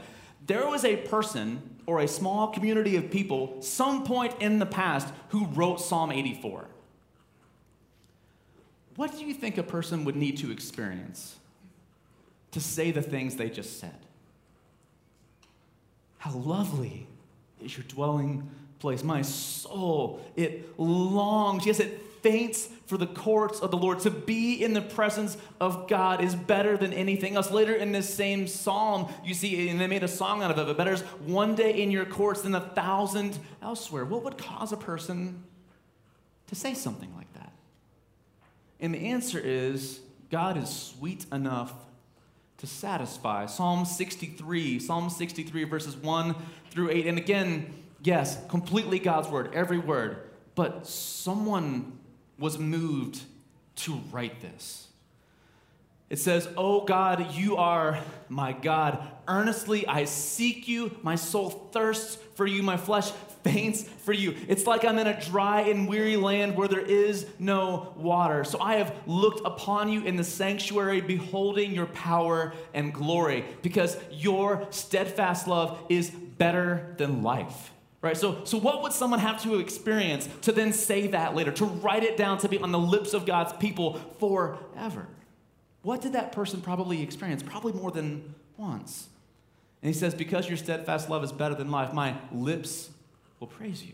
There 0.47 0.67
was 0.67 0.83
a 0.83 0.97
person 0.97 1.61
or 1.85 1.99
a 1.99 2.07
small 2.07 2.47
community 2.47 2.95
of 2.95 3.11
people, 3.11 3.61
some 3.61 4.03
point 4.03 4.33
in 4.39 4.59
the 4.59 4.65
past, 4.65 5.07
who 5.29 5.45
wrote 5.47 5.79
Psalm 5.79 6.11
84. 6.11 6.65
What 8.95 9.15
do 9.17 9.23
you 9.23 9.33
think 9.33 9.57
a 9.57 9.63
person 9.63 10.05
would 10.05 10.15
need 10.15 10.37
to 10.39 10.51
experience 10.51 11.37
to 12.51 12.59
say 12.59 12.91
the 12.91 13.01
things 13.01 13.35
they 13.35 13.49
just 13.49 13.79
said? 13.79 13.95
How 16.17 16.33
lovely 16.33 17.07
is 17.63 17.77
your 17.77 17.85
dwelling 17.87 18.49
place. 18.79 19.03
My 19.03 19.21
soul, 19.21 20.21
it 20.35 20.77
longs, 20.79 21.65
yes, 21.65 21.79
it 21.79 22.01
faints 22.21 22.69
for 22.85 22.97
the 22.97 23.07
courts 23.07 23.59
of 23.59 23.71
the 23.71 23.77
Lord. 23.77 23.99
To 24.01 24.11
be 24.11 24.63
in 24.63 24.73
the 24.73 24.81
presence 24.81 25.37
of 25.59 25.87
God 25.87 26.23
is 26.23 26.35
better 26.35 26.75
than 26.75 26.91
anything 26.93 27.35
else. 27.35 27.51
Later 27.51 27.73
in 27.73 27.91
this 27.91 28.11
same 28.11 28.47
psalm, 28.47 29.11
you 29.23 29.33
see, 29.33 29.69
and 29.69 29.79
they 29.79 29.87
made 29.87 30.03
a 30.03 30.07
song 30.07 30.41
out 30.41 30.51
of 30.51 30.57
it, 30.57 30.65
but 30.65 30.77
better 30.77 30.93
is 30.93 31.01
one 31.25 31.55
day 31.55 31.81
in 31.81 31.91
your 31.91 32.05
courts 32.05 32.41
than 32.41 32.55
a 32.55 32.61
thousand 32.61 33.37
elsewhere. 33.61 34.05
What 34.05 34.23
would 34.23 34.37
cause 34.37 34.71
a 34.71 34.77
person 34.77 35.43
to 36.47 36.55
say 36.55 36.73
something 36.73 37.13
like 37.15 37.31
that? 37.33 37.51
And 38.79 38.93
the 38.93 39.07
answer 39.07 39.39
is 39.39 39.99
God 40.31 40.57
is 40.57 40.69
sweet 40.69 41.25
enough 41.31 41.73
to 42.57 42.67
satisfy. 42.67 43.45
Psalm 43.45 43.85
63, 43.85 44.79
Psalm 44.79 45.09
63, 45.09 45.63
verses 45.63 45.95
1 45.95 46.35
through 46.71 46.89
8. 46.89 47.07
And 47.07 47.17
again, 47.17 47.73
Yes, 48.01 48.37
completely 48.47 48.99
God's 48.99 49.27
word, 49.27 49.51
every 49.53 49.77
word. 49.77 50.17
But 50.55 50.87
someone 50.87 51.99
was 52.37 52.57
moved 52.57 53.21
to 53.77 54.01
write 54.11 54.41
this. 54.41 54.87
It 56.09 56.17
says, 56.17 56.49
Oh 56.57 56.81
God, 56.85 57.33
you 57.33 57.57
are 57.57 57.99
my 58.29 58.51
God. 58.51 59.07
Earnestly 59.27 59.85
I 59.85 60.05
seek 60.05 60.67
you. 60.67 60.97
My 61.03 61.15
soul 61.15 61.49
thirsts 61.49 62.15
for 62.35 62.47
you. 62.47 62.63
My 62.63 62.77
flesh 62.77 63.11
faints 63.43 63.83
for 63.83 64.11
you. 64.11 64.35
It's 64.47 64.65
like 64.65 64.83
I'm 64.83 64.97
in 64.97 65.07
a 65.07 65.21
dry 65.21 65.61
and 65.61 65.87
weary 65.87 66.17
land 66.17 66.55
where 66.55 66.67
there 66.67 66.79
is 66.79 67.27
no 67.37 67.93
water. 67.95 68.43
So 68.43 68.59
I 68.59 68.75
have 68.75 68.93
looked 69.05 69.45
upon 69.45 69.89
you 69.91 70.03
in 70.03 70.15
the 70.15 70.23
sanctuary, 70.23 70.99
beholding 70.99 71.73
your 71.73 71.85
power 71.85 72.53
and 72.73 72.93
glory, 72.93 73.45
because 73.61 73.95
your 74.11 74.67
steadfast 74.71 75.47
love 75.47 75.79
is 75.89 76.09
better 76.09 76.95
than 76.97 77.21
life. 77.21 77.71
Right? 78.01 78.15
So, 78.15 78.45
so 78.45 78.57
what 78.57 78.81
would 78.81 78.93
someone 78.93 79.19
have 79.19 79.43
to 79.43 79.59
experience 79.59 80.29
to 80.43 80.53
then 80.53 80.71
say 80.71 81.07
that 81.07 81.35
later, 81.35 81.51
to 81.51 81.65
write 81.65 82.03
it 82.03 82.15
down, 82.15 82.37
to 82.39 82.49
be 82.49 82.57
on 82.57 82.71
the 82.71 82.79
lips 82.79 83.13
of 83.13 83.25
God's 83.25 83.51
people 83.53 83.99
forever? 84.19 85.07
What 85.81 86.01
did 86.01 86.13
that 86.13 86.31
person 86.31 86.61
probably 86.61 87.01
experience? 87.01 87.43
Probably 87.43 87.73
more 87.73 87.91
than 87.91 88.35
once. 88.57 89.09
And 89.81 89.93
he 89.93 89.99
says, 89.99 90.13
Because 90.13 90.47
your 90.47 90.57
steadfast 90.57 91.09
love 91.09 91.23
is 91.23 91.31
better 91.31 91.55
than 91.55 91.71
life, 91.71 91.93
my 91.93 92.15
lips 92.31 92.89
will 93.39 93.47
praise 93.47 93.83
you. 93.83 93.93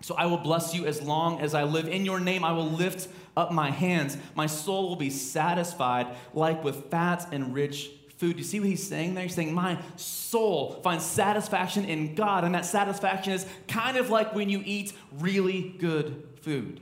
So 0.00 0.14
I 0.14 0.26
will 0.26 0.38
bless 0.38 0.74
you 0.74 0.86
as 0.86 1.02
long 1.02 1.40
as 1.40 1.54
I 1.54 1.64
live. 1.64 1.88
In 1.88 2.04
your 2.04 2.20
name, 2.20 2.44
I 2.44 2.52
will 2.52 2.70
lift 2.70 3.08
up 3.36 3.52
my 3.52 3.70
hands. 3.70 4.16
My 4.34 4.46
soul 4.46 4.88
will 4.88 4.96
be 4.96 5.10
satisfied 5.10 6.06
like 6.34 6.62
with 6.62 6.90
fat 6.90 7.26
and 7.32 7.52
rich 7.52 7.90
food. 8.18 8.36
You 8.36 8.44
see 8.44 8.60
what 8.60 8.68
he's 8.68 8.86
saying 8.86 9.14
there? 9.14 9.22
He's 9.24 9.34
saying, 9.34 9.54
My 9.54 9.78
soul 9.96 10.80
finds 10.82 11.04
satisfaction 11.06 11.84
in 11.84 12.14
God, 12.14 12.44
and 12.44 12.54
that 12.54 12.66
satisfaction 12.66 13.32
is 13.32 13.46
kind 13.66 13.96
of 13.96 14.10
like 14.10 14.34
when 14.34 14.50
you 14.50 14.62
eat 14.64 14.92
really 15.18 15.74
good 15.78 16.28
food. 16.42 16.80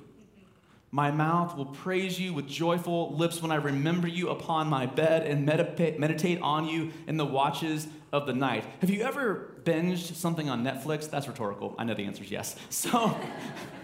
My 0.90 1.10
mouth 1.10 1.56
will 1.56 1.66
praise 1.66 2.18
you 2.18 2.32
with 2.32 2.48
joyful 2.48 3.14
lips 3.14 3.42
when 3.42 3.50
I 3.50 3.56
remember 3.56 4.08
you 4.08 4.30
upon 4.30 4.68
my 4.68 4.86
bed 4.86 5.26
and 5.26 5.44
meditate 5.44 6.40
on 6.40 6.66
you 6.66 6.92
in 7.06 7.18
the 7.18 7.24
watches 7.26 7.86
of 8.12 8.26
the 8.26 8.32
night. 8.32 8.64
Have 8.80 8.88
you 8.88 9.02
ever 9.02 9.50
binged 9.64 10.14
something 10.14 10.48
on 10.48 10.64
Netflix? 10.64 11.10
That's 11.10 11.28
rhetorical. 11.28 11.74
I 11.78 11.84
know 11.84 11.92
the 11.92 12.04
answer 12.04 12.22
is 12.22 12.30
yes. 12.30 12.56
So, 12.70 13.14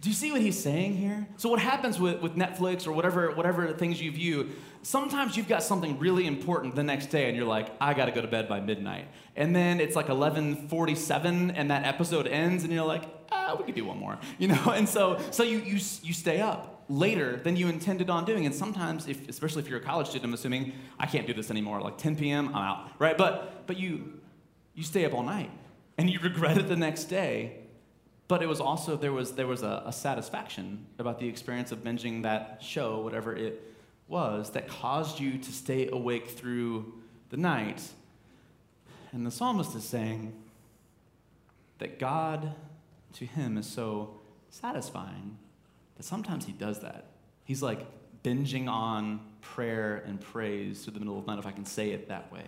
do 0.00 0.08
you 0.08 0.14
see 0.14 0.30
what 0.30 0.40
he's 0.40 0.58
saying 0.58 0.96
here? 0.96 1.26
So 1.36 1.48
what 1.48 1.58
happens 1.58 1.98
with, 1.98 2.20
with 2.20 2.36
Netflix 2.36 2.86
or 2.86 2.92
whatever, 2.92 3.32
whatever 3.32 3.72
things 3.72 4.00
you 4.00 4.12
view, 4.12 4.50
sometimes 4.82 5.36
you've 5.36 5.48
got 5.48 5.62
something 5.62 5.98
really 5.98 6.26
important 6.26 6.76
the 6.76 6.84
next 6.84 7.06
day 7.06 7.26
and 7.26 7.36
you're 7.36 7.46
like, 7.46 7.70
I 7.80 7.94
gotta 7.94 8.12
go 8.12 8.20
to 8.20 8.28
bed 8.28 8.48
by 8.48 8.60
midnight. 8.60 9.08
And 9.34 9.56
then 9.56 9.80
it's 9.80 9.96
like 9.96 10.08
1147 10.08 11.50
and 11.50 11.70
that 11.70 11.84
episode 11.84 12.28
ends 12.28 12.62
and 12.62 12.72
you're 12.72 12.86
like, 12.86 13.04
ah, 13.32 13.56
we 13.58 13.64
could 13.64 13.74
do 13.74 13.84
one 13.84 13.98
more, 13.98 14.18
you 14.38 14.48
know? 14.48 14.70
And 14.70 14.88
so, 14.88 15.20
so 15.32 15.42
you, 15.42 15.58
you, 15.58 15.80
you 16.02 16.12
stay 16.12 16.40
up 16.40 16.84
later 16.88 17.36
than 17.36 17.56
you 17.56 17.68
intended 17.68 18.08
on 18.08 18.24
doing. 18.24 18.46
And 18.46 18.54
sometimes, 18.54 19.08
if, 19.08 19.28
especially 19.28 19.62
if 19.62 19.68
you're 19.68 19.80
a 19.80 19.84
college 19.84 20.08
student, 20.08 20.26
I'm 20.26 20.34
assuming, 20.34 20.72
I 20.98 21.06
can't 21.06 21.26
do 21.26 21.34
this 21.34 21.50
anymore, 21.50 21.80
like 21.80 21.98
10 21.98 22.14
p.m., 22.14 22.48
I'm 22.48 22.62
out, 22.62 22.90
right? 23.00 23.18
But, 23.18 23.66
but 23.66 23.76
you, 23.78 24.20
you 24.74 24.84
stay 24.84 25.04
up 25.04 25.12
all 25.12 25.24
night 25.24 25.50
and 25.98 26.08
you 26.08 26.20
regret 26.22 26.56
it 26.56 26.68
the 26.68 26.76
next 26.76 27.04
day. 27.04 27.64
But 28.28 28.42
it 28.42 28.46
was 28.46 28.60
also, 28.60 28.94
there 28.94 29.12
was, 29.12 29.32
there 29.32 29.46
was 29.46 29.62
a, 29.62 29.82
a 29.86 29.92
satisfaction 29.92 30.84
about 30.98 31.18
the 31.18 31.26
experience 31.26 31.72
of 31.72 31.82
binging 31.82 32.22
that 32.24 32.58
show, 32.60 33.00
whatever 33.00 33.34
it 33.34 33.74
was, 34.06 34.50
that 34.50 34.68
caused 34.68 35.18
you 35.18 35.38
to 35.38 35.50
stay 35.50 35.88
awake 35.90 36.28
through 36.28 36.92
the 37.30 37.38
night. 37.38 37.82
And 39.12 39.26
the 39.26 39.30
psalmist 39.30 39.74
is 39.74 39.84
saying 39.84 40.34
that 41.78 41.98
God, 41.98 42.52
to 43.14 43.24
him, 43.24 43.56
is 43.56 43.66
so 43.66 44.20
satisfying 44.50 45.38
that 45.96 46.02
sometimes 46.02 46.44
he 46.44 46.52
does 46.52 46.80
that. 46.80 47.06
He's 47.44 47.62
like 47.62 47.86
binging 48.22 48.68
on 48.68 49.20
prayer 49.40 50.02
and 50.06 50.20
praise 50.20 50.84
through 50.84 50.92
the 50.92 51.00
middle 51.00 51.18
of 51.18 51.24
the 51.24 51.30
night, 51.32 51.38
if 51.38 51.46
I 51.46 51.52
can 51.52 51.64
say 51.64 51.92
it 51.92 52.08
that 52.08 52.30
way. 52.30 52.44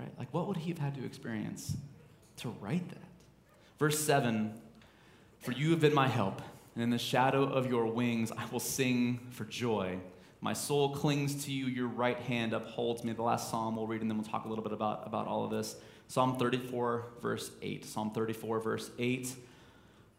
Right? 0.00 0.12
Like, 0.18 0.32
what 0.32 0.48
would 0.48 0.56
he 0.56 0.70
have 0.70 0.78
had 0.78 0.94
to 0.94 1.04
experience 1.04 1.76
to 2.38 2.48
write 2.60 2.88
that? 2.88 2.98
Verse 3.78 3.98
7 3.98 4.54
For 5.44 5.52
you 5.52 5.72
have 5.72 5.80
been 5.80 5.92
my 5.92 6.08
help, 6.08 6.40
and 6.74 6.82
in 6.82 6.88
the 6.88 6.96
shadow 6.96 7.42
of 7.42 7.66
your 7.66 7.84
wings 7.84 8.32
I 8.32 8.46
will 8.50 8.60
sing 8.60 9.20
for 9.30 9.44
joy. 9.44 9.98
My 10.40 10.54
soul 10.54 10.94
clings 10.94 11.44
to 11.44 11.52
you, 11.52 11.66
your 11.66 11.86
right 11.86 12.18
hand 12.18 12.54
upholds 12.54 13.04
me. 13.04 13.12
The 13.12 13.20
last 13.20 13.50
psalm 13.50 13.76
we'll 13.76 13.86
read, 13.86 14.00
and 14.00 14.10
then 14.10 14.16
we'll 14.16 14.26
talk 14.26 14.46
a 14.46 14.48
little 14.48 14.64
bit 14.64 14.72
about, 14.72 15.06
about 15.06 15.26
all 15.26 15.44
of 15.44 15.50
this. 15.50 15.76
Psalm 16.08 16.38
34, 16.38 17.04
verse 17.20 17.50
8. 17.60 17.84
Psalm 17.84 18.10
34, 18.12 18.60
verse 18.60 18.90
8. 18.98 19.34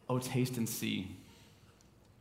Oh, 0.08 0.20
taste 0.20 0.58
and 0.58 0.68
see 0.68 1.16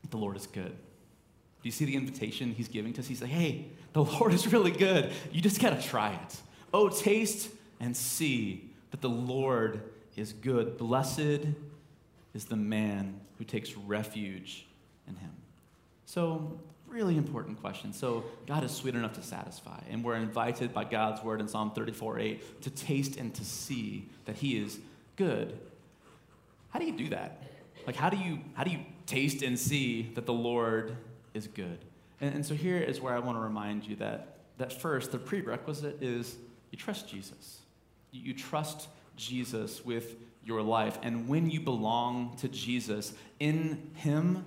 the 0.10 0.18
Lord 0.18 0.36
is 0.36 0.48
good. 0.48 0.72
Do 0.72 1.62
you 1.62 1.72
see 1.72 1.86
the 1.86 1.96
invitation 1.96 2.54
he's 2.54 2.70
giving 2.70 2.91
to 2.94 3.02
us? 3.02 3.08
He's 3.08 3.22
like, 3.22 3.30
hey, 3.30 3.68
the 3.94 4.04
Lord 4.04 4.34
is 4.34 4.52
really 4.52 4.72
good. 4.72 5.12
You 5.32 5.41
just 5.41 5.62
got 5.62 5.80
to 5.80 5.88
try 5.88 6.13
it. 6.13 6.38
Oh, 6.74 6.89
taste 6.89 7.52
and 7.80 7.96
see 7.96 8.72
that 8.89 9.02
the 9.02 9.10
Lord 9.10 9.84
is 10.15 10.34
good. 10.34 10.80
Blessed 10.80 11.46
is 12.36 12.45
the 12.45 12.56
man 12.56 13.19
who 13.38 13.45
takes 13.45 13.76
refuge 13.76 14.67
in 15.08 15.15
him. 15.15 15.32
So, 16.06 16.60
really 16.88 17.17
important 17.17 17.60
question. 17.62 17.93
So, 17.93 18.26
God 18.45 18.63
is 18.63 18.71
sweet 18.71 18.93
enough 18.93 19.13
to 19.13 19.24
satisfy, 19.24 19.80
and 19.89 20.04
we're 20.04 20.17
invited 20.17 20.74
by 20.74 20.84
God's 20.84 21.24
word 21.24 21.39
in 21.39 21.48
Psalm 21.48 21.71
34 21.71 22.19
8 22.19 22.62
to 22.62 22.69
taste 22.69 23.15
and 23.15 23.34
to 23.34 23.45
see 23.45 24.08
that 24.26 24.36
he 24.36 24.58
is 24.58 24.78
good. 25.15 25.58
How 26.69 26.80
do 26.80 26.86
you 26.86 26.91
do 26.91 27.10
that? 27.10 27.41
Like, 27.88 27.95
how 27.95 28.10
do 28.10 28.17
you, 28.17 28.39
how 28.54 28.65
do 28.65 28.71
you 28.71 28.80
taste 29.06 29.41
and 29.41 29.58
see 29.58 30.12
that 30.15 30.26
the 30.26 30.34
Lord 30.34 30.95
is 31.34 31.48
good? 31.48 31.80
And, 32.19 32.36
and 32.36 32.45
so, 32.45 32.54
here 32.54 32.78
is 32.78 33.00
where 33.00 33.15
I 33.15 33.19
want 33.19 33.38
to 33.38 33.41
remind 33.41 33.86
you 33.86 33.95
that, 33.98 34.39
that 34.58 34.74
first, 34.74 35.12
the 35.13 35.19
prerequisite 35.19 36.04
is 36.04 36.36
you 36.71 36.78
trust 36.78 37.08
Jesus. 37.08 37.60
You, 38.12 38.21
you 38.21 38.34
trust 38.34 38.89
Jesus 39.15 39.86
with 39.86 40.15
your 40.46 40.62
life. 40.62 40.98
And 41.02 41.28
when 41.28 41.50
you 41.50 41.60
belong 41.60 42.36
to 42.38 42.48
Jesus, 42.48 43.14
in 43.40 43.92
Him, 43.96 44.46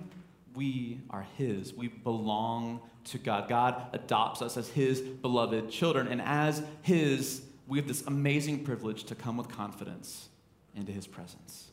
we 0.55 1.01
are 1.09 1.27
His. 1.37 1.73
We 1.73 1.89
belong 1.89 2.81
to 3.05 3.17
God. 3.17 3.49
God 3.49 3.87
adopts 3.93 4.41
us 4.41 4.57
as 4.57 4.69
His 4.69 5.01
beloved 5.01 5.69
children. 5.69 6.07
And 6.07 6.21
as 6.21 6.63
His, 6.81 7.41
we 7.67 7.77
have 7.77 7.87
this 7.87 8.03
amazing 8.03 8.63
privilege 8.63 9.03
to 9.05 9.15
come 9.15 9.37
with 9.37 9.49
confidence 9.49 10.29
into 10.75 10.91
His 10.91 11.05
presence. 11.05 11.67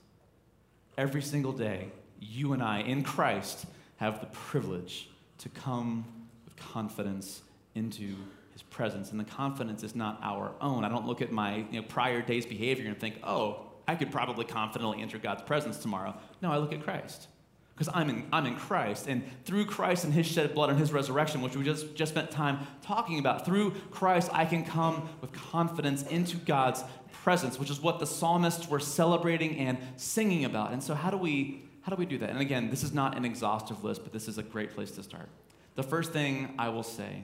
Every 0.98 1.22
single 1.22 1.52
day, 1.52 1.92
you 2.20 2.52
and 2.52 2.62
I, 2.62 2.80
in 2.80 3.02
Christ, 3.02 3.66
have 3.96 4.20
the 4.20 4.26
privilege 4.26 5.08
to 5.38 5.48
come 5.50 6.04
with 6.44 6.56
confidence 6.56 7.42
into 7.74 8.14
his 8.52 8.62
presence. 8.62 9.10
And 9.10 9.20
the 9.20 9.24
confidence 9.24 9.82
is 9.82 9.94
not 9.94 10.18
our 10.22 10.52
own. 10.60 10.84
I 10.84 10.88
don't 10.88 11.06
look 11.06 11.20
at 11.20 11.30
my 11.30 11.56
you 11.70 11.80
know, 11.80 11.82
prior 11.82 12.22
day's 12.22 12.46
behavior 12.46 12.88
and 12.88 12.98
think, 12.98 13.18
oh, 13.22 13.66
I 13.88 13.94
could 13.94 14.10
probably 14.10 14.44
confidently 14.44 15.00
enter 15.02 15.18
God's 15.18 15.42
presence 15.42 15.78
tomorrow. 15.78 16.16
No, 16.42 16.50
I 16.50 16.58
look 16.58 16.72
at 16.72 16.82
Christ. 16.82 17.28
Because 17.74 17.92
I'm 17.94 18.08
in, 18.08 18.26
I'm 18.32 18.46
in 18.46 18.56
Christ. 18.56 19.06
And 19.06 19.22
through 19.44 19.66
Christ 19.66 20.04
and 20.04 20.12
his 20.12 20.26
shed 20.26 20.54
blood 20.54 20.70
and 20.70 20.78
his 20.78 20.92
resurrection, 20.92 21.42
which 21.42 21.54
we 21.56 21.62
just, 21.62 21.94
just 21.94 22.12
spent 22.12 22.30
time 22.30 22.66
talking 22.80 23.18
about, 23.18 23.44
through 23.44 23.72
Christ, 23.90 24.30
I 24.32 24.46
can 24.46 24.64
come 24.64 25.10
with 25.20 25.32
confidence 25.32 26.02
into 26.04 26.38
God's 26.38 26.82
presence, 27.12 27.58
which 27.58 27.70
is 27.70 27.80
what 27.80 27.98
the 27.98 28.06
psalmists 28.06 28.68
were 28.68 28.80
celebrating 28.80 29.58
and 29.58 29.76
singing 29.96 30.46
about. 30.46 30.72
And 30.72 30.82
so, 30.82 30.94
how 30.94 31.10
do 31.10 31.18
we 31.18 31.62
how 31.82 31.90
do 31.94 31.96
we 32.00 32.06
do 32.06 32.18
that? 32.18 32.30
And 32.30 32.40
again, 32.40 32.68
this 32.68 32.82
is 32.82 32.92
not 32.92 33.16
an 33.16 33.24
exhaustive 33.24 33.84
list, 33.84 34.02
but 34.02 34.12
this 34.12 34.26
is 34.26 34.38
a 34.38 34.42
great 34.42 34.74
place 34.74 34.90
to 34.92 35.04
start. 35.04 35.28
The 35.76 35.84
first 35.84 36.12
thing 36.12 36.52
I 36.58 36.68
will 36.68 36.82
say 36.82 37.22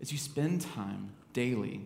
is 0.00 0.10
you 0.10 0.18
spend 0.18 0.62
time 0.62 1.12
daily 1.32 1.82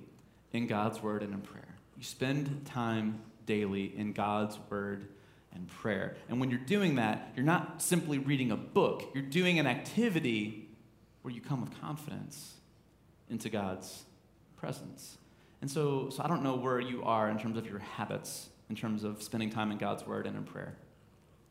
in 0.54 0.66
God's 0.66 1.02
word 1.02 1.22
and 1.22 1.34
in 1.34 1.42
prayer. 1.42 1.76
You 1.98 2.04
spend 2.04 2.64
time 2.64 3.20
daily 3.48 3.96
in 3.96 4.12
God's 4.12 4.58
word 4.70 5.08
and 5.52 5.66
prayer. 5.66 6.14
And 6.28 6.38
when 6.38 6.50
you're 6.50 6.60
doing 6.60 6.96
that, 6.96 7.32
you're 7.34 7.46
not 7.46 7.82
simply 7.82 8.18
reading 8.18 8.52
a 8.52 8.56
book, 8.56 9.10
you're 9.14 9.24
doing 9.24 9.58
an 9.58 9.66
activity 9.66 10.68
where 11.22 11.32
you 11.32 11.40
come 11.40 11.62
with 11.62 11.80
confidence 11.80 12.54
into 13.28 13.48
God's 13.48 14.04
presence. 14.56 15.16
And 15.60 15.70
so, 15.70 16.10
so 16.10 16.22
I 16.22 16.28
don't 16.28 16.42
know 16.42 16.56
where 16.56 16.78
you 16.78 17.02
are 17.02 17.28
in 17.28 17.38
terms 17.38 17.56
of 17.56 17.66
your 17.66 17.80
habits, 17.80 18.50
in 18.68 18.76
terms 18.76 19.02
of 19.02 19.22
spending 19.22 19.50
time 19.50 19.72
in 19.72 19.78
God's 19.78 20.06
word 20.06 20.26
and 20.26 20.36
in 20.36 20.44
prayer. 20.44 20.76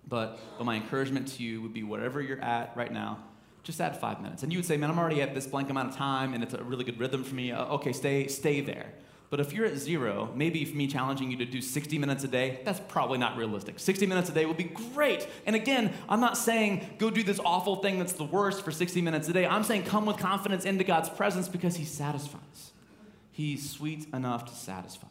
But, 0.08 0.40
but 0.58 0.64
my 0.64 0.76
encouragement 0.76 1.28
to 1.30 1.44
you 1.44 1.62
would 1.64 1.74
be 1.74 1.84
wherever 1.84 2.22
you're 2.22 2.42
at 2.42 2.78
right 2.78 2.94
now, 2.94 3.24
just 3.64 3.82
add 3.82 4.00
five 4.00 4.22
minutes. 4.22 4.44
And 4.44 4.54
you 4.54 4.60
would 4.60 4.66
say, 4.66 4.78
man, 4.78 4.90
I'm 4.90 5.00
already 5.00 5.22
at 5.22 5.34
this 5.34 5.46
blank 5.48 5.70
amount 5.70 5.90
of 5.90 5.96
time 5.98 6.34
and 6.34 6.44
it's 6.44 6.54
a 6.54 6.64
really 6.64 6.86
good 6.86 7.00
rhythm 7.00 7.24
for 7.24 7.36
me. 7.36 7.52
Uh, 7.52 7.66
okay, 7.76 7.92
stay, 7.92 8.28
stay 8.28 8.62
there. 8.62 8.94
But 9.30 9.42
if 9.42 9.52
you're 9.52 9.66
at 9.66 9.78
zero, 9.78 10.32
maybe 10.36 10.64
me 10.74 10.88
challenging 10.88 11.30
you 11.30 11.38
to 11.38 11.46
do 11.46 11.62
60 11.62 12.00
minutes 12.00 12.24
a 12.24 12.30
day, 12.30 12.62
that's 12.64 12.80
probably 12.88 13.18
not 13.18 13.36
realistic. 13.36 13.78
60 13.78 14.06
minutes 14.06 14.30
a 14.30 14.32
day 14.32 14.46
would 14.46 14.56
be 14.56 14.64
great. 14.64 15.28
And 15.46 15.56
again, 15.56 15.94
I'm 16.08 16.22
not 16.22 16.38
saying 16.38 16.96
go 16.98 17.10
do 17.10 17.24
this 17.24 17.40
awful 17.44 17.78
thing 17.78 18.00
that's 18.00 18.14
the 18.14 18.24
worst 18.24 18.64
for 18.64 18.72
60 18.72 19.02
minutes 19.02 19.28
a 19.28 19.34
day. 19.34 19.46
I'm 19.46 19.64
saying 19.64 19.84
come 19.84 20.06
with 20.06 20.18
confidence 20.18 20.64
into 20.64 20.86
God's 20.86 21.10
presence 21.10 21.50
because 21.50 21.76
He 21.76 21.84
satisfies. 21.84 22.72
He's 23.32 23.70
sweet 23.70 24.08
enough 24.14 24.46
to 24.46 24.56
satisfy. 24.56 25.08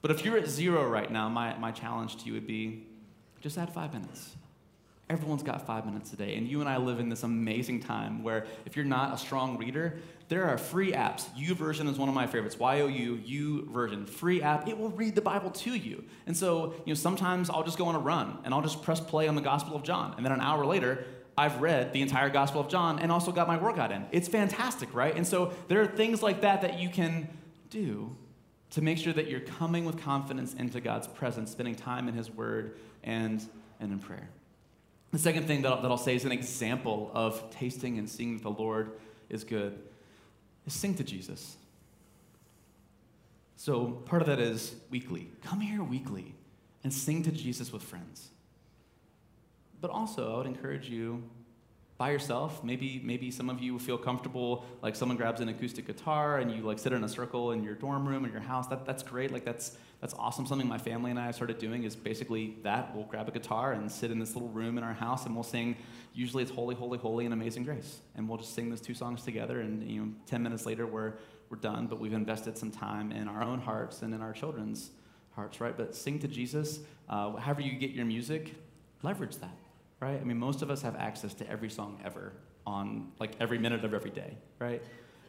But 0.00 0.12
if 0.12 0.24
you're 0.24 0.38
at 0.38 0.48
zero 0.48 0.88
right 0.88 1.10
now, 1.10 1.28
my, 1.28 1.56
my 1.58 1.72
challenge 1.72 2.16
to 2.18 2.26
you 2.26 2.34
would 2.34 2.46
be 2.46 2.86
just 3.40 3.58
add 3.58 3.72
five 3.72 3.92
minutes. 3.92 4.34
Everyone's 5.10 5.42
got 5.42 5.66
five 5.66 5.84
minutes 5.84 6.12
a 6.12 6.16
day. 6.16 6.36
And 6.36 6.46
you 6.46 6.60
and 6.60 6.68
I 6.68 6.76
live 6.76 7.00
in 7.00 7.08
this 7.08 7.24
amazing 7.24 7.80
time 7.80 8.22
where 8.22 8.46
if 8.64 8.76
you're 8.76 8.84
not 8.84 9.12
a 9.12 9.18
strong 9.18 9.58
reader, 9.58 9.98
there 10.30 10.46
are 10.46 10.56
free 10.56 10.92
apps. 10.92 11.28
YouVersion 11.36 11.90
is 11.90 11.98
one 11.98 12.08
of 12.08 12.14
my 12.14 12.28
favorites. 12.28 12.56
Y-O-U, 12.56 13.68
version 13.68 14.06
free 14.06 14.40
app. 14.40 14.68
It 14.68 14.78
will 14.78 14.90
read 14.90 15.16
the 15.16 15.20
Bible 15.20 15.50
to 15.50 15.74
you. 15.74 16.04
And 16.24 16.36
so, 16.36 16.72
you 16.86 16.92
know, 16.92 16.94
sometimes 16.94 17.50
I'll 17.50 17.64
just 17.64 17.76
go 17.76 17.86
on 17.86 17.96
a 17.96 17.98
run 17.98 18.38
and 18.44 18.54
I'll 18.54 18.62
just 18.62 18.80
press 18.80 19.00
play 19.00 19.26
on 19.26 19.34
the 19.34 19.40
Gospel 19.40 19.74
of 19.74 19.82
John. 19.82 20.14
And 20.16 20.24
then 20.24 20.30
an 20.30 20.40
hour 20.40 20.64
later, 20.64 21.04
I've 21.36 21.60
read 21.60 21.92
the 21.92 22.00
entire 22.00 22.30
Gospel 22.30 22.60
of 22.60 22.68
John 22.68 23.00
and 23.00 23.10
also 23.10 23.32
got 23.32 23.48
my 23.48 23.58
workout 23.58 23.90
in. 23.90 24.06
It's 24.12 24.28
fantastic, 24.28 24.94
right? 24.94 25.16
And 25.16 25.26
so 25.26 25.52
there 25.66 25.82
are 25.82 25.86
things 25.86 26.22
like 26.22 26.42
that 26.42 26.62
that 26.62 26.78
you 26.78 26.90
can 26.90 27.28
do 27.68 28.16
to 28.70 28.82
make 28.82 28.98
sure 28.98 29.12
that 29.12 29.28
you're 29.28 29.40
coming 29.40 29.84
with 29.84 30.00
confidence 30.00 30.54
into 30.54 30.80
God's 30.80 31.08
presence, 31.08 31.50
spending 31.50 31.74
time 31.74 32.06
in 32.06 32.14
His 32.14 32.30
Word 32.30 32.78
and, 33.02 33.44
and 33.80 33.90
in 33.90 33.98
prayer. 33.98 34.30
The 35.10 35.18
second 35.18 35.48
thing 35.48 35.62
that 35.62 35.72
I'll, 35.72 35.82
that 35.82 35.90
I'll 35.90 35.98
say 35.98 36.14
is 36.14 36.24
an 36.24 36.30
example 36.30 37.10
of 37.14 37.50
tasting 37.50 37.98
and 37.98 38.08
seeing 38.08 38.36
that 38.36 38.44
the 38.44 38.50
Lord 38.50 38.92
is 39.28 39.42
good 39.42 39.76
is 40.66 40.72
sing 40.72 40.94
to 40.94 41.04
Jesus. 41.04 41.56
So 43.56 43.86
part 44.06 44.22
of 44.22 44.28
that 44.28 44.38
is 44.38 44.74
weekly. 44.90 45.28
Come 45.42 45.60
here 45.60 45.82
weekly 45.82 46.34
and 46.82 46.92
sing 46.92 47.22
to 47.24 47.30
Jesus 47.30 47.72
with 47.72 47.82
friends. 47.82 48.30
But 49.80 49.90
also, 49.90 50.34
I 50.34 50.36
would 50.38 50.46
encourage 50.46 50.88
you 50.88 51.22
by 52.00 52.10
yourself. 52.10 52.64
Maybe 52.64 53.02
maybe 53.04 53.30
some 53.30 53.50
of 53.50 53.60
you 53.60 53.78
feel 53.78 53.98
comfortable 53.98 54.64
like 54.80 54.96
someone 54.96 55.18
grabs 55.18 55.42
an 55.42 55.50
acoustic 55.50 55.86
guitar 55.86 56.38
and 56.38 56.50
you 56.50 56.62
like 56.62 56.78
sit 56.78 56.94
in 56.94 57.04
a 57.04 57.08
circle 57.08 57.52
in 57.52 57.62
your 57.62 57.74
dorm 57.74 58.08
room 58.08 58.24
in 58.24 58.32
your 58.32 58.40
house. 58.40 58.66
That, 58.68 58.86
that's 58.86 59.02
great. 59.02 59.30
Like 59.30 59.44
that's 59.44 59.76
that's 60.00 60.14
awesome. 60.14 60.46
Something 60.46 60.66
my 60.66 60.78
family 60.78 61.10
and 61.10 61.20
I 61.20 61.26
have 61.26 61.34
started 61.34 61.58
doing 61.58 61.84
is 61.84 61.94
basically 61.94 62.56
that. 62.62 62.96
We'll 62.96 63.04
grab 63.04 63.28
a 63.28 63.30
guitar 63.30 63.72
and 63.72 63.92
sit 63.92 64.10
in 64.10 64.18
this 64.18 64.34
little 64.34 64.48
room 64.48 64.78
in 64.78 64.84
our 64.84 64.94
house 64.94 65.26
and 65.26 65.34
we'll 65.34 65.44
sing. 65.44 65.76
Usually 66.12 66.42
it's 66.42 66.52
Holy, 66.52 66.74
Holy, 66.74 66.98
Holy 66.98 67.24
and 67.24 67.34
Amazing 67.34 67.64
Grace. 67.64 68.00
And 68.16 68.28
we'll 68.28 68.38
just 68.38 68.54
sing 68.54 68.70
those 68.70 68.80
two 68.80 68.94
songs 68.94 69.22
together 69.22 69.60
and 69.60 69.88
you 69.88 70.00
know 70.00 70.12
10 70.26 70.42
minutes 70.42 70.66
later 70.66 70.86
we're 70.86 71.14
we're 71.48 71.58
done, 71.58 71.86
but 71.88 71.98
we've 71.98 72.12
invested 72.12 72.56
some 72.56 72.70
time 72.70 73.10
in 73.10 73.26
our 73.26 73.42
own 73.42 73.60
hearts 73.60 74.02
and 74.02 74.14
in 74.14 74.22
our 74.22 74.32
children's 74.32 74.90
hearts, 75.32 75.60
right? 75.60 75.76
But 75.76 75.96
sing 75.96 76.20
to 76.20 76.28
Jesus. 76.28 76.78
Uh, 77.08 77.32
however 77.36 77.60
you 77.60 77.72
get 77.72 77.90
your 77.90 78.04
music, 78.04 78.54
leverage 79.02 79.36
that 79.38 79.56
right? 80.00 80.18
I 80.18 80.24
mean, 80.24 80.38
most 80.38 80.62
of 80.62 80.70
us 80.70 80.82
have 80.82 80.96
access 80.96 81.34
to 81.34 81.48
every 81.48 81.70
song 81.70 82.00
ever 82.04 82.32
on 82.66 83.12
like 83.20 83.32
every 83.38 83.58
minute 83.58 83.84
of 83.84 83.94
every 83.94 84.10
day, 84.10 84.36
right? 84.58 84.82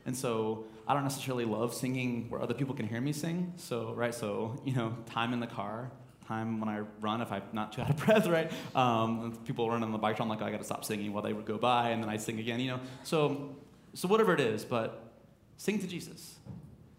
And 0.06 0.17
so 0.17 0.65
I 0.88 0.94
don't 0.94 1.04
necessarily 1.04 1.46
love 1.46 1.74
singing 1.74 2.30
where 2.30 2.41
other 2.41 2.54
people 2.54 2.74
can 2.74 2.88
hear 2.88 3.02
me 3.02 3.13
sing. 3.13 3.54
So, 3.58 3.94
right, 3.94 4.15
so, 4.15 4.60
you 4.65 4.74
know, 4.74 4.96
time 5.06 5.34
in 5.34 5.39
the 5.39 5.48
car, 5.48 5.91
time 6.32 6.62
when 6.62 6.70
I 6.70 6.80
run 7.02 7.22
if 7.22 7.32
I'm 7.32 7.44
not 7.52 7.74
too 7.74 7.82
out 7.82 7.89
of 7.89 7.98
breath, 8.06 8.28
right? 8.28 8.52
Um, 8.74 9.38
people 9.46 9.70
run 9.70 9.84
on 9.84 9.91
the 9.91 9.98
bike, 9.98 10.20
I'm 10.20 10.30
like, 10.30 10.41
oh, 10.41 10.46
I 10.46 10.52
got 10.52 10.60
to 10.60 10.63
stop 10.63 10.86
singing 10.86 11.12
while 11.12 11.24
they 11.24 11.34
would 11.34 11.46
go 11.46 11.58
by, 11.58 11.89
and 11.89 12.02
then 12.02 12.10
I 12.10 12.17
sing 12.17 12.39
again, 12.39 12.60
you 12.60 12.72
know. 12.72 12.80
So, 13.04 13.56
so 13.94 14.08
whatever 14.08 14.34
it 14.34 14.39
is, 14.39 14.63
but 14.63 15.12
sing 15.58 15.80
to 15.80 15.88
Jesus. 15.88 16.36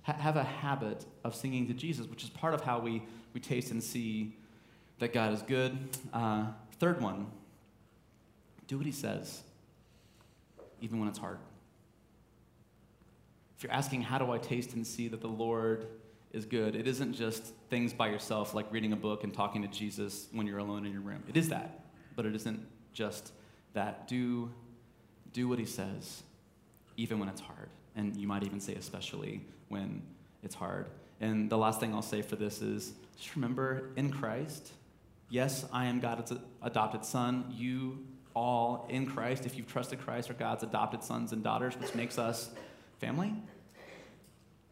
Ha- 0.02 0.18
have 0.18 0.36
a 0.36 0.42
habit 0.44 1.06
of 1.24 1.34
singing 1.34 1.66
to 1.68 1.74
Jesus, 1.74 2.06
which 2.06 2.24
is 2.24 2.30
part 2.30 2.54
of 2.54 2.60
how 2.62 2.80
we 2.80 3.02
we 3.32 3.40
taste 3.40 3.70
and 3.70 3.82
see 3.82 4.36
that 4.98 5.12
God 5.14 5.32
is 5.32 5.40
good. 5.42 5.78
Uh, 6.12 6.48
third 6.78 7.00
one, 7.00 7.28
do 8.66 8.76
what 8.76 8.84
He 8.84 8.92
says, 8.92 9.42
even 10.80 10.98
when 10.98 11.08
it's 11.08 11.18
hard. 11.18 11.38
If 13.56 13.62
you're 13.62 13.72
asking, 13.72 14.02
how 14.02 14.18
do 14.18 14.30
I 14.32 14.38
taste 14.38 14.74
and 14.74 14.86
see 14.86 15.08
that 15.08 15.20
the 15.20 15.28
Lord 15.28 15.86
is 16.32 16.46
good, 16.46 16.74
it 16.74 16.86
isn't 16.86 17.12
just 17.12 17.52
things 17.68 17.92
by 17.92 18.08
yourself, 18.08 18.54
like 18.54 18.72
reading 18.72 18.92
a 18.92 18.96
book 18.96 19.22
and 19.22 19.32
talking 19.34 19.62
to 19.62 19.68
Jesus 19.68 20.28
when 20.32 20.46
you're 20.46 20.58
alone 20.58 20.86
in 20.86 20.92
your 20.92 21.02
room. 21.02 21.22
It 21.28 21.36
is 21.36 21.50
that, 21.50 21.84
but 22.16 22.24
it 22.24 22.34
isn't 22.34 22.66
just 22.92 23.32
that. 23.74 24.08
Do, 24.08 24.50
do 25.32 25.46
what 25.48 25.58
he 25.58 25.66
says, 25.66 26.22
even 26.96 27.18
when 27.18 27.28
it's 27.28 27.40
hard. 27.40 27.68
And 27.94 28.16
you 28.16 28.26
might 28.26 28.44
even 28.44 28.60
say, 28.60 28.74
especially 28.74 29.42
when 29.68 30.02
it's 30.42 30.54
hard. 30.54 30.86
And 31.20 31.50
the 31.50 31.58
last 31.58 31.80
thing 31.80 31.94
I'll 31.94 32.02
say 32.02 32.22
for 32.22 32.36
this 32.36 32.62
is 32.62 32.94
just 33.16 33.36
remember 33.36 33.90
in 33.96 34.10
Christ, 34.10 34.72
yes, 35.28 35.66
I 35.72 35.84
am 35.86 36.00
God's 36.00 36.32
adopted 36.62 37.04
son. 37.04 37.52
You 37.54 37.98
all 38.34 38.86
in 38.88 39.06
Christ, 39.06 39.44
if 39.44 39.56
you've 39.56 39.66
trusted 39.66 40.00
Christ, 40.00 40.30
are 40.30 40.34
God's 40.34 40.62
adopted 40.62 41.04
sons 41.04 41.32
and 41.32 41.42
daughters, 41.42 41.76
which 41.78 41.94
makes 41.94 42.18
us 42.18 42.50
family. 42.98 43.34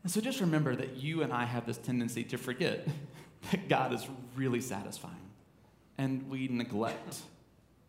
And 0.02 0.10
so 0.10 0.20
just 0.20 0.40
remember 0.40 0.74
that 0.76 0.96
you 0.96 1.22
and 1.22 1.32
I 1.32 1.44
have 1.44 1.66
this 1.66 1.76
tendency 1.76 2.24
to 2.24 2.38
forget 2.38 2.88
that 3.50 3.68
God 3.68 3.92
is 3.92 4.06
really 4.34 4.60
satisfying. 4.60 5.14
And 5.98 6.28
we 6.30 6.48
neglect 6.48 7.18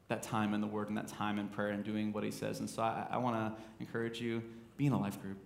that 0.09 0.23
time 0.23 0.53
in 0.53 0.59
the 0.59 0.67
Word 0.67 0.89
and 0.89 0.97
that 0.97 1.07
time 1.07 1.39
in 1.39 1.47
prayer 1.47 1.69
and 1.69 1.83
doing 1.83 2.11
what 2.11 2.23
He 2.23 2.31
says. 2.31 2.59
And 2.59 2.69
so 2.69 2.81
I, 2.81 3.07
I 3.11 3.17
want 3.17 3.35
to 3.37 3.61
encourage 3.79 4.19
you 4.19 4.43
be 4.75 4.85
in 4.85 4.93
a 4.93 4.99
life 4.99 5.21
group. 5.21 5.37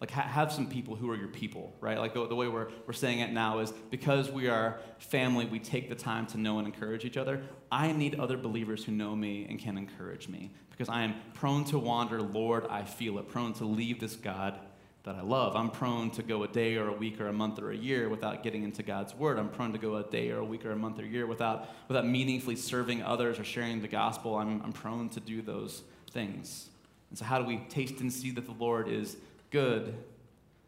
Like, 0.00 0.10
ha- 0.10 0.22
have 0.22 0.50
some 0.50 0.66
people 0.66 0.96
who 0.96 1.10
are 1.10 1.16
your 1.16 1.28
people, 1.28 1.74
right? 1.80 1.98
Like, 1.98 2.14
the, 2.14 2.26
the 2.26 2.34
way 2.34 2.48
we're, 2.48 2.68
we're 2.86 2.94
saying 2.94 3.20
it 3.20 3.32
now 3.32 3.58
is 3.58 3.72
because 3.90 4.30
we 4.30 4.48
are 4.48 4.78
family, 4.98 5.44
we 5.44 5.58
take 5.58 5.90
the 5.90 5.94
time 5.94 6.26
to 6.28 6.38
know 6.38 6.58
and 6.58 6.66
encourage 6.66 7.04
each 7.04 7.18
other. 7.18 7.42
I 7.70 7.92
need 7.92 8.18
other 8.18 8.38
believers 8.38 8.84
who 8.84 8.92
know 8.92 9.14
me 9.14 9.46
and 9.48 9.58
can 9.58 9.76
encourage 9.76 10.28
me 10.28 10.50
because 10.70 10.88
I 10.88 11.02
am 11.02 11.14
prone 11.34 11.64
to 11.66 11.78
wander. 11.78 12.22
Lord, 12.22 12.66
I 12.68 12.84
feel 12.84 13.18
it, 13.18 13.28
prone 13.28 13.52
to 13.54 13.64
leave 13.66 14.00
this 14.00 14.16
God 14.16 14.58
that 15.04 15.14
I 15.14 15.22
love. 15.22 15.56
I'm 15.56 15.70
prone 15.70 16.10
to 16.12 16.22
go 16.22 16.42
a 16.42 16.48
day 16.48 16.76
or 16.76 16.88
a 16.88 16.92
week 16.92 17.20
or 17.20 17.28
a 17.28 17.32
month 17.32 17.58
or 17.58 17.70
a 17.70 17.76
year 17.76 18.08
without 18.08 18.42
getting 18.42 18.64
into 18.64 18.82
God's 18.82 19.14
word. 19.14 19.38
I'm 19.38 19.48
prone 19.48 19.72
to 19.72 19.78
go 19.78 19.96
a 19.96 20.02
day 20.02 20.30
or 20.30 20.38
a 20.38 20.44
week 20.44 20.66
or 20.66 20.72
a 20.72 20.76
month 20.76 20.98
or 20.98 21.02
a 21.02 21.08
year 21.08 21.26
without, 21.26 21.68
without 21.88 22.06
meaningfully 22.06 22.56
serving 22.56 23.02
others 23.02 23.38
or 23.38 23.44
sharing 23.44 23.80
the 23.80 23.88
gospel. 23.88 24.36
I'm, 24.36 24.60
I'm 24.62 24.72
prone 24.72 25.08
to 25.10 25.20
do 25.20 25.40
those 25.40 25.82
things. 26.10 26.68
And 27.08 27.18
so, 27.18 27.24
how 27.24 27.38
do 27.38 27.44
we 27.44 27.58
taste 27.68 28.00
and 28.00 28.12
see 28.12 28.30
that 28.32 28.44
the 28.44 28.52
Lord 28.52 28.88
is 28.88 29.16
good? 29.50 29.94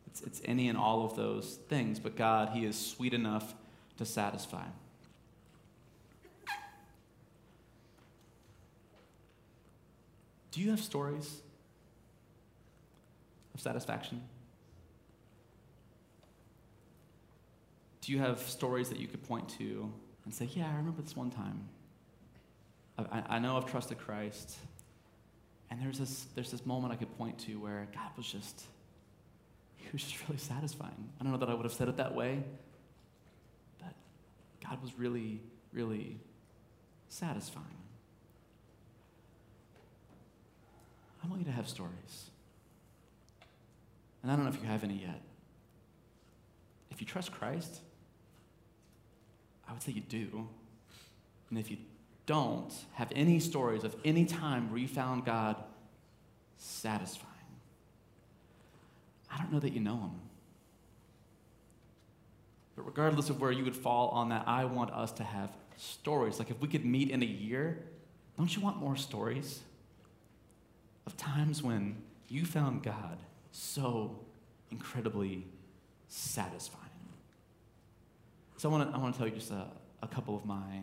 It's, 0.07 0.23
it's 0.23 0.40
any 0.45 0.68
and 0.68 0.79
all 0.79 1.05
of 1.05 1.14
those 1.14 1.59
things, 1.68 1.99
but 1.99 2.16
God, 2.16 2.51
He 2.51 2.64
is 2.64 2.79
sweet 2.79 3.14
enough 3.14 3.55
to 3.99 4.07
satisfy. 4.07 4.64
Do 10.53 10.61
you 10.61 10.71
have 10.71 10.81
stories 10.81 11.41
of 13.55 13.61
satisfaction? 13.61 14.23
Do 18.01 18.12
you 18.12 18.19
have 18.19 18.41
stories 18.41 18.88
that 18.88 18.99
you 18.99 19.07
could 19.07 19.23
point 19.23 19.49
to 19.59 19.93
and 20.25 20.35
say, 20.35 20.49
Yeah, 20.53 20.69
I 20.69 20.77
remember 20.77 21.03
this 21.03 21.17
one 21.17 21.31
time? 21.31 21.69
I, 22.99 23.23
I 23.29 23.38
know 23.38 23.57
I've 23.57 23.67
trusted 23.67 23.99
Christ. 23.99 24.57
And 25.71 25.81
there's 25.81 25.99
this, 25.99 26.27
there's 26.35 26.51
this 26.51 26.67
moment 26.67 26.93
I 26.93 26.97
could 26.97 27.17
point 27.17 27.38
to 27.41 27.55
where 27.55 27.88
God 27.95 28.11
was 28.17 28.27
just, 28.27 28.65
He 29.77 29.88
was 29.93 30.03
just 30.03 30.17
really 30.29 30.38
satisfying. 30.38 31.09
I 31.21 31.25
don't 31.25 31.33
know 31.33 31.38
that 31.38 31.49
I 31.49 31.55
would 31.55 31.65
have 31.65 31.73
said 31.73 31.88
it 31.88 31.97
that 31.97 32.15
way, 32.15 32.43
but 33.79 33.95
God 34.69 34.83
was 34.83 34.99
really, 34.99 35.41
really 35.73 36.19
satisfying. 37.09 37.67
I 41.25 41.29
want 41.29 41.41
you 41.41 41.47
to 41.47 41.53
have 41.53 41.69
stories. 41.69 42.32
And 44.23 44.31
I 44.31 44.37
don't 44.37 44.45
know 44.45 44.51
if 44.51 44.61
you 44.61 44.69
have 44.69 44.85
any 44.85 44.95
yet. 44.95 45.21
If 46.91 47.01
you 47.01 47.07
trust 47.07 47.33
Christ, 47.33 47.81
I 49.69 49.73
would 49.73 49.83
say 49.83 49.93
you 49.93 50.03
do. 50.03 50.49
And 51.51 51.59
if 51.59 51.71
you 51.71 51.79
don't 52.27 52.73
have 52.95 53.11
any 53.15 53.41
stories 53.41 53.85
of 53.85 53.97
any 54.05 54.25
time 54.25 54.71
where 54.71 54.79
you 54.79 54.89
found 54.89 55.25
God 55.25 55.57
satisfying, 56.57 57.29
I 59.31 59.39
don't 59.39 59.53
know 59.53 59.61
that 59.61 59.73
you 59.73 59.81
know 59.81 59.97
Him. 59.97 60.21
But 62.77 62.87
regardless 62.87 63.29
of 63.31 63.41
where 63.41 63.53
you 63.53 63.65
would 63.65 63.77
fall 63.77 64.09
on 64.11 64.29
that, 64.29 64.45
I 64.47 64.65
want 64.65 64.91
us 64.93 65.13
to 65.13 65.25
have 65.25 65.51
stories. 65.77 66.39
Like 66.39 66.51
if 66.51 66.61
we 66.61 66.69
could 66.69 66.85
meet 66.85 67.11
in 67.11 67.23
a 67.23 67.27
year, 67.27 67.83
don't 68.37 68.55
you 68.55 68.63
want 68.63 68.79
more 68.79 68.97
stories 68.97 69.61
of 71.07 71.17
times 71.17 71.63
when 71.63 71.97
you 72.29 72.45
found 72.45 72.83
God 72.83 73.19
so 73.53 74.19
incredibly 74.71 75.47
satisfying. 76.09 76.83
So 78.57 78.69
I 78.69 78.73
want 78.73 78.91
to 78.91 78.97
I 78.97 79.01
want 79.01 79.15
to 79.15 79.19
tell 79.19 79.29
you 79.29 79.35
just 79.35 79.51
a, 79.51 79.67
a 80.03 80.09
couple 80.09 80.37
of 80.37 80.45
my 80.45 80.81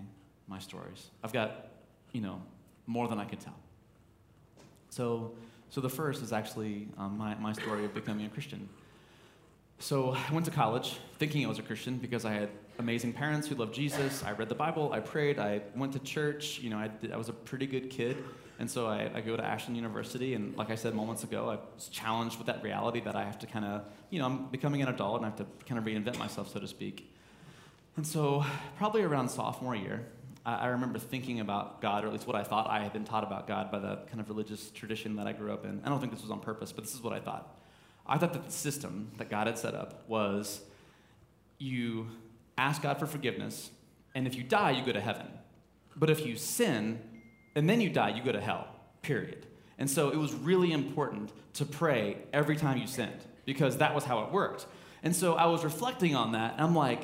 my 0.47 0.59
stories. 0.59 1.09
I've 1.23 1.33
got 1.33 1.67
you 2.11 2.21
know 2.21 2.41
more 2.87 3.07
than 3.07 3.19
I 3.19 3.25
could 3.25 3.39
tell. 3.39 3.55
So 4.89 5.33
so 5.69 5.81
the 5.81 5.89
first 5.89 6.21
is 6.21 6.31
actually 6.31 6.87
um, 6.97 7.17
my 7.17 7.35
my 7.35 7.53
story 7.53 7.85
of 7.85 7.93
becoming 7.93 8.25
a 8.25 8.29
Christian. 8.29 8.69
So 9.79 10.13
I 10.29 10.33
went 10.33 10.45
to 10.45 10.51
college 10.51 10.99
thinking 11.19 11.45
I 11.45 11.47
was 11.47 11.59
a 11.59 11.63
Christian 11.63 11.97
because 11.97 12.25
I 12.25 12.33
had 12.33 12.49
amazing 12.79 13.13
parents 13.13 13.47
who 13.47 13.55
loved 13.55 13.73
Jesus. 13.73 14.23
I 14.23 14.33
read 14.33 14.49
the 14.49 14.55
Bible, 14.55 14.91
I 14.91 14.99
prayed, 14.99 15.39
I 15.39 15.61
went 15.75 15.93
to 15.93 15.99
church. 15.99 16.59
You 16.59 16.69
know, 16.69 16.77
I, 16.77 16.89
I 17.13 17.17
was 17.17 17.29
a 17.29 17.33
pretty 17.33 17.65
good 17.65 17.89
kid. 17.89 18.17
And 18.59 18.69
so 18.69 18.87
I, 18.87 19.09
I, 19.15 19.21
go 19.21 19.37
to 19.37 19.43
Ashland 19.43 19.77
University, 19.77 20.33
and 20.33 20.55
like 20.57 20.69
I 20.69 20.75
said 20.75 20.93
moments 20.93 21.23
ago, 21.23 21.49
I 21.49 21.73
was 21.75 21.87
challenged 21.87 22.37
with 22.37 22.47
that 22.47 22.61
reality 22.61 22.99
that 22.99 23.15
I 23.15 23.23
have 23.23 23.39
to 23.39 23.47
kind 23.47 23.63
of, 23.63 23.83
you 24.09 24.19
know, 24.19 24.25
I'm 24.25 24.47
becoming 24.47 24.81
an 24.81 24.89
adult 24.89 25.15
and 25.15 25.25
I 25.25 25.29
have 25.29 25.37
to 25.37 25.45
kind 25.65 25.79
of 25.79 25.85
reinvent 25.85 26.19
myself, 26.19 26.51
so 26.51 26.59
to 26.59 26.67
speak. 26.67 27.09
And 27.95 28.05
so, 28.05 28.45
probably 28.77 29.01
around 29.01 29.29
sophomore 29.29 29.75
year, 29.75 30.05
I, 30.45 30.55
I 30.55 30.67
remember 30.67 30.99
thinking 30.99 31.39
about 31.39 31.81
God, 31.81 32.03
or 32.03 32.07
at 32.07 32.13
least 32.13 32.27
what 32.27 32.35
I 32.35 32.43
thought 32.43 32.69
I 32.69 32.83
had 32.83 32.91
been 32.91 33.05
taught 33.05 33.23
about 33.23 33.47
God 33.47 33.71
by 33.71 33.79
the 33.79 33.99
kind 34.07 34.19
of 34.19 34.27
religious 34.27 34.71
tradition 34.71 35.15
that 35.15 35.25
I 35.25 35.31
grew 35.31 35.53
up 35.53 35.63
in. 35.63 35.81
I 35.85 35.89
don't 35.89 36.01
think 36.01 36.11
this 36.11 36.21
was 36.21 36.31
on 36.31 36.41
purpose, 36.41 36.73
but 36.73 36.83
this 36.83 36.93
is 36.93 37.01
what 37.01 37.13
I 37.13 37.21
thought. 37.21 37.57
I 38.05 38.17
thought 38.17 38.33
that 38.33 38.45
the 38.45 38.51
system 38.51 39.11
that 39.19 39.29
God 39.29 39.47
had 39.47 39.57
set 39.57 39.73
up 39.73 40.03
was 40.09 40.61
you 41.59 42.07
ask 42.57 42.81
God 42.81 42.99
for 42.99 43.05
forgiveness, 43.05 43.71
and 44.13 44.27
if 44.27 44.35
you 44.35 44.43
die, 44.43 44.71
you 44.71 44.83
go 44.83 44.91
to 44.91 44.99
heaven. 44.99 45.27
But 45.95 46.09
if 46.09 46.25
you 46.25 46.35
sin, 46.35 46.99
and 47.55 47.69
then 47.69 47.81
you 47.81 47.89
die, 47.89 48.09
you 48.09 48.23
go 48.23 48.31
to 48.31 48.41
hell, 48.41 48.67
period. 49.01 49.45
And 49.77 49.89
so 49.89 50.09
it 50.09 50.17
was 50.17 50.33
really 50.33 50.71
important 50.71 51.31
to 51.53 51.65
pray 51.65 52.17
every 52.33 52.55
time 52.55 52.77
you 52.77 52.87
sinned 52.87 53.25
because 53.45 53.77
that 53.77 53.95
was 53.95 54.03
how 54.03 54.23
it 54.23 54.31
worked. 54.31 54.65
And 55.03 55.15
so 55.15 55.35
I 55.35 55.45
was 55.45 55.63
reflecting 55.63 56.15
on 56.15 56.33
that, 56.33 56.53
and 56.53 56.61
I'm 56.61 56.75
like, 56.75 57.03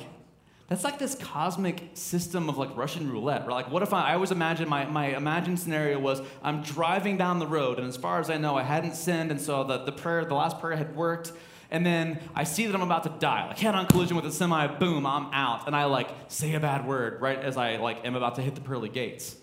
that's 0.68 0.82
like 0.82 0.98
this 0.98 1.14
cosmic 1.14 1.90
system 1.94 2.48
of 2.48 2.58
like 2.58 2.76
Russian 2.76 3.10
roulette. 3.10 3.48
Like, 3.48 3.70
what 3.70 3.82
if 3.82 3.92
I, 3.92 4.10
I 4.10 4.14
always 4.14 4.32
imagine 4.32 4.68
my, 4.68 4.84
my 4.84 5.16
imagined 5.16 5.60
scenario 5.60 5.98
was 5.98 6.20
I'm 6.42 6.62
driving 6.62 7.16
down 7.16 7.38
the 7.38 7.46
road, 7.46 7.78
and 7.78 7.88
as 7.88 7.96
far 7.96 8.20
as 8.20 8.30
I 8.30 8.36
know, 8.36 8.56
I 8.56 8.62
hadn't 8.62 8.96
sinned, 8.96 9.30
and 9.30 9.40
so 9.40 9.64
the, 9.64 9.78
the 9.78 9.92
prayer, 9.92 10.24
the 10.24 10.34
last 10.34 10.60
prayer 10.60 10.76
had 10.76 10.94
worked, 10.94 11.32
and 11.70 11.86
then 11.86 12.20
I 12.34 12.44
see 12.44 12.66
that 12.66 12.74
I'm 12.74 12.82
about 12.82 13.04
to 13.04 13.12
die, 13.18 13.46
like 13.46 13.58
head 13.58 13.74
on 13.74 13.86
collision 13.86 14.16
with 14.16 14.26
a 14.26 14.32
semi, 14.32 14.66
boom, 14.66 15.06
I'm 15.06 15.32
out, 15.32 15.66
and 15.66 15.74
I 15.74 15.84
like 15.84 16.10
say 16.28 16.54
a 16.54 16.60
bad 16.60 16.86
word 16.86 17.20
right 17.20 17.38
as 17.38 17.56
I 17.56 17.76
like 17.76 18.04
am 18.04 18.14
about 18.14 18.34
to 18.36 18.42
hit 18.42 18.54
the 18.54 18.60
pearly 18.60 18.88
gates. 18.88 19.36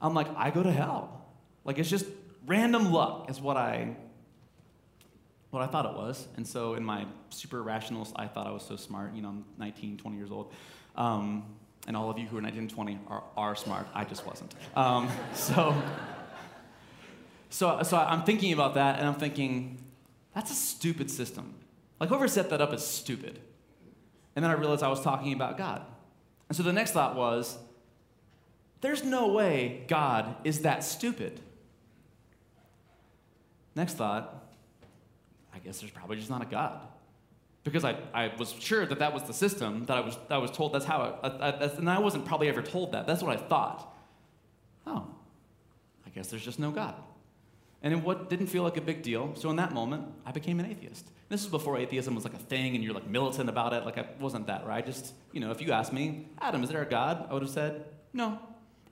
I'm 0.00 0.14
like, 0.14 0.28
I 0.36 0.50
go 0.50 0.62
to 0.62 0.72
hell. 0.72 1.26
Like 1.64 1.78
it's 1.78 1.90
just 1.90 2.06
random 2.46 2.92
luck 2.92 3.30
is 3.30 3.40
what 3.40 3.56
I 3.56 3.96
what 5.50 5.62
I 5.62 5.66
thought 5.66 5.86
it 5.86 5.94
was. 5.94 6.28
And 6.36 6.46
so 6.46 6.74
in 6.74 6.84
my 6.84 7.06
super 7.30 7.62
rational, 7.62 8.06
I 8.14 8.26
thought 8.26 8.46
I 8.46 8.52
was 8.52 8.62
so 8.62 8.76
smart. 8.76 9.14
You 9.14 9.22
know, 9.22 9.28
I'm 9.28 9.44
19, 9.58 9.98
20 9.98 10.16
years 10.16 10.30
old. 10.30 10.52
Um, 10.96 11.44
and 11.86 11.96
all 11.96 12.10
of 12.10 12.18
you 12.18 12.26
who 12.26 12.38
are 12.38 12.40
19 12.40 12.60
and 12.60 12.70
20 12.70 12.98
are, 13.08 13.24
are 13.36 13.56
smart. 13.56 13.86
I 13.94 14.04
just 14.04 14.26
wasn't. 14.26 14.54
Um, 14.76 15.10
so, 15.34 15.74
so, 17.48 17.82
so 17.82 17.96
I'm 17.96 18.22
thinking 18.22 18.52
about 18.52 18.74
that, 18.74 18.98
and 18.98 19.08
I'm 19.08 19.14
thinking, 19.14 19.82
that's 20.34 20.50
a 20.50 20.54
stupid 20.54 21.10
system. 21.10 21.54
Like, 21.98 22.10
whoever 22.10 22.28
set 22.28 22.50
that 22.50 22.60
up 22.60 22.72
is 22.72 22.86
stupid. 22.86 23.40
And 24.36 24.44
then 24.44 24.50
I 24.50 24.54
realized 24.54 24.82
I 24.82 24.88
was 24.88 25.00
talking 25.00 25.32
about 25.32 25.58
God. 25.58 25.82
And 26.48 26.56
so 26.56 26.62
the 26.62 26.72
next 26.72 26.92
thought 26.92 27.16
was, 27.16 27.58
there's 28.80 29.04
no 29.04 29.28
way 29.28 29.84
God 29.88 30.36
is 30.44 30.60
that 30.60 30.82
stupid. 30.84 31.40
Next 33.74 33.94
thought, 33.94 34.46
I 35.54 35.58
guess 35.58 35.80
there's 35.80 35.92
probably 35.92 36.16
just 36.16 36.30
not 36.30 36.42
a 36.42 36.46
God. 36.46 36.80
because 37.64 37.84
I, 37.84 37.96
I 38.14 38.32
was 38.38 38.54
sure 38.58 38.86
that 38.86 38.98
that 38.98 39.12
was 39.12 39.24
the 39.24 39.34
system 39.34 39.84
that 39.86 39.96
I 39.96 40.00
was, 40.00 40.16
I 40.30 40.38
was 40.38 40.50
told 40.50 40.72
that's 40.72 40.84
how 40.84 41.18
I, 41.22 41.28
I, 41.28 41.50
I, 41.50 41.64
and 41.76 41.90
I 41.90 41.98
wasn't 41.98 42.24
probably 42.24 42.48
ever 42.48 42.62
told 42.62 42.92
that. 42.92 43.06
That's 43.06 43.22
what 43.22 43.36
I 43.36 43.40
thought. 43.40 43.94
Oh, 44.86 45.06
I 46.06 46.10
guess 46.10 46.28
there's 46.28 46.44
just 46.44 46.58
no 46.58 46.70
God. 46.70 46.94
And 47.82 47.94
it 47.94 47.96
what 47.96 48.28
didn't 48.28 48.48
feel 48.48 48.62
like 48.62 48.76
a 48.76 48.82
big 48.82 49.02
deal. 49.02 49.34
So 49.36 49.50
in 49.50 49.56
that 49.56 49.72
moment, 49.72 50.06
I 50.24 50.32
became 50.32 50.60
an 50.60 50.66
atheist. 50.66 51.06
This 51.28 51.42
was 51.42 51.50
before 51.50 51.78
atheism 51.78 52.14
was 52.14 52.24
like 52.24 52.34
a 52.34 52.38
thing 52.38 52.74
and 52.74 52.84
you're 52.84 52.94
like 52.94 53.06
militant 53.06 53.48
about 53.48 53.72
it. 53.72 53.84
Like 53.84 53.98
I 53.98 54.06
wasn't 54.18 54.46
that, 54.48 54.66
right? 54.66 54.84
Just, 54.84 55.14
you 55.32 55.40
know, 55.40 55.50
if 55.50 55.60
you 55.60 55.72
asked 55.72 55.92
me, 55.92 56.26
Adam, 56.40 56.62
is 56.62 56.70
there 56.70 56.82
a 56.82 56.86
God? 56.86 57.26
I 57.30 57.32
would 57.34 57.42
have 57.42 57.50
said, 57.50 57.84
no. 58.12 58.38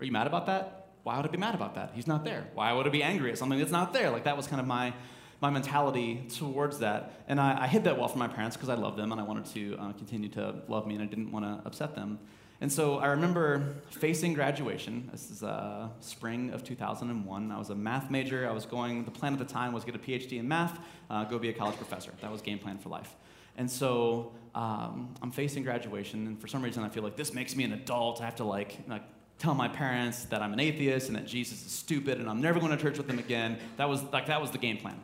Are 0.01 0.05
you 0.05 0.13
mad 0.13 0.27
about 0.27 0.47
that? 0.47 0.89
Why 1.03 1.17
would 1.17 1.27
I 1.27 1.31
be 1.31 1.39
mad 1.39 1.55
about 1.55 1.75
that? 1.77 1.93
He's 1.95 2.07
not 2.07 2.25
there. 2.25 2.47
Why 2.55 2.73
would 2.73 2.87
I 2.87 2.91
be 2.91 3.03
angry 3.03 3.31
at 3.31 3.39
something 3.39 3.59
that's 3.59 3.73
not 3.73 3.93
there? 3.93 4.11
Like 4.11 4.25
that 4.25 4.37
was 4.37 4.47
kind 4.47 4.61
of 4.61 4.67
my 4.67 4.93
my 5.41 5.51
mentality 5.51 6.27
towards 6.37 6.81
that. 6.81 7.23
And 7.29 7.41
I, 7.41 7.63
I 7.63 7.67
hid 7.69 7.85
that 7.85 7.97
well 7.97 8.09
from 8.09 8.19
my 8.19 8.29
parents 8.29 8.57
because 8.57 8.69
I 8.69 8.75
loved 8.75 8.97
them 8.99 9.13
and 9.13 9.21
I 9.21 9.25
wanted 9.25 9.47
to 9.55 9.77
uh, 9.79 9.93
continue 9.93 10.29
to 10.31 10.63
love 10.67 10.87
me 10.87 10.95
and 10.95 11.03
I 11.03 11.07
didn't 11.07 11.31
want 11.31 11.45
to 11.45 11.65
upset 11.65 11.95
them. 11.95 12.19
And 12.61 12.73
so 12.73 12.99
I 12.99 13.07
remember 13.07 13.77
facing 13.91 14.35
graduation. 14.35 15.09
This 15.13 15.31
is 15.31 15.45
uh, 15.45 15.91
spring 16.01 16.51
of 16.51 16.65
2001. 16.65 17.53
I 17.53 17.57
was 17.57 17.71
a 17.71 17.75
math 17.77 18.11
major. 18.11 18.49
I 18.49 18.53
was 18.53 18.67
going, 18.67 19.05
the 19.05 19.13
plan 19.13 19.33
at 19.33 19.39
the 19.39 19.45
time 19.45 19.73
was 19.73 19.85
get 19.85 19.95
a 19.95 19.99
PhD 19.99 20.41
in 20.41 20.49
math, 20.49 20.81
uh, 21.09 21.23
go 21.25 21.39
be 21.39 21.51
a 21.51 21.53
college 21.53 21.77
professor. 21.77 22.13
That 22.21 22.33
was 22.33 22.43
game 22.43 22.59
plan 22.59 22.79
for 22.79 22.89
life. 22.89 23.15
And 23.57 23.71
so 23.71 24.33
um, 24.57 25.15
I'm 25.23 25.31
facing 25.31 25.63
graduation, 25.63 26.27
and 26.27 26.41
for 26.41 26.49
some 26.49 26.63
reason 26.63 26.83
I 26.83 26.89
feel 26.89 27.05
like 27.05 27.17
this 27.17 27.33
makes 27.33 27.55
me 27.55 27.63
an 27.65 27.73
adult. 27.73 28.21
I 28.21 28.25
have 28.25 28.37
to 28.37 28.45
like, 28.45 28.79
like 28.89 29.03
tell 29.39 29.55
my 29.55 29.69
parents 29.69 30.25
that 30.27 30.43
I'm 30.43 30.53
an 30.53 30.61
atheist 30.61 31.09
and 31.09 31.17
that 31.17 31.27
Jesus 31.27 31.65
is 31.65 31.73
stupid 31.73 32.19
and 32.19 32.29
I'm 32.29 32.41
never 32.41 32.59
going 32.59 32.77
to 32.77 32.83
church 32.83 32.99
with 32.99 33.07
them 33.07 33.19
again. 33.19 33.59
That 33.77 33.89
was 33.89 34.03
like 34.13 34.27
that 34.27 34.41
was 34.41 34.51
the 34.51 34.59
game 34.59 34.79
plan. 34.79 35.01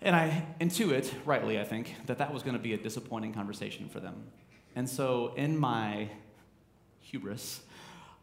And 0.00 0.16
I 0.16 0.44
intuit, 0.60 1.12
rightly 1.24 1.60
I 1.60 1.64
think, 1.64 1.94
that 2.06 2.18
that 2.18 2.32
was 2.32 2.42
going 2.42 2.56
to 2.56 2.62
be 2.62 2.74
a 2.74 2.76
disappointing 2.76 3.32
conversation 3.32 3.88
for 3.88 4.00
them. 4.00 4.24
And 4.74 4.88
so 4.88 5.32
in 5.36 5.56
my 5.56 6.08
hubris, 7.00 7.60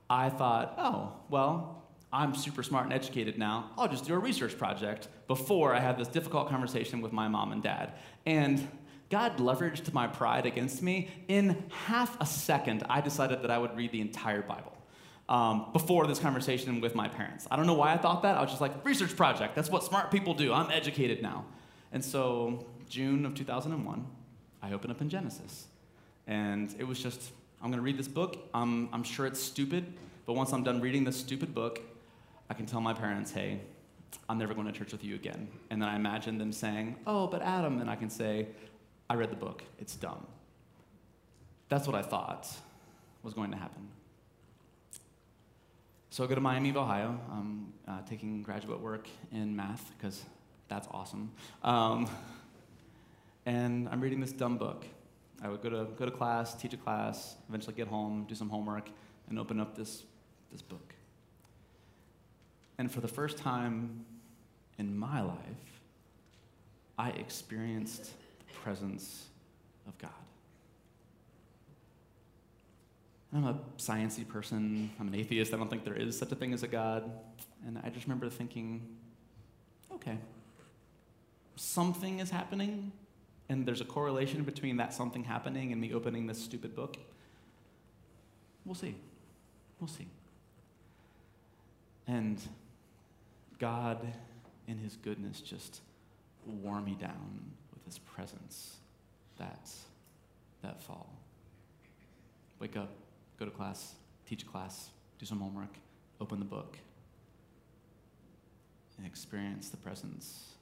I 0.09 0.29
thought, 0.29 0.73
oh, 0.77 1.13
well, 1.29 1.83
I'm 2.11 2.33
super 2.35 2.63
smart 2.63 2.85
and 2.85 2.93
educated 2.93 3.37
now. 3.37 3.69
I'll 3.77 3.87
just 3.87 4.05
do 4.05 4.15
a 4.15 4.19
research 4.19 4.57
project 4.57 5.07
before 5.27 5.75
I 5.75 5.79
had 5.79 5.97
this 5.97 6.07
difficult 6.07 6.49
conversation 6.49 7.01
with 7.01 7.13
my 7.13 7.27
mom 7.27 7.51
and 7.51 7.61
dad. 7.61 7.93
And 8.25 8.67
God 9.09 9.37
leveraged 9.37 9.93
my 9.93 10.07
pride 10.07 10.45
against 10.45 10.81
me. 10.81 11.09
In 11.27 11.63
half 11.85 12.19
a 12.19 12.25
second, 12.25 12.83
I 12.89 13.01
decided 13.01 13.43
that 13.43 13.51
I 13.51 13.57
would 13.57 13.75
read 13.77 13.91
the 13.91 14.01
entire 14.01 14.41
Bible. 14.41 14.75
Um, 15.29 15.67
before 15.73 16.07
this 16.07 16.17
conversation 16.17 16.81
with 16.81 16.95
my 16.95 17.07
parents. 17.07 17.47
I 17.51 17.55
don't 17.55 17.67
know 17.67 17.75
why 17.75 17.93
I 17.93 17.97
thought 17.97 18.23
that. 18.23 18.35
I 18.35 18.41
was 18.41 18.49
just 18.49 18.61
like, 18.61 18.83
research 18.83 19.15
project. 19.15 19.53
That's 19.53 19.69
what 19.69 19.83
smart 19.83 20.09
people 20.09 20.33
do. 20.33 20.51
I'm 20.51 20.71
educated 20.71 21.21
now. 21.21 21.45
And 21.91 22.03
so, 22.03 22.65
June 22.89 23.27
of 23.27 23.35
2001, 23.35 24.07
I 24.63 24.73
opened 24.73 24.91
up 24.91 25.01
in 25.01 25.07
Genesis. 25.07 25.67
And 26.25 26.73
it 26.79 26.83
was 26.83 26.99
just 26.99 27.31
I'm 27.61 27.69
going 27.69 27.79
to 27.79 27.83
read 27.83 27.97
this 27.97 28.07
book. 28.07 28.37
I'm, 28.53 28.89
I'm 28.93 29.03
sure 29.03 29.25
it's 29.25 29.41
stupid, 29.41 29.93
but 30.25 30.33
once 30.33 30.53
I'm 30.53 30.63
done 30.63 30.79
reading 30.79 31.03
this 31.03 31.17
stupid 31.17 31.53
book, 31.53 31.81
I 32.49 32.53
can 32.53 32.65
tell 32.65 32.79
my 32.79 32.93
parents, 32.93 33.31
hey, 33.31 33.59
I'm 34.29 34.37
never 34.37 34.53
going 34.53 34.65
to 34.65 34.71
church 34.71 34.91
with 34.91 35.03
you 35.03 35.15
again. 35.15 35.49
And 35.69 35.81
then 35.81 35.89
I 35.89 35.95
imagine 35.95 36.37
them 36.37 36.53
saying, 36.53 36.95
oh, 37.05 37.27
but 37.27 37.41
Adam, 37.41 37.81
and 37.81 37.89
I 37.89 37.95
can 37.95 38.09
say, 38.09 38.47
I 39.09 39.15
read 39.15 39.29
the 39.29 39.35
book. 39.35 39.63
It's 39.77 39.95
dumb. 39.95 40.25
That's 41.67 41.85
what 41.85 41.95
I 41.95 42.01
thought 42.01 42.47
was 43.23 43.33
going 43.33 43.51
to 43.51 43.57
happen. 43.57 43.89
So 46.11 46.23
I 46.23 46.27
go 46.27 46.33
to 46.33 46.41
Miami 46.41 46.69
of 46.69 46.77
Ohio. 46.77 47.19
I'm 47.31 47.71
uh, 47.87 48.01
taking 48.09 48.41
graduate 48.41 48.79
work 48.79 49.07
in 49.31 49.55
math 49.55 49.91
because 49.95 50.23
that's 50.67 50.87
awesome. 50.89 51.31
Um, 51.63 52.09
and 53.45 53.87
I'm 53.89 54.01
reading 54.01 54.19
this 54.19 54.31
dumb 54.31 54.57
book. 54.57 54.85
I 55.41 55.49
would 55.49 55.61
go 55.61 55.69
to, 55.69 55.87
go 55.97 56.05
to 56.05 56.11
class, 56.11 56.55
teach 56.55 56.73
a 56.73 56.77
class, 56.77 57.35
eventually 57.47 57.75
get 57.75 57.87
home, 57.87 58.25
do 58.27 58.33
some 58.33 58.49
homework, 58.49 58.89
and 59.29 59.37
open 59.37 59.59
up 59.59 59.75
this, 59.75 60.03
this 60.51 60.63
book. 60.63 60.95
And 62.79 62.91
for 62.91 63.01
the 63.01 63.07
first 63.07 63.37
time 63.37 64.03
in 64.79 64.97
my 64.97 65.21
life, 65.21 65.81
I 66.97 67.09
experienced 67.11 68.05
the 68.39 68.53
presence 68.63 69.27
of 69.87 69.95
God. 69.99 70.09
I'm 73.33 73.45
a 73.45 73.59
sciencey 73.77 74.27
person. 74.27 74.89
I'm 74.99 75.07
an 75.07 75.15
atheist. 75.15 75.53
I 75.53 75.57
don't 75.57 75.69
think 75.69 75.83
there 75.83 75.95
is 75.95 76.17
such 76.17 76.31
a 76.31 76.35
thing 76.35 76.53
as 76.53 76.63
a 76.63 76.67
God. 76.67 77.11
And 77.65 77.79
I 77.83 77.89
just 77.89 78.05
remember 78.05 78.29
thinking, 78.29 78.87
okay, 79.93 80.17
something 81.55 82.19
is 82.19 82.31
happening 82.31 82.91
and 83.49 83.65
there's 83.65 83.81
a 83.81 83.85
correlation 83.85 84.43
between 84.43 84.77
that 84.77 84.93
something 84.93 85.23
happening 85.23 85.71
and 85.71 85.81
me 85.81 85.93
opening 85.93 86.27
this 86.27 86.41
stupid 86.41 86.75
book? 86.75 86.97
We'll 88.63 88.75
see. 88.75 88.95
We'll 89.79 89.87
see. 89.87 90.07
And 92.07 92.39
God, 93.57 94.05
in 94.67 94.77
His 94.77 94.95
goodness, 94.97 95.41
just 95.41 95.81
wore 96.45 96.81
me 96.81 96.95
down 96.99 97.51
with 97.73 97.83
His 97.85 97.97
presence 97.97 98.77
that, 99.37 99.69
that 100.61 100.81
fall. 100.81 101.09
Wake 102.59 102.77
up, 102.77 102.91
go 103.39 103.45
to 103.45 103.51
class, 103.51 103.95
teach 104.27 104.45
class, 104.45 104.89
do 105.17 105.25
some 105.25 105.39
homework, 105.39 105.73
open 106.19 106.39
the 106.39 106.45
book, 106.45 106.77
and 108.97 109.07
experience 109.07 109.69
the 109.69 109.77
presence 109.77 110.55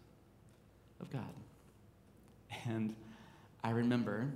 of 1.01 1.09
God. 1.09 1.33
And 2.65 2.95
I 3.63 3.71
remember 3.71 4.27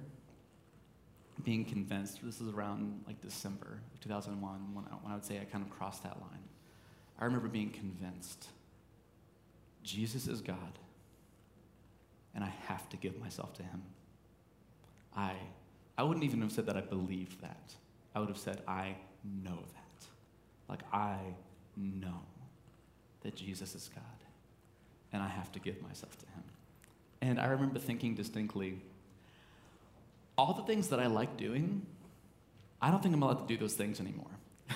being 1.44 1.64
convinced, 1.64 2.20
this 2.24 2.42
is 2.42 2.50
around 2.50 3.04
like 3.08 3.22
December 3.22 3.80
of 3.94 4.00
2001, 4.02 4.74
when 4.74 4.86
I, 4.86 4.96
when 5.02 5.12
I 5.12 5.16
would 5.16 5.26
say 5.26 5.40
I 5.40 5.46
kind 5.46 5.64
of 5.64 5.70
crossed 5.70 6.04
that 6.04 6.20
line. 6.20 6.44
I 7.20 7.26
remember 7.26 7.48
being 7.48 7.70
convinced 7.70 8.48
Jesus 9.84 10.28
is 10.28 10.42
God, 10.42 10.80
and 12.36 12.44
I 12.44 12.52
have 12.68 12.88
to 12.90 12.98
give 12.98 13.20
myself 13.20 13.54
to 13.56 13.64
him. 13.64 13.82
I, 15.16 15.34
I 15.98 16.04
wouldn't 16.04 16.24
even 16.24 16.42
have 16.42 16.52
said 16.52 16.68
that 16.68 16.78
I 16.78 16.82
believed 16.82 17.42
that. 17.42 17.74
I 18.14 18.20
would 18.20 18.30
have 18.30 18.38
said, 18.38 18.62
I 18.68 18.96
know 19.44 19.58
that. 19.58 20.06
Like, 20.68 20.82
I 20.94 21.18
know 21.78 22.22
that 23.22 23.36
Jesus 23.36 23.76
is 23.76 23.90
God, 23.94 24.04
and 25.14 25.22
I 25.22 25.28
have 25.28 25.52
to 25.54 25.60
give 25.60 25.82
myself 25.82 26.18
to 26.20 26.26
him. 26.28 26.44
And 27.22 27.40
I 27.40 27.48
remember 27.48 27.80
thinking 27.80 28.16
distinctly, 28.16 28.82
all 30.38 30.54
the 30.54 30.64
things 30.64 30.88
that 30.90 31.00
I 31.00 31.08
like 31.08 31.38
doing, 31.38 31.86
I 32.82 32.90
don't 32.90 33.04
think 33.04 33.14
I'm 33.14 33.22
allowed 33.22 33.48
to 33.48 33.54
do 33.54 33.60
those 33.60 33.76
things 33.76 34.00
anymore. 34.00 34.32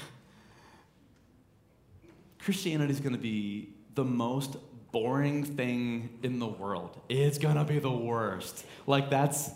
Christianity 2.39 2.93
is 2.93 2.99
going 2.99 3.13
to 3.15 3.21
be 3.21 3.69
the 3.95 4.03
most 4.03 4.57
boring 4.91 5.43
thing 5.43 6.19
in 6.21 6.39
the 6.39 6.47
world. 6.47 6.99
It's 7.09 7.37
going 7.37 7.55
to 7.55 7.63
be 7.63 7.79
the 7.79 7.91
worst. 7.91 8.65
Like, 8.85 9.09
that's 9.09 9.49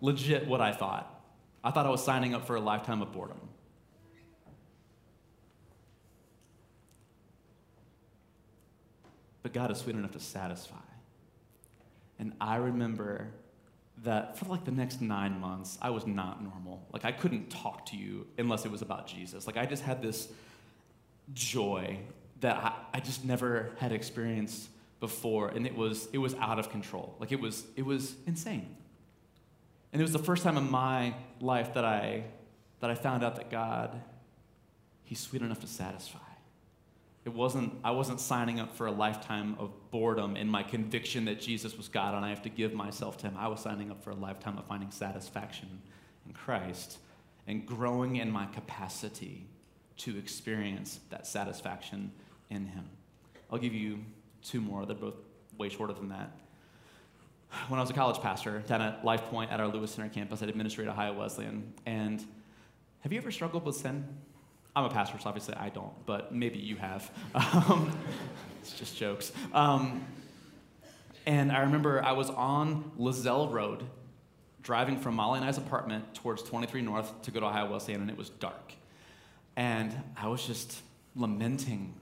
legit 0.00 0.46
what 0.46 0.60
I 0.60 0.72
thought. 0.72 1.13
I 1.64 1.70
thought 1.70 1.86
I 1.86 1.90
was 1.90 2.04
signing 2.04 2.34
up 2.34 2.46
for 2.46 2.56
a 2.56 2.60
lifetime 2.60 3.00
of 3.00 3.10
boredom. 3.10 3.40
But 9.42 9.52
God 9.52 9.70
is 9.70 9.78
sweet 9.78 9.96
enough 9.96 10.12
to 10.12 10.20
satisfy. 10.20 10.76
And 12.18 12.34
I 12.40 12.56
remember 12.56 13.28
that 14.02 14.38
for 14.38 14.46
like 14.46 14.64
the 14.64 14.72
next 14.72 15.00
nine 15.00 15.40
months, 15.40 15.78
I 15.80 15.90
was 15.90 16.06
not 16.06 16.42
normal. 16.42 16.86
Like 16.92 17.04
I 17.04 17.12
couldn't 17.12 17.50
talk 17.50 17.86
to 17.86 17.96
you 17.96 18.26
unless 18.38 18.64
it 18.64 18.70
was 18.70 18.82
about 18.82 19.06
Jesus. 19.06 19.46
Like 19.46 19.56
I 19.56 19.66
just 19.66 19.82
had 19.82 20.02
this 20.02 20.28
joy 21.32 21.98
that 22.40 22.56
I, 22.56 22.98
I 22.98 23.00
just 23.00 23.24
never 23.24 23.72
had 23.78 23.92
experienced 23.92 24.68
before, 25.00 25.48
and 25.48 25.66
it 25.66 25.74
was 25.74 26.08
it 26.12 26.18
was 26.18 26.34
out 26.34 26.58
of 26.58 26.70
control. 26.70 27.16
Like 27.18 27.32
it 27.32 27.40
was 27.40 27.64
it 27.76 27.84
was 27.86 28.14
insane. 28.26 28.76
And 29.94 30.02
it 30.02 30.04
was 30.04 30.12
the 30.12 30.18
first 30.18 30.42
time 30.42 30.58
in 30.58 30.68
my 30.68 31.14
life 31.40 31.72
that 31.74 31.84
I 31.84 32.24
that 32.80 32.90
I 32.90 32.96
found 32.96 33.24
out 33.24 33.36
that 33.36 33.50
God, 33.50 33.98
He's 35.04 35.20
sweet 35.20 35.40
enough 35.40 35.60
to 35.60 35.66
satisfy. 35.66 36.18
It 37.24 37.32
wasn't, 37.32 37.72
I 37.82 37.92
wasn't 37.92 38.20
signing 38.20 38.60
up 38.60 38.76
for 38.76 38.86
a 38.86 38.92
lifetime 38.92 39.56
of 39.58 39.70
boredom 39.90 40.36
in 40.36 40.48
my 40.48 40.62
conviction 40.62 41.24
that 41.24 41.40
Jesus 41.40 41.78
was 41.78 41.88
God 41.88 42.14
and 42.14 42.22
I 42.22 42.28
have 42.28 42.42
to 42.42 42.50
give 42.50 42.74
myself 42.74 43.16
to 43.18 43.28
Him. 43.28 43.36
I 43.38 43.48
was 43.48 43.60
signing 43.60 43.90
up 43.90 44.04
for 44.04 44.10
a 44.10 44.14
lifetime 44.14 44.58
of 44.58 44.66
finding 44.66 44.90
satisfaction 44.90 45.80
in 46.26 46.34
Christ 46.34 46.98
and 47.46 47.64
growing 47.64 48.16
in 48.16 48.30
my 48.30 48.44
capacity 48.46 49.46
to 49.98 50.18
experience 50.18 51.00
that 51.08 51.26
satisfaction 51.26 52.12
in 52.50 52.66
Him. 52.66 52.84
I'll 53.50 53.58
give 53.58 53.72
you 53.72 54.00
two 54.42 54.60
more. 54.60 54.84
They're 54.84 54.96
both 54.96 55.14
way 55.56 55.70
shorter 55.70 55.94
than 55.94 56.10
that. 56.10 56.32
When 57.68 57.78
I 57.78 57.82
was 57.82 57.90
a 57.90 57.94
college 57.94 58.20
pastor 58.20 58.62
down 58.66 58.82
at 58.82 59.04
Life 59.04 59.22
Point 59.24 59.50
at 59.50 59.60
our 59.60 59.68
Lewis 59.68 59.92
Center 59.92 60.08
campus, 60.08 60.42
I'd 60.42 60.48
administrate 60.48 60.88
Ohio 60.88 61.12
Wesleyan. 61.14 61.72
And 61.86 62.24
have 63.00 63.12
you 63.12 63.18
ever 63.18 63.30
struggled 63.30 63.64
with 63.64 63.76
sin? 63.76 64.06
I'm 64.76 64.84
a 64.84 64.90
pastor, 64.90 65.18
so 65.18 65.28
obviously 65.28 65.54
I 65.54 65.68
don't, 65.68 65.92
but 66.04 66.34
maybe 66.34 66.58
you 66.58 66.76
have. 66.76 67.10
Um, 67.34 67.96
it's 68.60 68.72
just 68.78 68.96
jokes. 68.96 69.32
Um, 69.52 70.04
and 71.26 71.52
I 71.52 71.60
remember 71.60 72.02
I 72.02 72.12
was 72.12 72.30
on 72.30 72.92
Lazelle 72.98 73.52
Road 73.52 73.84
driving 74.62 74.98
from 74.98 75.14
Molly 75.14 75.38
and 75.38 75.48
I's 75.48 75.58
apartment 75.58 76.14
towards 76.14 76.42
23 76.42 76.80
North 76.82 77.22
to 77.22 77.30
go 77.30 77.40
to 77.40 77.46
Ohio 77.46 77.70
Wesleyan, 77.70 78.00
and 78.00 78.10
it 78.10 78.16
was 78.16 78.30
dark. 78.30 78.72
And 79.56 79.94
I 80.16 80.28
was 80.28 80.46
just 80.46 80.80
lamenting 81.14 81.94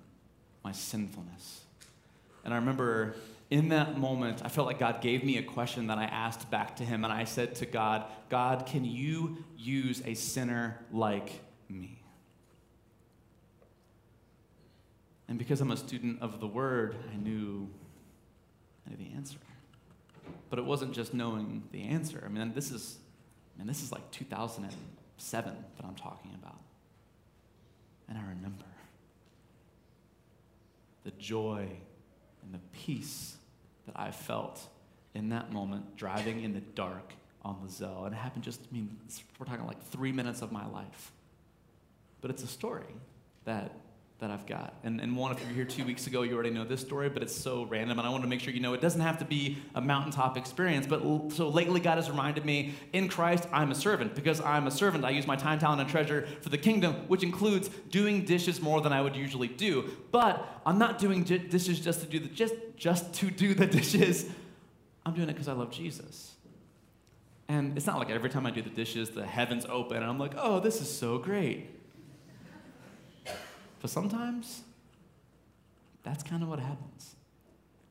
my 0.65 0.73
sinfulness. 0.73 1.63
And 2.45 2.55
I 2.55 2.57
remember 2.57 3.17
in 3.53 3.69
that 3.69 3.99
moment, 3.99 4.41
I 4.43 4.49
felt 4.49 4.67
like 4.67 4.79
God 4.79 5.03
gave 5.03 5.23
me 5.23 5.37
a 5.37 5.43
question 5.43 5.89
that 5.89 5.99
I 5.99 6.05
asked 6.05 6.51
back 6.51 6.77
to 6.77 6.85
Him. 6.85 7.05
And 7.05 7.13
I 7.13 7.25
said 7.25 7.55
to 7.57 7.67
God, 7.67 8.07
God, 8.31 8.65
can 8.65 8.83
you 8.83 9.45
use 9.59 10.01
a 10.07 10.15
sinner 10.15 10.79
like 10.91 11.39
me? 11.69 12.01
And 15.29 15.39
because 15.39 15.61
I'm 15.61 15.71
a 15.71 15.77
student 15.77 16.23
of 16.23 16.41
the 16.41 16.47
Word, 16.47 16.97
I 17.13 17.17
knew, 17.17 17.69
I 18.87 18.91
knew 18.91 18.97
the 18.97 19.15
answer. 19.15 19.37
But 20.49 20.59
it 20.59 20.65
wasn't 20.65 20.95
just 20.95 21.13
knowing 21.13 21.65
the 21.73 21.83
answer. 21.83 22.23
I 22.25 22.31
mean, 22.31 22.55
this 22.55 22.71
is, 22.71 22.97
I 23.55 23.59
mean, 23.59 23.67
this 23.67 23.83
is 23.83 23.93
like 23.93 24.11
2007 24.13 25.57
that 25.77 25.85
I'm 25.87 25.95
talking 25.95 26.31
about. 26.43 26.59
And 28.09 28.17
I 28.17 28.23
remember 28.23 28.65
the 31.05 31.11
joy 31.11 31.69
and 32.43 32.55
the 32.55 32.61
peace 32.73 33.37
that 33.87 33.99
I 33.99 34.11
felt 34.11 34.61
in 35.15 35.31
that 35.31 35.53
moment 35.53 35.97
driving 35.97 36.43
in 36.43 36.53
the 36.53 36.61
dark 36.61 37.13
on 37.43 37.59
the 37.63 37.71
Zell. 37.71 38.05
And 38.05 38.15
it 38.15 38.19
happened 38.19 38.45
just, 38.45 38.61
I 38.61 38.75
mean, 38.75 38.97
we're 39.39 39.47
talking 39.47 39.67
like 39.67 39.83
three 39.85 40.13
minutes 40.13 40.43
of 40.43 40.53
my 40.53 40.67
life. 40.67 41.13
But 42.21 42.31
it's 42.31 42.43
a 42.43 42.49
story 42.49 42.95
that 43.45 43.75
that 44.23 44.31
I've 44.31 44.47
got. 44.47 44.75
And, 44.85 45.01
and 45.01 45.17
one, 45.17 45.33
if 45.33 45.41
you 45.41 45.49
were 45.49 45.53
here 45.53 45.65
two 45.65 45.85
weeks 45.85 46.07
ago, 46.07 46.23
you 46.23 46.35
already 46.35 46.51
know 46.51 46.65
this 46.65 46.81
story, 46.81 47.09
but 47.09 47.25
it's 47.25 47.35
so 47.35 47.65
random. 47.65 47.99
And 47.99 48.07
I 48.07 48.11
want 48.11 48.23
to 48.23 48.29
make 48.29 48.39
sure 48.39 48.55
you 48.55 48.61
know 48.61 48.73
it 48.73 48.81
doesn't 48.81 49.01
have 49.01 49.19
to 49.19 49.25
be 49.25 49.59
a 49.75 49.81
mountaintop 49.81 50.37
experience. 50.37 50.87
But 50.87 51.03
l- 51.03 51.29
so 51.31 51.49
lately, 51.49 51.81
God 51.81 51.97
has 51.97 52.09
reminded 52.09 52.45
me 52.45 52.73
in 52.93 53.09
Christ, 53.09 53.49
I'm 53.53 53.73
a 53.73 53.75
servant. 53.75 54.15
Because 54.15 54.41
I'm 54.41 54.69
a 54.69 54.71
servant, 54.71 55.05
I 55.05 55.11
use 55.11 55.27
my 55.27 55.35
time, 55.35 55.59
talent, 55.59 55.81
and 55.81 55.91
treasure 55.91 56.29
for 56.41 56.51
the 56.51 56.57
kingdom, 56.57 56.95
which 57.09 57.25
includes 57.25 57.69
doing 57.91 58.25
dishes 58.25 58.63
more 58.63 58.81
than 58.81 58.93
I 58.93 59.03
would 59.03 59.17
usually 59.17 59.49
do. 59.49 59.91
But 60.13 60.47
I'm 60.65 60.79
not 60.79 61.01
doing 61.01 61.25
dishes 61.25 61.81
just 61.81 62.01
to 62.03 62.07
do 62.07 62.21
the 62.21 62.29
just 62.29 62.55
just 62.77 63.13
to 63.15 63.31
do 63.31 63.55
the 63.55 63.67
dishes. 63.79 64.31
I'm 65.05 65.15
doing 65.15 65.31
it 65.31 65.33
because 65.33 65.49
I 65.49 65.53
love 65.53 65.73
Jesus. 65.73 66.35
And 67.49 67.77
it's 67.77 67.87
not 67.87 67.99
like 67.99 68.11
every 68.11 68.31
time 68.31 68.47
I 68.47 68.53
do 68.53 68.63
the 68.63 68.71
dishes, 68.71 69.11
the 69.11 69.27
heavens 69.27 69.67
open, 69.69 69.97
and 69.97 70.07
I'm 70.07 70.21
like, 70.21 70.35
oh, 70.37 70.61
this 70.61 70.81
is 70.81 70.89
so 70.89 71.19
great. 71.19 71.82
But 73.83 73.91
sometimes 73.91 74.63
that's 76.05 76.23
kind 76.23 76.43
of 76.43 76.49
what 76.49 76.61
happens. 76.61 77.17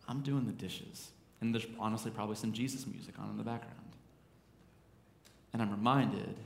I'm 0.08 0.22
doing 0.22 0.46
the 0.46 0.54
dishes, 0.54 1.12
and 1.42 1.54
there's 1.54 1.68
honestly 1.78 2.12
probably 2.12 2.38
some 2.38 2.54
Jesus 2.54 2.88
music 2.88 3.20
on 3.20 3.30
in 3.30 3.38
the 3.38 3.44
background. 3.44 3.76
And 5.52 5.62
I'm 5.62 5.70
reminded 5.70 6.38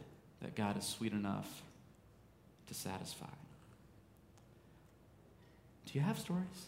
that 0.42 0.56
God 0.56 0.78
is 0.78 0.84
sweet 0.84 1.14
enough 1.14 1.62
to 2.68 2.74
satisfy. 2.74 3.28
Do 5.86 5.92
you 5.94 6.02
have 6.02 6.18
stories? 6.18 6.66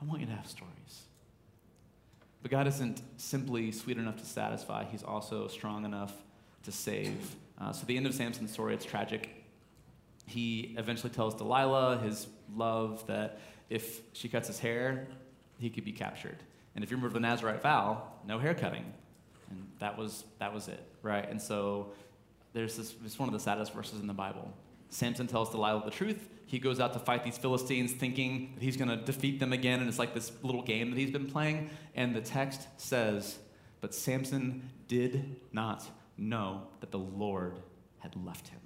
I 0.00 0.04
want 0.04 0.20
you 0.20 0.26
to 0.26 0.32
have 0.32 0.46
stories. 0.46 1.04
But 2.42 2.50
God 2.50 2.66
isn't 2.66 3.00
simply 3.16 3.72
sweet 3.72 3.96
enough 3.96 4.18
to 4.18 4.26
satisfy, 4.26 4.84
He's 4.84 5.02
also 5.02 5.48
strong 5.48 5.86
enough 5.86 6.12
to 6.64 6.72
save. 6.72 7.34
Uh, 7.58 7.72
so, 7.72 7.86
the 7.86 7.96
end 7.96 8.06
of 8.06 8.14
Samson's 8.14 8.52
story, 8.52 8.74
it's 8.74 8.84
tragic 8.84 9.39
he 10.30 10.74
eventually 10.78 11.12
tells 11.12 11.34
Delilah, 11.34 11.98
his 11.98 12.28
love, 12.54 13.06
that 13.06 13.40
if 13.68 14.00
she 14.12 14.28
cuts 14.28 14.46
his 14.46 14.58
hair, 14.58 15.08
he 15.58 15.70
could 15.70 15.84
be 15.84 15.92
captured. 15.92 16.36
And 16.74 16.84
if 16.84 16.90
you 16.90 16.96
remember 16.96 17.14
the 17.14 17.20
Nazarite 17.20 17.62
vow, 17.62 18.02
no 18.26 18.38
hair 18.38 18.54
cutting. 18.54 18.84
And 19.50 19.66
that 19.80 19.98
was, 19.98 20.24
that 20.38 20.54
was 20.54 20.68
it, 20.68 20.82
right? 21.02 21.28
And 21.28 21.42
so 21.42 21.92
there's 22.52 22.76
this, 22.76 22.94
it's 23.04 23.18
one 23.18 23.28
of 23.28 23.32
the 23.32 23.40
saddest 23.40 23.72
verses 23.74 24.00
in 24.00 24.06
the 24.06 24.14
Bible. 24.14 24.52
Samson 24.88 25.26
tells 25.26 25.50
Delilah 25.50 25.84
the 25.84 25.90
truth. 25.90 26.28
He 26.46 26.58
goes 26.58 26.80
out 26.80 26.92
to 26.92 26.98
fight 26.98 27.24
these 27.24 27.38
Philistines 27.38 27.92
thinking 27.92 28.52
that 28.54 28.62
he's 28.62 28.76
going 28.76 28.88
to 28.88 28.96
defeat 28.96 29.40
them 29.40 29.52
again, 29.52 29.80
and 29.80 29.88
it's 29.88 29.98
like 29.98 30.14
this 30.14 30.32
little 30.42 30.62
game 30.62 30.90
that 30.90 30.98
he's 30.98 31.10
been 31.10 31.26
playing. 31.26 31.70
And 31.94 32.14
the 32.14 32.20
text 32.20 32.66
says, 32.76 33.38
But 33.80 33.94
Samson 33.94 34.68
did 34.88 35.36
not 35.52 35.84
know 36.16 36.62
that 36.80 36.90
the 36.90 36.98
Lord 36.98 37.60
had 37.98 38.16
left 38.16 38.48
him. 38.48 38.60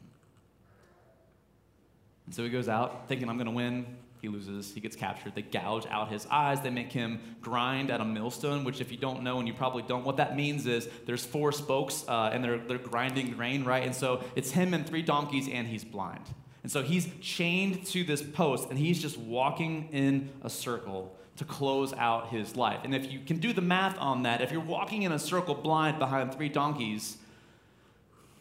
And 2.26 2.34
so 2.34 2.42
he 2.42 2.50
goes 2.50 2.68
out 2.68 3.08
thinking, 3.08 3.28
I'm 3.28 3.36
going 3.36 3.46
to 3.46 3.52
win. 3.52 3.86
He 4.20 4.28
loses. 4.28 4.72
He 4.72 4.80
gets 4.80 4.96
captured. 4.96 5.34
They 5.34 5.42
gouge 5.42 5.86
out 5.90 6.10
his 6.10 6.26
eyes. 6.30 6.62
They 6.62 6.70
make 6.70 6.90
him 6.90 7.20
grind 7.42 7.90
at 7.90 8.00
a 8.00 8.04
millstone, 8.06 8.64
which, 8.64 8.80
if 8.80 8.90
you 8.90 8.96
don't 8.96 9.22
know, 9.22 9.38
and 9.38 9.46
you 9.46 9.52
probably 9.52 9.82
don't, 9.82 10.02
what 10.02 10.16
that 10.16 10.34
means 10.34 10.66
is 10.66 10.88
there's 11.04 11.26
four 11.26 11.52
spokes 11.52 12.06
uh, 12.08 12.30
and 12.32 12.42
they're, 12.42 12.58
they're 12.58 12.78
grinding 12.78 13.32
grain, 13.32 13.64
right? 13.64 13.82
And 13.82 13.94
so 13.94 14.24
it's 14.34 14.50
him 14.50 14.72
and 14.72 14.86
three 14.86 15.02
donkeys, 15.02 15.46
and 15.46 15.68
he's 15.68 15.84
blind. 15.84 16.22
And 16.62 16.72
so 16.72 16.82
he's 16.82 17.10
chained 17.20 17.84
to 17.88 18.02
this 18.02 18.22
post, 18.22 18.70
and 18.70 18.78
he's 18.78 19.02
just 19.02 19.18
walking 19.18 19.90
in 19.92 20.30
a 20.42 20.48
circle 20.48 21.14
to 21.36 21.44
close 21.44 21.92
out 21.92 22.28
his 22.28 22.56
life. 22.56 22.80
And 22.84 22.94
if 22.94 23.12
you 23.12 23.20
can 23.20 23.36
do 23.36 23.52
the 23.52 23.60
math 23.60 23.98
on 23.98 24.22
that, 24.22 24.40
if 24.40 24.50
you're 24.50 24.62
walking 24.62 25.02
in 25.02 25.12
a 25.12 25.18
circle 25.18 25.54
blind 25.54 25.98
behind 25.98 26.34
three 26.34 26.48
donkeys, 26.48 27.18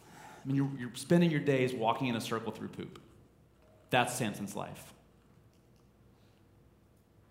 I 0.07 0.47
mean, 0.47 0.55
you're, 0.55 0.71
you're 0.79 0.91
spending 0.93 1.29
your 1.29 1.41
days 1.41 1.73
walking 1.73 2.07
in 2.07 2.15
a 2.15 2.21
circle 2.21 2.53
through 2.53 2.69
poop. 2.69 2.99
That's 3.94 4.16
Samson's 4.16 4.56
life. 4.56 4.91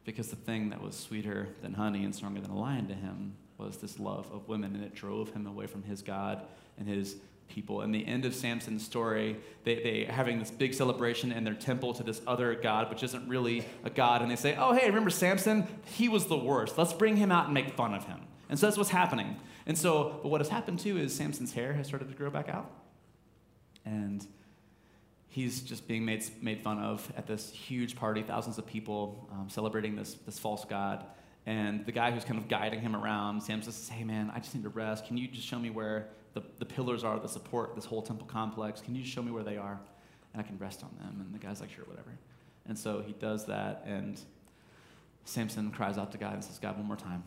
Because 0.04 0.28
the 0.28 0.36
thing 0.36 0.70
that 0.70 0.80
was 0.80 0.94
sweeter 0.94 1.48
than 1.60 1.74
honey 1.74 2.04
and 2.04 2.14
stronger 2.14 2.40
than 2.40 2.52
a 2.52 2.56
lion 2.56 2.86
to 2.86 2.94
him 2.94 3.34
was 3.58 3.78
this 3.78 3.98
love 3.98 4.30
of 4.32 4.46
women, 4.46 4.76
and 4.76 4.84
it 4.84 4.94
drove 4.94 5.30
him 5.30 5.48
away 5.48 5.66
from 5.66 5.82
his 5.82 6.02
God 6.02 6.44
and 6.78 6.86
his 6.86 7.16
people. 7.48 7.80
And 7.80 7.92
the 7.92 8.06
end 8.06 8.24
of 8.24 8.32
Samson's 8.32 8.84
story, 8.84 9.38
they, 9.64 9.82
they 9.82 10.04
having 10.04 10.38
this 10.38 10.52
big 10.52 10.72
celebration 10.72 11.32
in 11.32 11.42
their 11.42 11.54
temple 11.54 11.94
to 11.94 12.04
this 12.04 12.22
other 12.28 12.54
God, 12.54 12.88
which 12.90 13.02
isn't 13.02 13.28
really 13.28 13.64
a 13.82 13.90
God. 13.90 14.22
And 14.22 14.30
they 14.30 14.36
say, 14.36 14.54
Oh, 14.56 14.72
hey, 14.72 14.86
remember 14.86 15.10
Samson? 15.10 15.66
He 15.86 16.08
was 16.08 16.26
the 16.26 16.38
worst. 16.38 16.78
Let's 16.78 16.92
bring 16.92 17.16
him 17.16 17.32
out 17.32 17.46
and 17.46 17.54
make 17.54 17.74
fun 17.74 17.92
of 17.92 18.04
him. 18.04 18.20
And 18.48 18.56
so 18.56 18.68
that's 18.68 18.78
what's 18.78 18.90
happening. 18.90 19.34
And 19.66 19.76
so, 19.76 20.20
but 20.22 20.28
what 20.28 20.40
has 20.40 20.48
happened 20.48 20.78
too 20.78 20.96
is 20.96 21.12
Samson's 21.12 21.54
hair 21.54 21.72
has 21.72 21.88
started 21.88 22.08
to 22.08 22.14
grow 22.14 22.30
back 22.30 22.48
out. 22.48 22.70
And 23.84 24.24
he's 25.32 25.62
just 25.62 25.88
being 25.88 26.04
made, 26.04 26.22
made 26.42 26.60
fun 26.60 26.78
of 26.78 27.10
at 27.16 27.26
this 27.26 27.50
huge 27.50 27.96
party, 27.96 28.22
thousands 28.22 28.58
of 28.58 28.66
people 28.66 29.26
um, 29.32 29.48
celebrating 29.48 29.96
this, 29.96 30.12
this 30.26 30.38
false 30.38 30.66
god. 30.66 31.06
And 31.46 31.86
the 31.86 31.92
guy 31.92 32.10
who's 32.10 32.22
kind 32.22 32.38
of 32.38 32.48
guiding 32.48 32.82
him 32.82 32.94
around, 32.94 33.42
Sam 33.42 33.62
says, 33.62 33.88
Hey 33.88 34.04
man, 34.04 34.30
I 34.34 34.40
just 34.40 34.54
need 34.54 34.62
to 34.64 34.68
rest. 34.68 35.06
Can 35.06 35.16
you 35.16 35.26
just 35.26 35.48
show 35.48 35.58
me 35.58 35.70
where 35.70 36.08
the, 36.34 36.42
the 36.58 36.66
pillars 36.66 37.02
are 37.02 37.18
that 37.18 37.30
support 37.30 37.74
this 37.74 37.86
whole 37.86 38.02
temple 38.02 38.26
complex? 38.26 38.82
Can 38.82 38.94
you 38.94 39.02
just 39.02 39.14
show 39.14 39.22
me 39.22 39.32
where 39.32 39.42
they 39.42 39.56
are? 39.56 39.80
And 40.34 40.42
I 40.42 40.46
can 40.46 40.58
rest 40.58 40.84
on 40.84 40.90
them. 41.00 41.24
And 41.24 41.34
the 41.34 41.44
guy's 41.44 41.62
like, 41.62 41.70
Sure, 41.70 41.84
whatever. 41.86 42.10
And 42.68 42.78
so 42.78 43.02
he 43.04 43.14
does 43.14 43.46
that. 43.46 43.84
And 43.86 44.20
Samson 45.24 45.70
cries 45.70 45.96
out 45.96 46.12
to 46.12 46.18
God 46.18 46.34
and 46.34 46.44
says, 46.44 46.58
God, 46.58 46.76
one 46.76 46.86
more 46.86 46.96
time, 46.96 47.24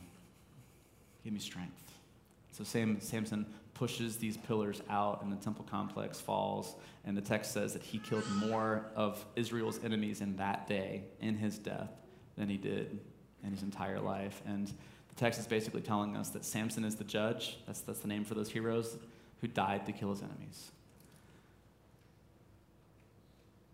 give 1.23 1.33
me 1.33 1.39
strength. 1.39 1.84
So 2.55 2.63
Sam, 2.63 3.01
Samson 3.01 3.45
pushes 3.73 4.15
these 4.15 4.37
pillars 4.37 4.81
out, 4.89 5.21
and 5.21 5.31
the 5.31 5.35
temple 5.35 5.65
complex 5.69 6.21
falls. 6.21 6.75
And 7.03 7.17
the 7.17 7.21
text 7.21 7.51
says 7.51 7.73
that 7.73 7.83
he 7.83 7.99
killed 7.99 8.23
more 8.31 8.85
of 8.95 9.23
Israel's 9.35 9.83
enemies 9.83 10.21
in 10.21 10.37
that 10.37 10.65
day, 10.65 11.03
in 11.19 11.35
his 11.35 11.57
death, 11.57 11.91
than 12.37 12.47
he 12.47 12.55
did 12.55 12.97
in 13.43 13.51
his 13.51 13.61
entire 13.61 13.99
life. 13.99 14.41
And 14.45 14.67
the 14.67 15.15
text 15.17 15.37
is 15.37 15.47
basically 15.47 15.81
telling 15.81 16.15
us 16.15 16.29
that 16.29 16.45
Samson 16.45 16.85
is 16.85 16.95
the 16.95 17.03
judge. 17.03 17.57
That's, 17.67 17.81
that's 17.81 17.99
the 17.99 18.07
name 18.07 18.23
for 18.23 18.35
those 18.35 18.49
heroes 18.49 18.97
who 19.41 19.47
died 19.47 19.85
to 19.87 19.91
kill 19.91 20.11
his 20.11 20.21
enemies. 20.21 20.71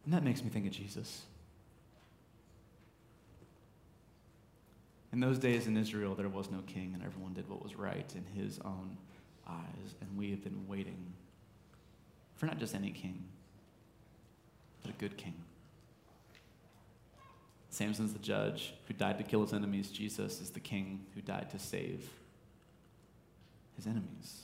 And 0.05 0.13
that 0.13 0.23
makes 0.23 0.43
me 0.43 0.49
think 0.49 0.65
of 0.65 0.71
Jesus. 0.71 1.21
In 5.14 5.20
those 5.20 5.38
days 5.38 5.68
in 5.68 5.76
Israel, 5.76 6.16
there 6.16 6.30
was 6.30 6.49
no 6.49 6.59
king, 6.68 6.91
and 6.93 7.03
everyone 7.03 7.34
did 7.34 7.49
what 7.49 7.62
was 7.62 7.76
right 7.76 8.09
in 8.16 8.41
his 8.41 8.59
own 8.59 8.97
eyes, 9.47 9.95
and 9.99 10.18
we 10.18 10.32
have 10.32 10.43
been 10.43 10.66
waiting 10.68 11.14
for 12.36 12.45
not 12.45 12.59
just 12.59 12.74
any 12.74 12.91
king, 12.91 13.26
but 14.82 14.91
a 14.91 14.93
good 14.93 15.18
king. 15.18 15.36
Samson's 17.70 18.14
the 18.14 18.20
judge 18.20 18.74
who 18.88 18.93
died 18.93 19.18
to 19.18 19.24
kill 19.24 19.41
his 19.41 19.53
enemies. 19.53 19.89
Jesus 19.89 20.39
is 20.41 20.49
the 20.49 20.59
king 20.59 21.05
who 21.14 21.22
died 21.22 21.49
to 21.51 21.59
save 21.59 22.09
his 23.76 23.86
enemies, 23.86 24.43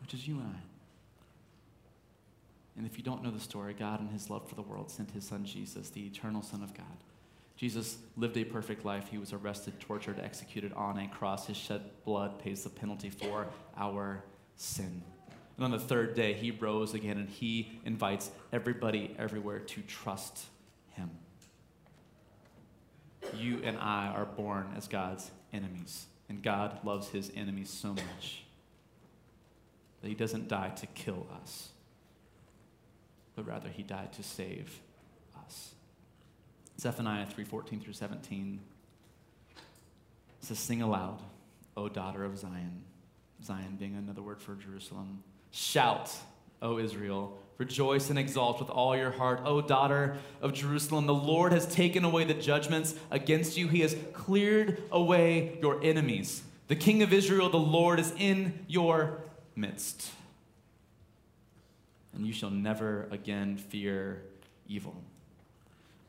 which 0.00 0.14
is 0.14 0.26
you 0.26 0.34
and 0.34 0.48
I. 0.48 0.60
And 2.76 2.86
if 2.86 2.96
you 2.96 3.04
don't 3.04 3.22
know 3.22 3.30
the 3.30 3.40
story, 3.40 3.74
God, 3.74 4.00
in 4.00 4.08
his 4.08 4.30
love 4.30 4.48
for 4.48 4.54
the 4.56 4.62
world, 4.62 4.90
sent 4.90 5.10
his 5.12 5.24
son 5.24 5.44
Jesus, 5.44 5.90
the 5.90 6.06
eternal 6.06 6.42
Son 6.42 6.62
of 6.62 6.74
God 6.74 6.86
Jesus 7.56 7.98
lived 8.16 8.36
a 8.36 8.44
perfect 8.44 8.84
life. 8.84 9.08
He 9.08 9.18
was 9.18 9.32
arrested, 9.32 9.78
tortured, 9.78 10.18
executed 10.18 10.72
on 10.72 10.98
a 10.98 11.08
cross. 11.08 11.46
His 11.46 11.56
shed 11.56 11.82
blood 12.04 12.38
pays 12.38 12.64
the 12.64 12.70
penalty 12.70 13.10
for 13.10 13.46
our 13.76 14.24
sin. 14.56 15.02
And 15.56 15.64
on 15.64 15.70
the 15.70 15.78
third 15.78 16.14
day, 16.14 16.32
he 16.32 16.50
rose 16.50 16.94
again 16.94 17.18
and 17.18 17.28
he 17.28 17.78
invites 17.84 18.30
everybody 18.52 19.14
everywhere 19.18 19.60
to 19.60 19.82
trust 19.82 20.46
him. 20.90 21.10
You 23.34 23.60
and 23.62 23.78
I 23.78 24.08
are 24.08 24.24
born 24.24 24.72
as 24.76 24.88
God's 24.88 25.30
enemies. 25.52 26.06
And 26.28 26.42
God 26.42 26.80
loves 26.84 27.08
his 27.08 27.30
enemies 27.36 27.68
so 27.70 27.88
much 27.88 28.44
that 30.00 30.08
he 30.08 30.14
doesn't 30.14 30.48
die 30.48 30.70
to 30.70 30.86
kill 30.86 31.26
us, 31.42 31.68
but 33.36 33.46
rather 33.46 33.68
he 33.68 33.82
died 33.82 34.12
to 34.14 34.22
save 34.22 34.80
us. 35.46 35.74
Zephaniah 36.82 37.26
3:14 37.26 37.80
through 37.80 37.92
17 37.92 38.58
says, 40.40 40.58
Sing 40.58 40.82
aloud, 40.82 41.20
O 41.76 41.88
daughter 41.88 42.24
of 42.24 42.36
Zion. 42.36 42.82
Zion 43.44 43.76
being 43.78 43.94
another 43.94 44.20
word 44.20 44.42
for 44.42 44.56
Jerusalem. 44.56 45.22
Shout, 45.52 46.12
O 46.60 46.80
Israel. 46.80 47.38
Rejoice 47.56 48.10
and 48.10 48.18
exult 48.18 48.58
with 48.58 48.68
all 48.68 48.96
your 48.96 49.12
heart, 49.12 49.42
O 49.44 49.60
daughter 49.60 50.16
of 50.40 50.54
Jerusalem. 50.54 51.06
The 51.06 51.14
Lord 51.14 51.52
has 51.52 51.72
taken 51.72 52.04
away 52.04 52.24
the 52.24 52.34
judgments 52.34 52.96
against 53.12 53.56
you, 53.56 53.68
He 53.68 53.82
has 53.82 53.96
cleared 54.12 54.82
away 54.90 55.58
your 55.62 55.80
enemies. 55.84 56.42
The 56.66 56.74
King 56.74 57.04
of 57.04 57.12
Israel, 57.12 57.48
the 57.48 57.58
Lord, 57.58 58.00
is 58.00 58.12
in 58.18 58.64
your 58.66 59.20
midst. 59.54 60.10
And 62.12 62.26
you 62.26 62.32
shall 62.32 62.50
never 62.50 63.06
again 63.12 63.56
fear 63.56 64.22
evil. 64.66 64.96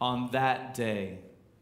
On 0.03 0.29
that 0.31 0.73
day, 0.73 1.19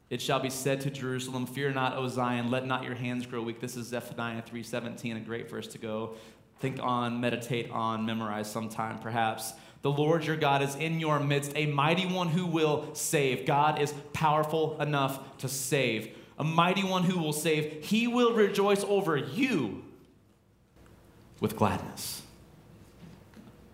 it 0.10 0.20
shall 0.20 0.40
be 0.40 0.50
said 0.50 0.82
to 0.82 0.90
Jerusalem, 0.90 1.46
Fear 1.46 1.74
not, 1.74 1.96
O 1.96 2.08
Zion, 2.08 2.50
let 2.50 2.66
not 2.66 2.84
your 2.84 2.96
hands 2.96 3.28
grow 3.28 3.44
weak. 3.44 3.60
This 3.60 3.78
is 3.78 3.90
Zephaniah 3.90 4.42
3:17, 4.42 5.18
a 5.18 5.20
great 5.20 5.48
verse 5.48 5.68
to 5.68 5.78
go 5.78 6.16
think 6.58 6.80
on, 6.82 7.22
meditate 7.22 7.70
on, 7.70 8.04
memorize 8.04 8.52
sometime 8.52 8.98
perhaps. 8.98 9.54
The 9.84 9.92
Lord 9.92 10.26
your 10.26 10.38
God 10.38 10.64
is 10.64 10.74
in 10.74 11.00
your 11.00 11.20
midst, 11.20 11.52
a 11.56 11.68
mighty 11.68 12.08
one 12.08 12.30
who 12.30 12.48
will 12.48 12.96
save. 12.96 13.46
God 13.46 13.80
is 13.80 13.94
powerful 14.12 14.76
enough 14.82 15.38
to 15.38 15.48
save, 15.48 16.10
a 16.40 16.44
mighty 16.44 16.84
one 16.84 17.04
who 17.04 17.20
will 17.20 17.34
save. 17.34 17.86
He 17.86 18.08
will 18.08 18.34
rejoice 18.34 18.84
over 18.86 19.18
you 19.18 19.84
with 21.40 21.56
gladness. 21.56 22.24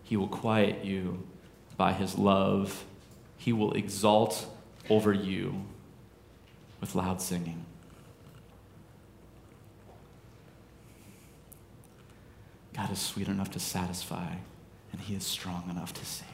He 0.02 0.18
will 0.18 0.28
quiet 0.28 0.84
you 0.84 1.26
by 1.78 1.94
his 1.94 2.18
love. 2.18 2.84
He 3.38 3.54
will 3.54 3.72
exalt 3.72 4.46
over 4.90 5.12
you 5.12 5.64
with 6.80 6.94
loud 6.94 7.20
singing. 7.20 7.64
God 12.74 12.92
is 12.92 12.98
sweet 12.98 13.26
enough 13.26 13.50
to 13.52 13.58
satisfy, 13.58 14.34
and 14.92 15.00
He 15.00 15.14
is 15.14 15.24
strong 15.24 15.68
enough 15.68 15.92
to 15.94 16.04
save. 16.04 16.26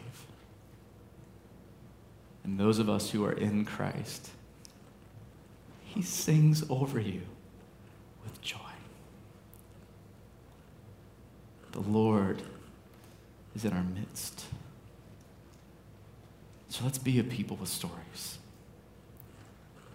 And 2.45 2.61
those 2.61 2.79
of 2.79 2.91
us 2.91 3.11
who 3.11 3.25
are 3.25 3.33
in 3.33 3.65
Christ, 3.65 4.29
He 5.85 6.03
sings 6.03 6.63
over 6.69 7.01
you 7.01 7.23
with 8.23 8.41
joy. 8.43 8.59
The 11.73 11.81
Lord 11.81 12.43
is 13.57 13.65
in 13.65 13.73
our 13.73 13.83
midst. 13.83 14.45
So 16.69 16.85
let's 16.85 16.99
be 16.99 17.19
a 17.19 17.25
people 17.25 17.57
with 17.57 17.69
stories. 17.69 18.39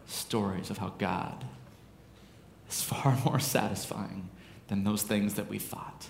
Stories 0.10 0.72
of 0.72 0.80
how 0.80 0.93
God 0.97 1.45
is 2.68 2.82
far 2.82 3.16
more 3.26 3.39
satisfying 3.39 4.30
than 4.68 4.84
those 4.84 5.03
things 5.03 5.36
that 5.36 5.47
we 5.47 5.60
thought 5.60 6.07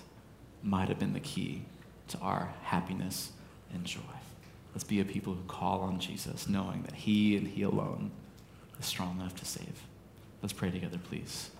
might 0.62 0.88
have 0.88 0.98
been 0.98 1.12
the 1.12 1.20
key 1.20 1.62
to 2.08 2.18
our 2.18 2.52
happiness 2.62 3.30
and 3.72 3.84
joy. 3.84 4.00
Let's 4.72 4.84
be 4.84 5.00
a 5.00 5.04
people 5.04 5.34
who 5.34 5.42
call 5.42 5.80
on 5.80 6.00
Jesus, 6.00 6.48
knowing 6.48 6.82
that 6.82 6.94
He 6.94 7.36
and 7.36 7.46
He 7.46 7.62
alone 7.62 8.10
is 8.78 8.86
strong 8.86 9.20
enough 9.20 9.36
to 9.36 9.44
save. 9.44 9.82
Let's 10.42 10.54
pray 10.54 10.70
together, 10.70 10.98
please. 10.98 11.50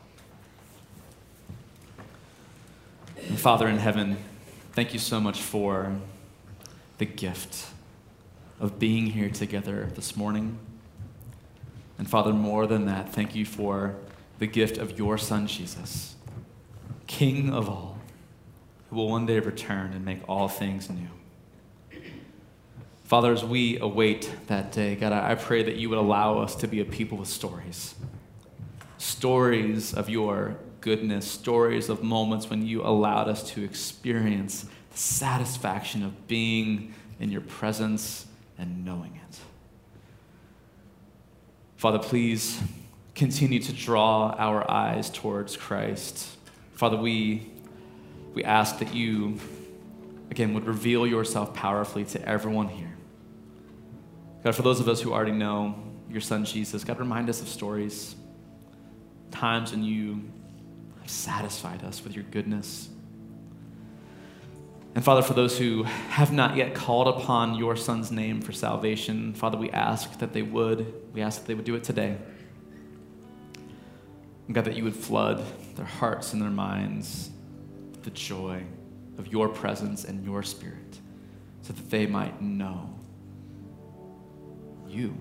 And 3.29 3.39
Father 3.39 3.69
in 3.69 3.77
heaven, 3.77 4.17
thank 4.73 4.95
you 4.95 4.99
so 4.99 5.21
much 5.21 5.41
for 5.41 5.95
the 6.97 7.05
gift 7.05 7.67
of 8.59 8.79
being 8.79 9.09
here 9.09 9.29
together 9.29 9.91
this 9.95 10.17
morning. 10.17 10.59
And 12.01 12.09
Father, 12.09 12.33
more 12.33 12.67
than 12.67 12.87
that, 12.87 13.13
thank 13.13 13.35
you 13.35 13.45
for 13.45 13.95
the 14.39 14.47
gift 14.47 14.79
of 14.79 14.97
your 14.99 15.19
Son, 15.19 15.47
Jesus, 15.47 16.15
King 17.07 17.53
of 17.53 17.69
all 17.69 17.99
who 18.89 18.97
will 18.97 19.11
one 19.11 19.27
day 19.27 19.39
return 19.39 19.93
and 19.93 20.03
make 20.03 20.27
all 20.27 20.49
things 20.49 20.89
new. 20.89 22.01
Father, 23.05 23.35
as 23.35 23.45
we 23.45 23.79
await 23.81 24.33
that 24.47 24.73
day, 24.73 24.95
God, 24.95 25.13
I 25.13 25.35
pray 25.35 25.63
that 25.63 25.77
you 25.77 25.91
would 25.91 25.99
allow 25.99 26.39
us 26.39 26.55
to 26.57 26.67
be 26.67 26.81
a 26.81 26.87
people 26.87 27.19
with 27.19 27.29
stories. 27.29 27.95
Stories 28.97 29.93
of 29.93 30.09
your 30.09 30.57
goodness, 30.81 31.31
stories 31.31 31.91
of 31.91 32.03
moments 32.03 32.49
when 32.49 32.65
you 32.65 32.83
allowed 32.83 33.29
us 33.29 33.43
to 33.51 33.63
experience 33.63 34.63
the 34.91 34.97
satisfaction 34.97 36.03
of 36.03 36.27
being 36.27 36.95
in 37.19 37.31
your 37.31 37.43
presence 37.43 38.25
and 38.57 38.87
knowing 38.87 39.21
it. 39.29 39.41
Father, 41.81 41.99
please 41.99 42.61
continue 43.15 43.59
to 43.59 43.73
draw 43.73 44.35
our 44.37 44.71
eyes 44.71 45.09
towards 45.09 45.57
Christ. 45.57 46.29
Father, 46.75 46.99
we 46.99 47.51
we 48.35 48.45
ask 48.45 48.81
that 48.81 48.95
you, 48.95 49.39
again, 50.31 50.53
would 50.53 50.67
reveal 50.67 51.07
yourself 51.07 51.55
powerfully 51.55 52.05
to 52.05 52.23
everyone 52.29 52.69
here. 52.69 52.95
God, 54.45 54.55
for 54.55 54.61
those 54.61 54.79
of 54.81 54.91
us 54.91 55.01
who 55.01 55.15
already 55.15 55.33
know 55.33 55.75
your 56.11 56.21
son 56.21 56.45
Jesus, 56.45 56.85
God, 56.85 56.99
remind 56.99 57.31
us 57.31 57.41
of 57.41 57.49
stories, 57.49 58.15
times 59.31 59.71
when 59.71 59.83
you 59.83 60.23
have 61.01 61.09
satisfied 61.11 61.83
us 61.83 62.05
with 62.05 62.15
your 62.15 62.25
goodness. 62.25 62.90
And 64.95 65.05
Father, 65.05 65.23
for 65.23 65.35
those 65.35 65.57
who 65.57 65.85
have 65.85 66.33
not 66.33 66.57
yet 66.57 66.75
called 66.75 67.07
upon 67.07 67.55
your 67.55 67.77
son's 67.77 68.11
name 68.11 68.41
for 68.41 68.53
salvation, 68.53 69.35
Father, 69.35 69.57
we 69.57 69.71
ask 69.71 70.19
that 70.19 70.33
they 70.33 70.43
would. 70.43 70.93
We 71.15 71.23
ask 71.23 71.41
that 71.41 71.47
they 71.47 71.55
would 71.55 71.65
do 71.65 71.77
it 71.77 71.85
today. 71.85 72.17
And 74.47 74.55
God, 74.55 74.65
that 74.65 74.75
you 74.75 74.83
would 74.83 74.97
flood 74.97 75.45
their 75.77 75.87
hearts 75.87 76.33
and 76.33 76.43
their 76.43 76.51
minds 76.51 77.31
with 77.93 78.03
the 78.03 78.11
joy 78.11 78.65
of 79.17 79.29
your 79.29 79.49
presence 79.49 80.05
and 80.05 80.25
your 80.25 80.43
spirit 80.43 80.99
so 81.63 81.73
that 81.73 81.89
they 81.89 82.07
might 82.07 82.43
know 82.43 82.91
you. 84.89 85.17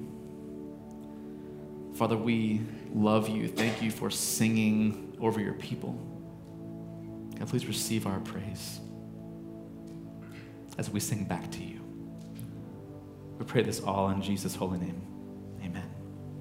Father, 1.93 2.17
we 2.17 2.61
love 2.91 3.30
you. 3.30 3.47
Thank 3.47 3.84
you 3.84 3.91
for 3.91 4.09
singing 4.09 5.15
over 5.22 5.39
your 5.39 5.53
people. 5.53 5.93
God, 7.38 7.49
please 7.49 7.67
receive 7.67 8.07
our 8.07 8.20
praise 8.22 8.80
as 10.80 10.89
we 10.89 10.99
sing 11.01 11.25
back 11.25 11.51
to 11.51 11.61
you. 11.61 11.82
We 13.38 13.43
pray 13.43 13.63
this 13.63 13.82
all 13.82 14.09
in 14.11 14.21
Jesus' 14.21 14.55
holy 14.55 14.80
name. 14.80 15.09